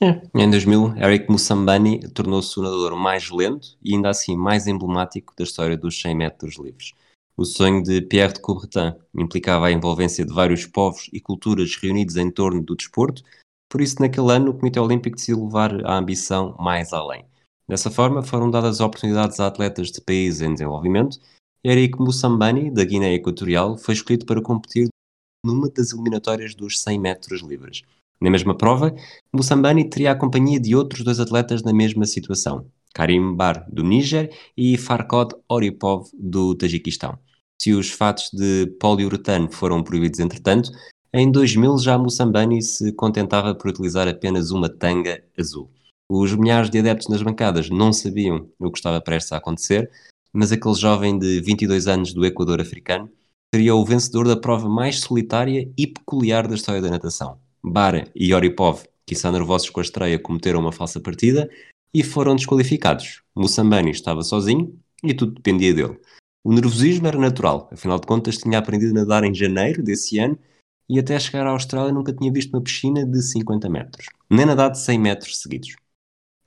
É. 0.01 0.19
Em 0.33 0.49
2000, 0.49 0.97
Eric 0.97 1.29
Moussambani 1.29 1.99
tornou-se 2.11 2.59
o 2.59 2.63
nadador 2.63 2.95
mais 2.95 3.29
lento 3.29 3.77
e 3.83 3.93
ainda 3.93 4.09
assim 4.09 4.35
mais 4.35 4.65
emblemático 4.65 5.31
da 5.37 5.43
história 5.43 5.77
dos 5.77 6.01
100 6.01 6.15
metros 6.15 6.57
livres. 6.57 6.93
O 7.37 7.45
sonho 7.45 7.83
de 7.83 8.01
Pierre 8.01 8.33
de 8.33 8.41
Coubertin 8.41 8.95
implicava 9.15 9.67
a 9.67 9.71
envolvência 9.71 10.25
de 10.25 10.33
vários 10.33 10.65
povos 10.65 11.07
e 11.13 11.21
culturas 11.21 11.75
reunidos 11.75 12.17
em 12.17 12.31
torno 12.31 12.63
do 12.63 12.75
desporto, 12.75 13.21
por 13.69 13.79
isso 13.79 14.01
naquele 14.01 14.31
ano 14.31 14.49
o 14.49 14.53
Comitê 14.55 14.79
Olímpico 14.79 15.17
decidiu 15.17 15.43
levar 15.43 15.85
a 15.85 15.99
ambição 15.99 16.55
mais 16.57 16.93
além. 16.93 17.25
Dessa 17.69 17.91
forma, 17.91 18.23
foram 18.23 18.49
dadas 18.49 18.79
oportunidades 18.79 19.39
a 19.39 19.45
atletas 19.45 19.91
de 19.91 20.01
países 20.01 20.41
em 20.41 20.51
desenvolvimento 20.51 21.19
Eric 21.63 21.99
Moussambani, 21.99 22.71
da 22.71 22.83
Guiné 22.83 23.13
Equatorial, 23.13 23.77
foi 23.77 23.93
escolhido 23.93 24.25
para 24.25 24.41
competir 24.41 24.87
numa 25.45 25.69
das 25.69 25.91
eliminatórias 25.91 26.55
dos 26.55 26.79
100 26.79 26.99
metros 26.99 27.41
livres. 27.41 27.83
Na 28.19 28.31
mesma 28.31 28.57
prova, 28.57 28.95
Moussambani 29.31 29.87
teria 29.87 30.11
a 30.11 30.15
companhia 30.15 30.59
de 30.59 30.75
outros 30.75 31.03
dois 31.03 31.19
atletas 31.19 31.61
na 31.61 31.71
mesma 31.71 32.05
situação, 32.05 32.65
Karim 32.95 33.35
Bar, 33.35 33.67
do 33.71 33.83
Níger, 33.83 34.35
e 34.57 34.75
Farkod 34.75 35.35
Oripov, 35.47 36.09
do 36.13 36.55
Tajiquistão. 36.55 37.19
Se 37.61 37.73
os 37.73 37.91
fatos 37.91 38.31
de 38.33 38.65
poliuretano 38.79 39.51
foram 39.51 39.83
proibidos 39.83 40.19
entretanto, 40.19 40.71
em 41.13 41.31
2000 41.31 41.77
já 41.77 41.95
Moussambani 41.95 42.63
se 42.63 42.91
contentava 42.93 43.53
por 43.53 43.69
utilizar 43.69 44.07
apenas 44.07 44.49
uma 44.49 44.67
tanga 44.67 45.23
azul. 45.37 45.69
Os 46.09 46.33
milhares 46.35 46.71
de 46.71 46.79
adeptos 46.79 47.07
nas 47.07 47.21
bancadas 47.21 47.69
não 47.69 47.93
sabiam 47.93 48.49
o 48.59 48.71
que 48.71 48.79
estava 48.79 48.99
prestes 48.99 49.31
a 49.31 49.37
acontecer, 49.37 49.89
mas 50.33 50.51
aquele 50.51 50.75
jovem 50.75 51.17
de 51.17 51.41
22 51.41 51.87
anos 51.87 52.13
do 52.13 52.25
Equador 52.25 52.61
africano 52.61 53.09
seria 53.53 53.75
o 53.75 53.85
vencedor 53.85 54.27
da 54.27 54.37
prova 54.37 54.69
mais 54.69 54.99
solitária 54.99 55.69
e 55.77 55.87
peculiar 55.87 56.47
da 56.47 56.55
história 56.55 56.81
da 56.81 56.89
natação. 56.89 57.37
Bara 57.63 58.09
e 58.15 58.33
Oripov, 58.33 58.83
que 59.05 59.15
são 59.15 59.31
nervosos 59.31 59.69
com 59.69 59.79
a 59.79 59.83
estreia, 59.83 60.17
cometeram 60.17 60.59
uma 60.59 60.71
falsa 60.71 60.99
partida 60.99 61.49
e 61.93 62.03
foram 62.03 62.35
desqualificados. 62.35 63.21
Mussambani 63.35 63.91
estava 63.91 64.23
sozinho 64.23 64.77
e 65.03 65.13
tudo 65.13 65.33
dependia 65.33 65.73
dele. 65.73 65.99
O 66.43 66.53
nervosismo 66.53 67.07
era 67.07 67.19
natural, 67.19 67.69
afinal 67.71 67.99
de 67.99 68.07
contas 68.07 68.37
tinha 68.37 68.57
aprendido 68.57 68.91
a 68.91 69.01
nadar 69.01 69.23
em 69.23 69.33
janeiro 69.33 69.83
desse 69.83 70.17
ano 70.17 70.39
e 70.89 70.97
até 70.97 71.19
chegar 71.19 71.45
à 71.45 71.51
Austrália 71.51 71.93
nunca 71.93 72.11
tinha 72.13 72.31
visto 72.31 72.53
uma 72.53 72.61
piscina 72.61 73.05
de 73.05 73.21
50 73.21 73.69
metros, 73.69 74.07
nem 74.29 74.45
nadado 74.45 74.77
100 74.77 74.99
metros 74.99 75.39
seguidos. 75.39 75.75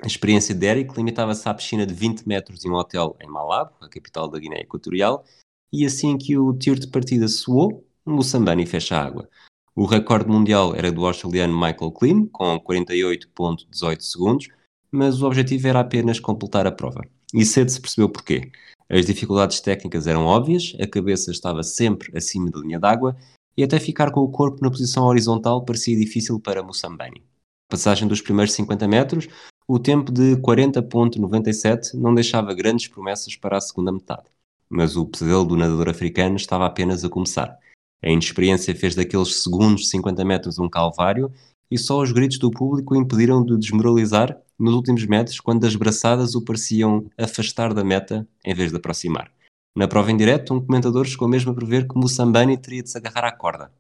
A 0.05 0.07
experiência 0.07 0.55
de 0.55 0.67
Eric 0.67 0.95
limitava-se 0.99 1.49
à 1.49 1.55
piscina 1.55 1.87
de 1.87 1.95
20 1.95 2.29
metros 2.29 2.63
em 2.63 2.69
um 2.69 2.75
hotel 2.75 3.17
em 3.23 3.27
Malabo, 3.27 3.71
a 3.81 3.89
capital 3.89 4.29
da 4.29 4.39
Guiné 4.39 4.61
Equatorial, 4.61 5.25
e 5.73 5.87
assim 5.87 6.19
que 6.19 6.37
o 6.37 6.53
tiro 6.53 6.79
de 6.79 6.89
partida 6.89 7.27
soou, 7.27 7.89
Moçambani 8.05 8.67
fecha 8.67 8.99
a 8.99 9.03
água. 9.03 9.27
O 9.75 9.87
recorde 9.87 10.31
mundial 10.31 10.75
era 10.77 10.93
do 10.93 11.07
australiano 11.07 11.55
Michael 11.55 11.91
Klim, 11.91 12.27
com 12.27 12.61
48.18 12.61 14.01
segundos, 14.03 14.49
mas 14.93 15.23
o 15.23 15.27
objetivo 15.27 15.69
era 15.69 15.81
apenas 15.81 16.21
completar 16.21 16.67
a 16.67 16.71
prova. 16.71 17.01
E 17.33 17.43
cedo 17.43 17.71
se 17.71 17.81
percebeu 17.81 18.11
porquê. 18.11 18.53
As 18.91 19.07
dificuldades 19.07 19.63
técnicas 19.63 20.07
eram 20.07 20.27
óbvias, 20.27 20.77
a 20.79 20.87
cabeça 20.87 21.31
estava 21.31 21.63
sempre 21.63 22.15
acima 22.15 22.51
da 22.51 22.61
linha 22.61 22.79
d'água 22.79 23.17
e 23.57 23.65
até 23.65 23.81
ficar 23.81 24.11
com 24.11 24.21
o 24.21 24.31
corpo 24.31 24.59
na 24.61 24.71
posição 24.71 25.07
horizontal 25.07 25.65
parecia 25.65 25.99
difícil 25.99 26.39
para 26.39 26.63
Moçambani. 26.63 27.25
Passagem 27.71 28.07
dos 28.07 28.21
primeiros 28.21 28.53
50 28.53 28.87
metros, 28.87 29.29
o 29.67 29.79
tempo 29.79 30.13
de 30.13 30.37
40.97 30.37 31.95
não 31.95 32.15
deixava 32.15 32.55
grandes 32.55 32.89
promessas 32.89 33.35
para 33.37 33.57
a 33.57 33.61
segunda 33.61 33.91
metade. 33.91 34.25
Mas 34.69 34.97
o 34.97 35.07
pesadelo 35.07 35.45
do 35.45 35.57
nadador 35.57 35.89
africano 35.89 36.37
estava 36.37 36.67
apenas 36.67 37.05
a 37.05 37.09
começar. 37.09 37.59
A 38.03 38.11
inexperiência 38.11 38.75
fez 38.75 38.95
daqueles 38.95 39.43
segundos 39.43 39.89
50 39.89 40.25
metros 40.25 40.59
um 40.59 40.69
calvário 40.69 41.33
e 41.71 41.79
só 41.79 42.01
os 42.01 42.13
gritos 42.13 42.39
do 42.39 42.51
público 42.51 42.95
impediram 42.95 43.45
de 43.45 43.57
desmoralizar 43.57 44.39
nos 44.59 44.75
últimos 44.75 45.05
metros 45.07 45.41
quando 45.41 45.65
as 45.65 45.75
braçadas 45.75 46.35
o 46.35 46.45
pareciam 46.45 47.11
afastar 47.17 47.73
da 47.73 47.83
meta 47.83 48.29
em 48.45 48.55
vez 48.55 48.71
de 48.71 48.77
aproximar. 48.77 49.33
Na 49.75 49.89
prova 49.89 50.13
em 50.13 50.17
direto, 50.17 50.55
um 50.55 50.65
comentador 50.65 51.05
chegou 51.07 51.27
mesmo 51.27 51.51
a 51.51 51.55
prever 51.55 51.89
que 51.89 51.99
Moçambani 51.99 52.57
teria 52.57 52.83
de 52.83 52.91
se 52.91 52.99
agarrar 52.99 53.27
à 53.27 53.33
corda. 53.33 53.73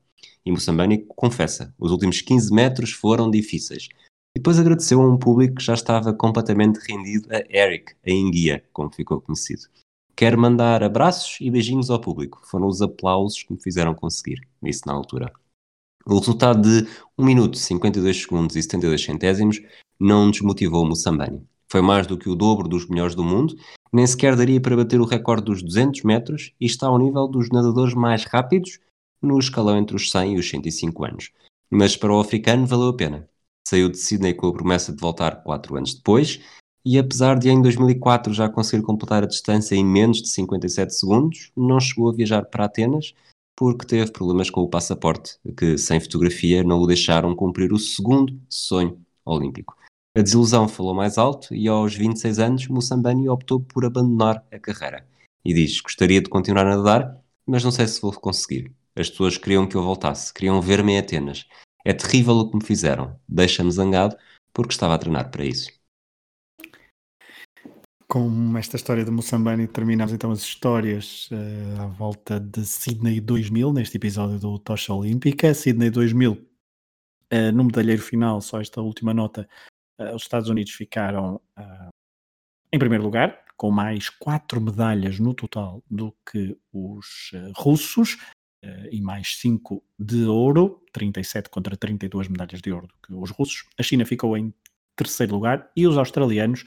E 0.44 0.50
Moçambani 0.50 1.04
confessa, 1.06 1.72
os 1.78 1.92
últimos 1.92 2.20
15 2.20 2.52
metros 2.52 2.90
foram 2.90 3.30
difíceis. 3.30 3.88
E 4.36 4.40
depois 4.40 4.58
agradeceu 4.58 5.00
a 5.00 5.08
um 5.08 5.16
público 5.16 5.56
que 5.56 5.64
já 5.64 5.74
estava 5.74 6.12
completamente 6.12 6.78
rendido 6.78 7.28
a 7.32 7.38
Eric, 7.56 7.94
a 8.04 8.10
enguia, 8.10 8.64
como 8.72 8.92
ficou 8.92 9.20
conhecido. 9.20 9.62
Quero 10.16 10.40
mandar 10.40 10.82
abraços 10.82 11.38
e 11.40 11.50
beijinhos 11.50 11.88
ao 11.88 12.00
público. 12.00 12.40
Foram 12.44 12.66
os 12.66 12.82
aplausos 12.82 13.42
que 13.42 13.52
me 13.52 13.60
fizeram 13.60 13.94
conseguir, 13.94 14.40
disse 14.60 14.86
na 14.86 14.92
altura. 14.92 15.32
O 16.04 16.18
resultado 16.18 16.62
de 16.62 16.88
1 17.16 17.24
minuto 17.24 17.56
52 17.56 18.22
segundos 18.22 18.56
e 18.56 18.62
72 18.62 19.02
centésimos 19.02 19.60
não 19.98 20.30
desmotivou 20.30 20.84
Moçambani. 20.84 21.46
Foi 21.70 21.80
mais 21.80 22.06
do 22.06 22.18
que 22.18 22.28
o 22.28 22.34
dobro 22.34 22.68
dos 22.68 22.88
melhores 22.88 23.14
do 23.14 23.24
mundo, 23.24 23.56
nem 23.92 24.06
sequer 24.06 24.36
daria 24.36 24.60
para 24.60 24.76
bater 24.76 25.00
o 25.00 25.04
recorde 25.04 25.44
dos 25.44 25.62
200 25.62 26.02
metros 26.02 26.52
e 26.60 26.66
está 26.66 26.88
ao 26.88 26.98
nível 26.98 27.26
dos 27.26 27.48
nadadores 27.50 27.94
mais 27.94 28.24
rápidos 28.24 28.78
no 29.22 29.38
escalão 29.38 29.78
entre 29.78 29.96
os 29.96 30.10
100 30.10 30.34
e 30.34 30.38
os 30.38 30.50
105 30.50 31.04
anos. 31.04 31.30
Mas 31.70 31.96
para 31.96 32.12
o 32.12 32.20
africano 32.20 32.66
valeu 32.66 32.88
a 32.88 32.96
pena. 32.96 33.28
Saiu 33.66 33.88
de 33.88 33.98
Sydney 33.98 34.34
com 34.34 34.48
a 34.48 34.52
promessa 34.52 34.92
de 34.92 35.00
voltar 35.00 35.42
4 35.42 35.76
anos 35.76 35.94
depois 35.94 36.40
e 36.84 36.98
apesar 36.98 37.38
de 37.38 37.48
em 37.48 37.62
2004 37.62 38.34
já 38.34 38.48
conseguir 38.48 38.82
completar 38.82 39.22
a 39.22 39.26
distância 39.26 39.74
em 39.74 39.84
menos 39.84 40.20
de 40.20 40.28
57 40.28 40.94
segundos, 40.94 41.50
não 41.56 41.80
chegou 41.80 42.10
a 42.10 42.12
viajar 42.12 42.44
para 42.44 42.66
Atenas 42.66 43.14
porque 43.56 43.86
teve 43.86 44.10
problemas 44.10 44.50
com 44.50 44.60
o 44.60 44.68
passaporte, 44.68 45.38
que 45.56 45.78
sem 45.78 45.98
fotografia 46.00 46.62
não 46.62 46.80
o 46.80 46.86
deixaram 46.86 47.34
cumprir 47.34 47.72
o 47.72 47.78
segundo 47.78 48.38
sonho 48.50 49.00
olímpico. 49.24 49.76
A 50.16 50.20
desilusão 50.20 50.68
falou 50.68 50.94
mais 50.94 51.16
alto 51.16 51.54
e 51.54 51.66
aos 51.66 51.94
26 51.94 52.38
anos 52.38 52.68
Moçambani 52.68 53.28
optou 53.28 53.60
por 53.60 53.84
abandonar 53.84 54.44
a 54.52 54.58
carreira. 54.58 55.06
E 55.44 55.54
diz, 55.54 55.80
gostaria 55.80 56.20
de 56.20 56.28
continuar 56.28 56.66
a 56.66 56.76
nadar, 56.76 57.20
mas 57.46 57.64
não 57.64 57.70
sei 57.70 57.86
se 57.86 58.00
vou 58.00 58.12
conseguir. 58.12 58.72
As 58.96 59.08
pessoas 59.08 59.38
queriam 59.38 59.66
que 59.66 59.76
eu 59.76 59.82
voltasse, 59.82 60.32
queriam 60.32 60.60
ver-me 60.60 60.92
em 60.92 60.98
Atenas. 60.98 61.46
É 61.84 61.92
terrível 61.92 62.34
o 62.36 62.50
que 62.50 62.56
me 62.56 62.64
fizeram. 62.64 63.20
Deixa-me 63.28 63.70
zangado 63.70 64.16
porque 64.54 64.72
estava 64.72 64.94
a 64.94 64.98
treinar 64.98 65.30
para 65.30 65.44
isso. 65.44 65.70
Com 68.08 68.56
esta 68.56 68.76
história 68.76 69.04
de 69.04 69.10
Moçambani 69.10 69.66
terminamos 69.66 70.12
então 70.12 70.30
as 70.30 70.40
histórias 70.40 71.28
uh, 71.30 71.82
à 71.82 71.86
volta 71.86 72.38
de 72.38 72.64
Sydney 72.64 73.20
2000, 73.20 73.72
neste 73.72 73.96
episódio 73.96 74.38
do 74.38 74.58
Tocha 74.58 74.94
Olímpica. 74.94 75.52
Sydney 75.52 75.90
2000, 75.90 76.32
uh, 76.32 76.38
eh, 77.30 77.50
no 77.50 77.64
medalheiro 77.64 78.00
final, 78.00 78.40
só 78.40 78.60
esta 78.60 78.80
última 78.80 79.12
nota, 79.12 79.48
uh, 80.00 80.14
os 80.14 80.22
Estados 80.22 80.48
Unidos 80.48 80.72
ficaram 80.72 81.40
em 82.72 82.78
primeiro 82.78 83.04
lugar, 83.04 83.44
com 83.56 83.70
mais 83.70 84.08
quatro 84.08 84.60
medalhas 84.60 85.18
no 85.18 85.32
total 85.34 85.82
do 85.88 86.14
que 86.30 86.56
os 86.72 87.32
russos, 87.56 88.16
e 88.90 89.00
mais 89.00 89.36
cinco 89.38 89.82
de 89.98 90.24
ouro, 90.24 90.82
37 90.92 91.48
contra 91.50 91.76
32 91.76 92.28
medalhas 92.28 92.60
de 92.60 92.72
ouro 92.72 92.88
que 93.04 93.12
os 93.14 93.30
russos. 93.30 93.64
A 93.78 93.82
China 93.82 94.04
ficou 94.04 94.36
em 94.36 94.52
terceiro 94.96 95.34
lugar 95.34 95.70
e 95.76 95.86
os 95.86 95.98
australianos 95.98 96.64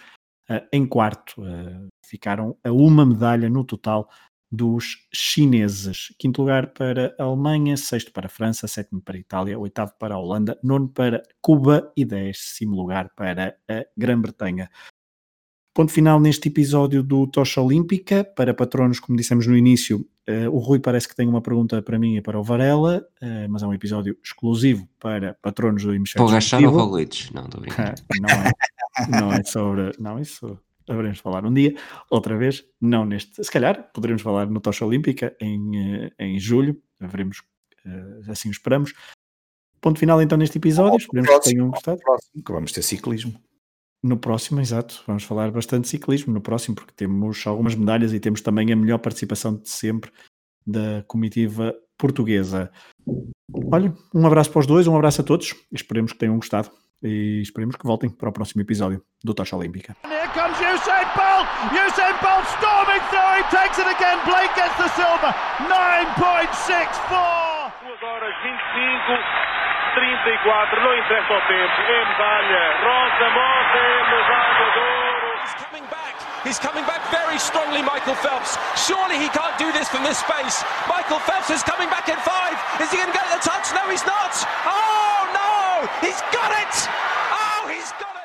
Uh, 0.49 0.63
em 0.71 0.87
quarto, 0.87 1.41
uh, 1.41 1.87
ficaram 2.05 2.57
a 2.63 2.71
uma 2.71 3.05
medalha 3.05 3.49
no 3.49 3.65
total 3.65 4.09
dos 4.49 5.07
chineses. 5.13 6.15
Quinto 6.17 6.41
lugar 6.41 6.67
para 6.73 7.13
a 7.19 7.23
Alemanha, 7.23 7.75
sexto 7.75 8.13
para 8.13 8.27
a 8.27 8.29
França, 8.29 8.65
sétimo 8.65 9.01
para 9.01 9.17
a 9.17 9.19
Itália, 9.19 9.59
oitavo 9.59 9.91
para 9.99 10.15
a 10.15 10.17
Holanda, 10.17 10.57
nono 10.63 10.87
para 10.87 11.21
Cuba 11.41 11.91
e 11.97 12.05
décimo 12.05 12.77
lugar 12.77 13.09
para 13.13 13.57
a 13.69 13.85
Grã-Bretanha. 13.97 14.69
Ponto 15.73 15.91
final 15.91 16.17
neste 16.17 16.47
episódio 16.47 17.03
do 17.03 17.27
Tocha 17.27 17.61
Olímpica. 17.61 18.23
Para 18.23 18.53
patronos, 18.53 19.01
como 19.01 19.17
dissemos 19.17 19.45
no 19.45 19.55
início, 19.55 20.09
uh, 20.29 20.49
o 20.51 20.59
Rui 20.59 20.79
parece 20.79 21.07
que 21.07 21.15
tem 21.15 21.27
uma 21.27 21.41
pergunta 21.41 21.81
para 21.81 21.97
mim 21.97 22.17
e 22.17 22.21
para 22.21 22.39
o 22.39 22.43
Varela, 22.43 23.05
uh, 23.21 23.49
mas 23.49 23.63
é 23.63 23.67
um 23.67 23.73
episódio 23.73 24.17
exclusivo 24.23 24.87
para 24.99 25.35
patronos 25.41 25.83
do 25.83 25.93
Hemisfério 25.93 26.25
Vou 26.25 26.33
gastar 26.33 26.61
o 26.61 26.69
Roglic? 26.69 27.33
Não, 27.33 27.45
estou 27.45 27.61
brincando. 27.61 28.01
não, 28.19 28.29
é, 28.29 28.51
não 29.21 29.33
é 29.33 29.43
sobre... 29.43 29.91
Não, 29.99 30.19
isso 30.19 30.59
haveremos 30.89 31.19
falar 31.19 31.45
um 31.45 31.53
dia, 31.53 31.75
outra 32.09 32.37
vez, 32.37 32.63
não 32.79 33.05
neste... 33.05 33.43
Se 33.43 33.51
calhar 33.51 33.91
poderemos 33.93 34.21
falar 34.21 34.47
no 34.47 34.61
Tocha 34.61 34.85
Olímpica 34.85 35.35
em, 35.39 36.05
uh, 36.05 36.11
em 36.19 36.39
julho, 36.39 36.81
veremos, 36.99 37.41
assim 38.29 38.49
o 38.49 38.51
esperamos. 38.51 38.93
Ponto 39.81 39.99
final 39.99 40.21
então 40.21 40.37
neste 40.37 40.57
episódio, 40.57 40.97
esperemos 40.97 41.29
que 41.29 41.51
tenham 41.51 41.69
gostado. 41.69 41.99
Próximo, 41.99 42.43
que 42.43 42.51
vamos 42.51 42.71
ter 42.71 42.81
ciclismo. 42.81 43.39
No 44.03 44.17
próximo, 44.17 44.59
exato, 44.61 45.03
vamos 45.07 45.23
falar 45.23 45.49
bastante 45.51 45.83
de 45.83 45.89
ciclismo 45.89 46.33
no 46.33 46.41
próximo, 46.41 46.75
porque 46.75 46.93
temos 46.95 47.45
algumas 47.47 47.75
medalhas 47.75 48.13
e 48.13 48.19
temos 48.19 48.41
também 48.41 48.71
a 48.71 48.75
melhor 48.75 48.99
participação 48.99 49.55
de 49.55 49.69
sempre 49.69 50.11
da 50.65 51.03
comitiva 51.07 51.73
portuguesa. 51.97 52.71
Olha, 53.71 53.93
um 54.13 54.27
abraço 54.27 54.51
para 54.51 54.59
os 54.59 54.67
dois, 54.67 54.85
um 54.87 54.95
abraço 54.95 55.21
a 55.21 55.23
todos, 55.23 55.55
esperemos 55.71 56.11
que 56.13 56.19
tenham 56.19 56.35
gostado 56.35 56.69
e 57.01 57.41
esperemos 57.41 57.75
que 57.75 57.85
voltem 57.85 58.09
para 58.09 58.29
o 58.29 58.31
próximo 58.31 58.61
episódio 58.61 59.03
do 59.23 59.33
Tocha 59.33 59.55
Olímpica. 59.55 59.95
Here 60.05 60.27
comes 60.33 60.59
Usain 60.59 61.07
Bolt! 61.15 61.47
Usain 61.73 62.13
Bolt 62.21 62.45
storming 62.57 63.01
through, 63.09 63.37
he 63.37 63.43
takes 63.49 63.79
it 63.79 63.87
again, 63.87 64.19
Blake 64.25 64.53
gets 64.55 64.75
the 64.77 64.89
silver, 64.93 65.33
9.64! 65.65 67.71
2 67.81 68.03
horas 68.03 68.35
25 68.43 69.56
34, 69.97 70.81
não 70.81 70.95
interessa 70.95 71.33
o 71.33 71.41
tempo, 71.41 71.81
é 71.81 72.05
medalha, 72.05 72.77
Rosa 72.83 73.25
ouro. 73.35 74.17
He's 75.41 75.55
coming 75.55 75.85
back, 75.89 76.15
he's 76.45 76.59
coming 76.59 76.85
back 76.85 77.01
very 77.09 77.39
strongly, 77.39 77.81
Michael 77.81 78.13
Phelps. 78.13 78.59
Surely 78.75 79.17
he 79.17 79.27
can't 79.29 79.57
do 79.57 79.71
this 79.71 79.89
from 79.89 80.03
this 80.03 80.19
space. 80.19 80.63
Michael 80.87 81.17
Phelps 81.19 81.49
is 81.49 81.63
coming 81.63 81.89
back 81.89 82.07
in 82.09 82.17
five. 82.17 82.53
Is 82.79 82.91
he 82.91 82.97
going 82.97 83.09
to 83.09 83.17
get 83.17 83.25
the 83.33 83.41
touch? 83.41 83.73
No, 83.73 83.89
he's 83.89 84.05
not. 84.05 84.37
Oh, 84.69 85.25
no, 85.33 85.89
he's 86.05 86.21
got 86.29 86.51
it. 86.61 86.75
Oh, 87.33 87.67
he's 87.67 87.91
got 87.97 88.16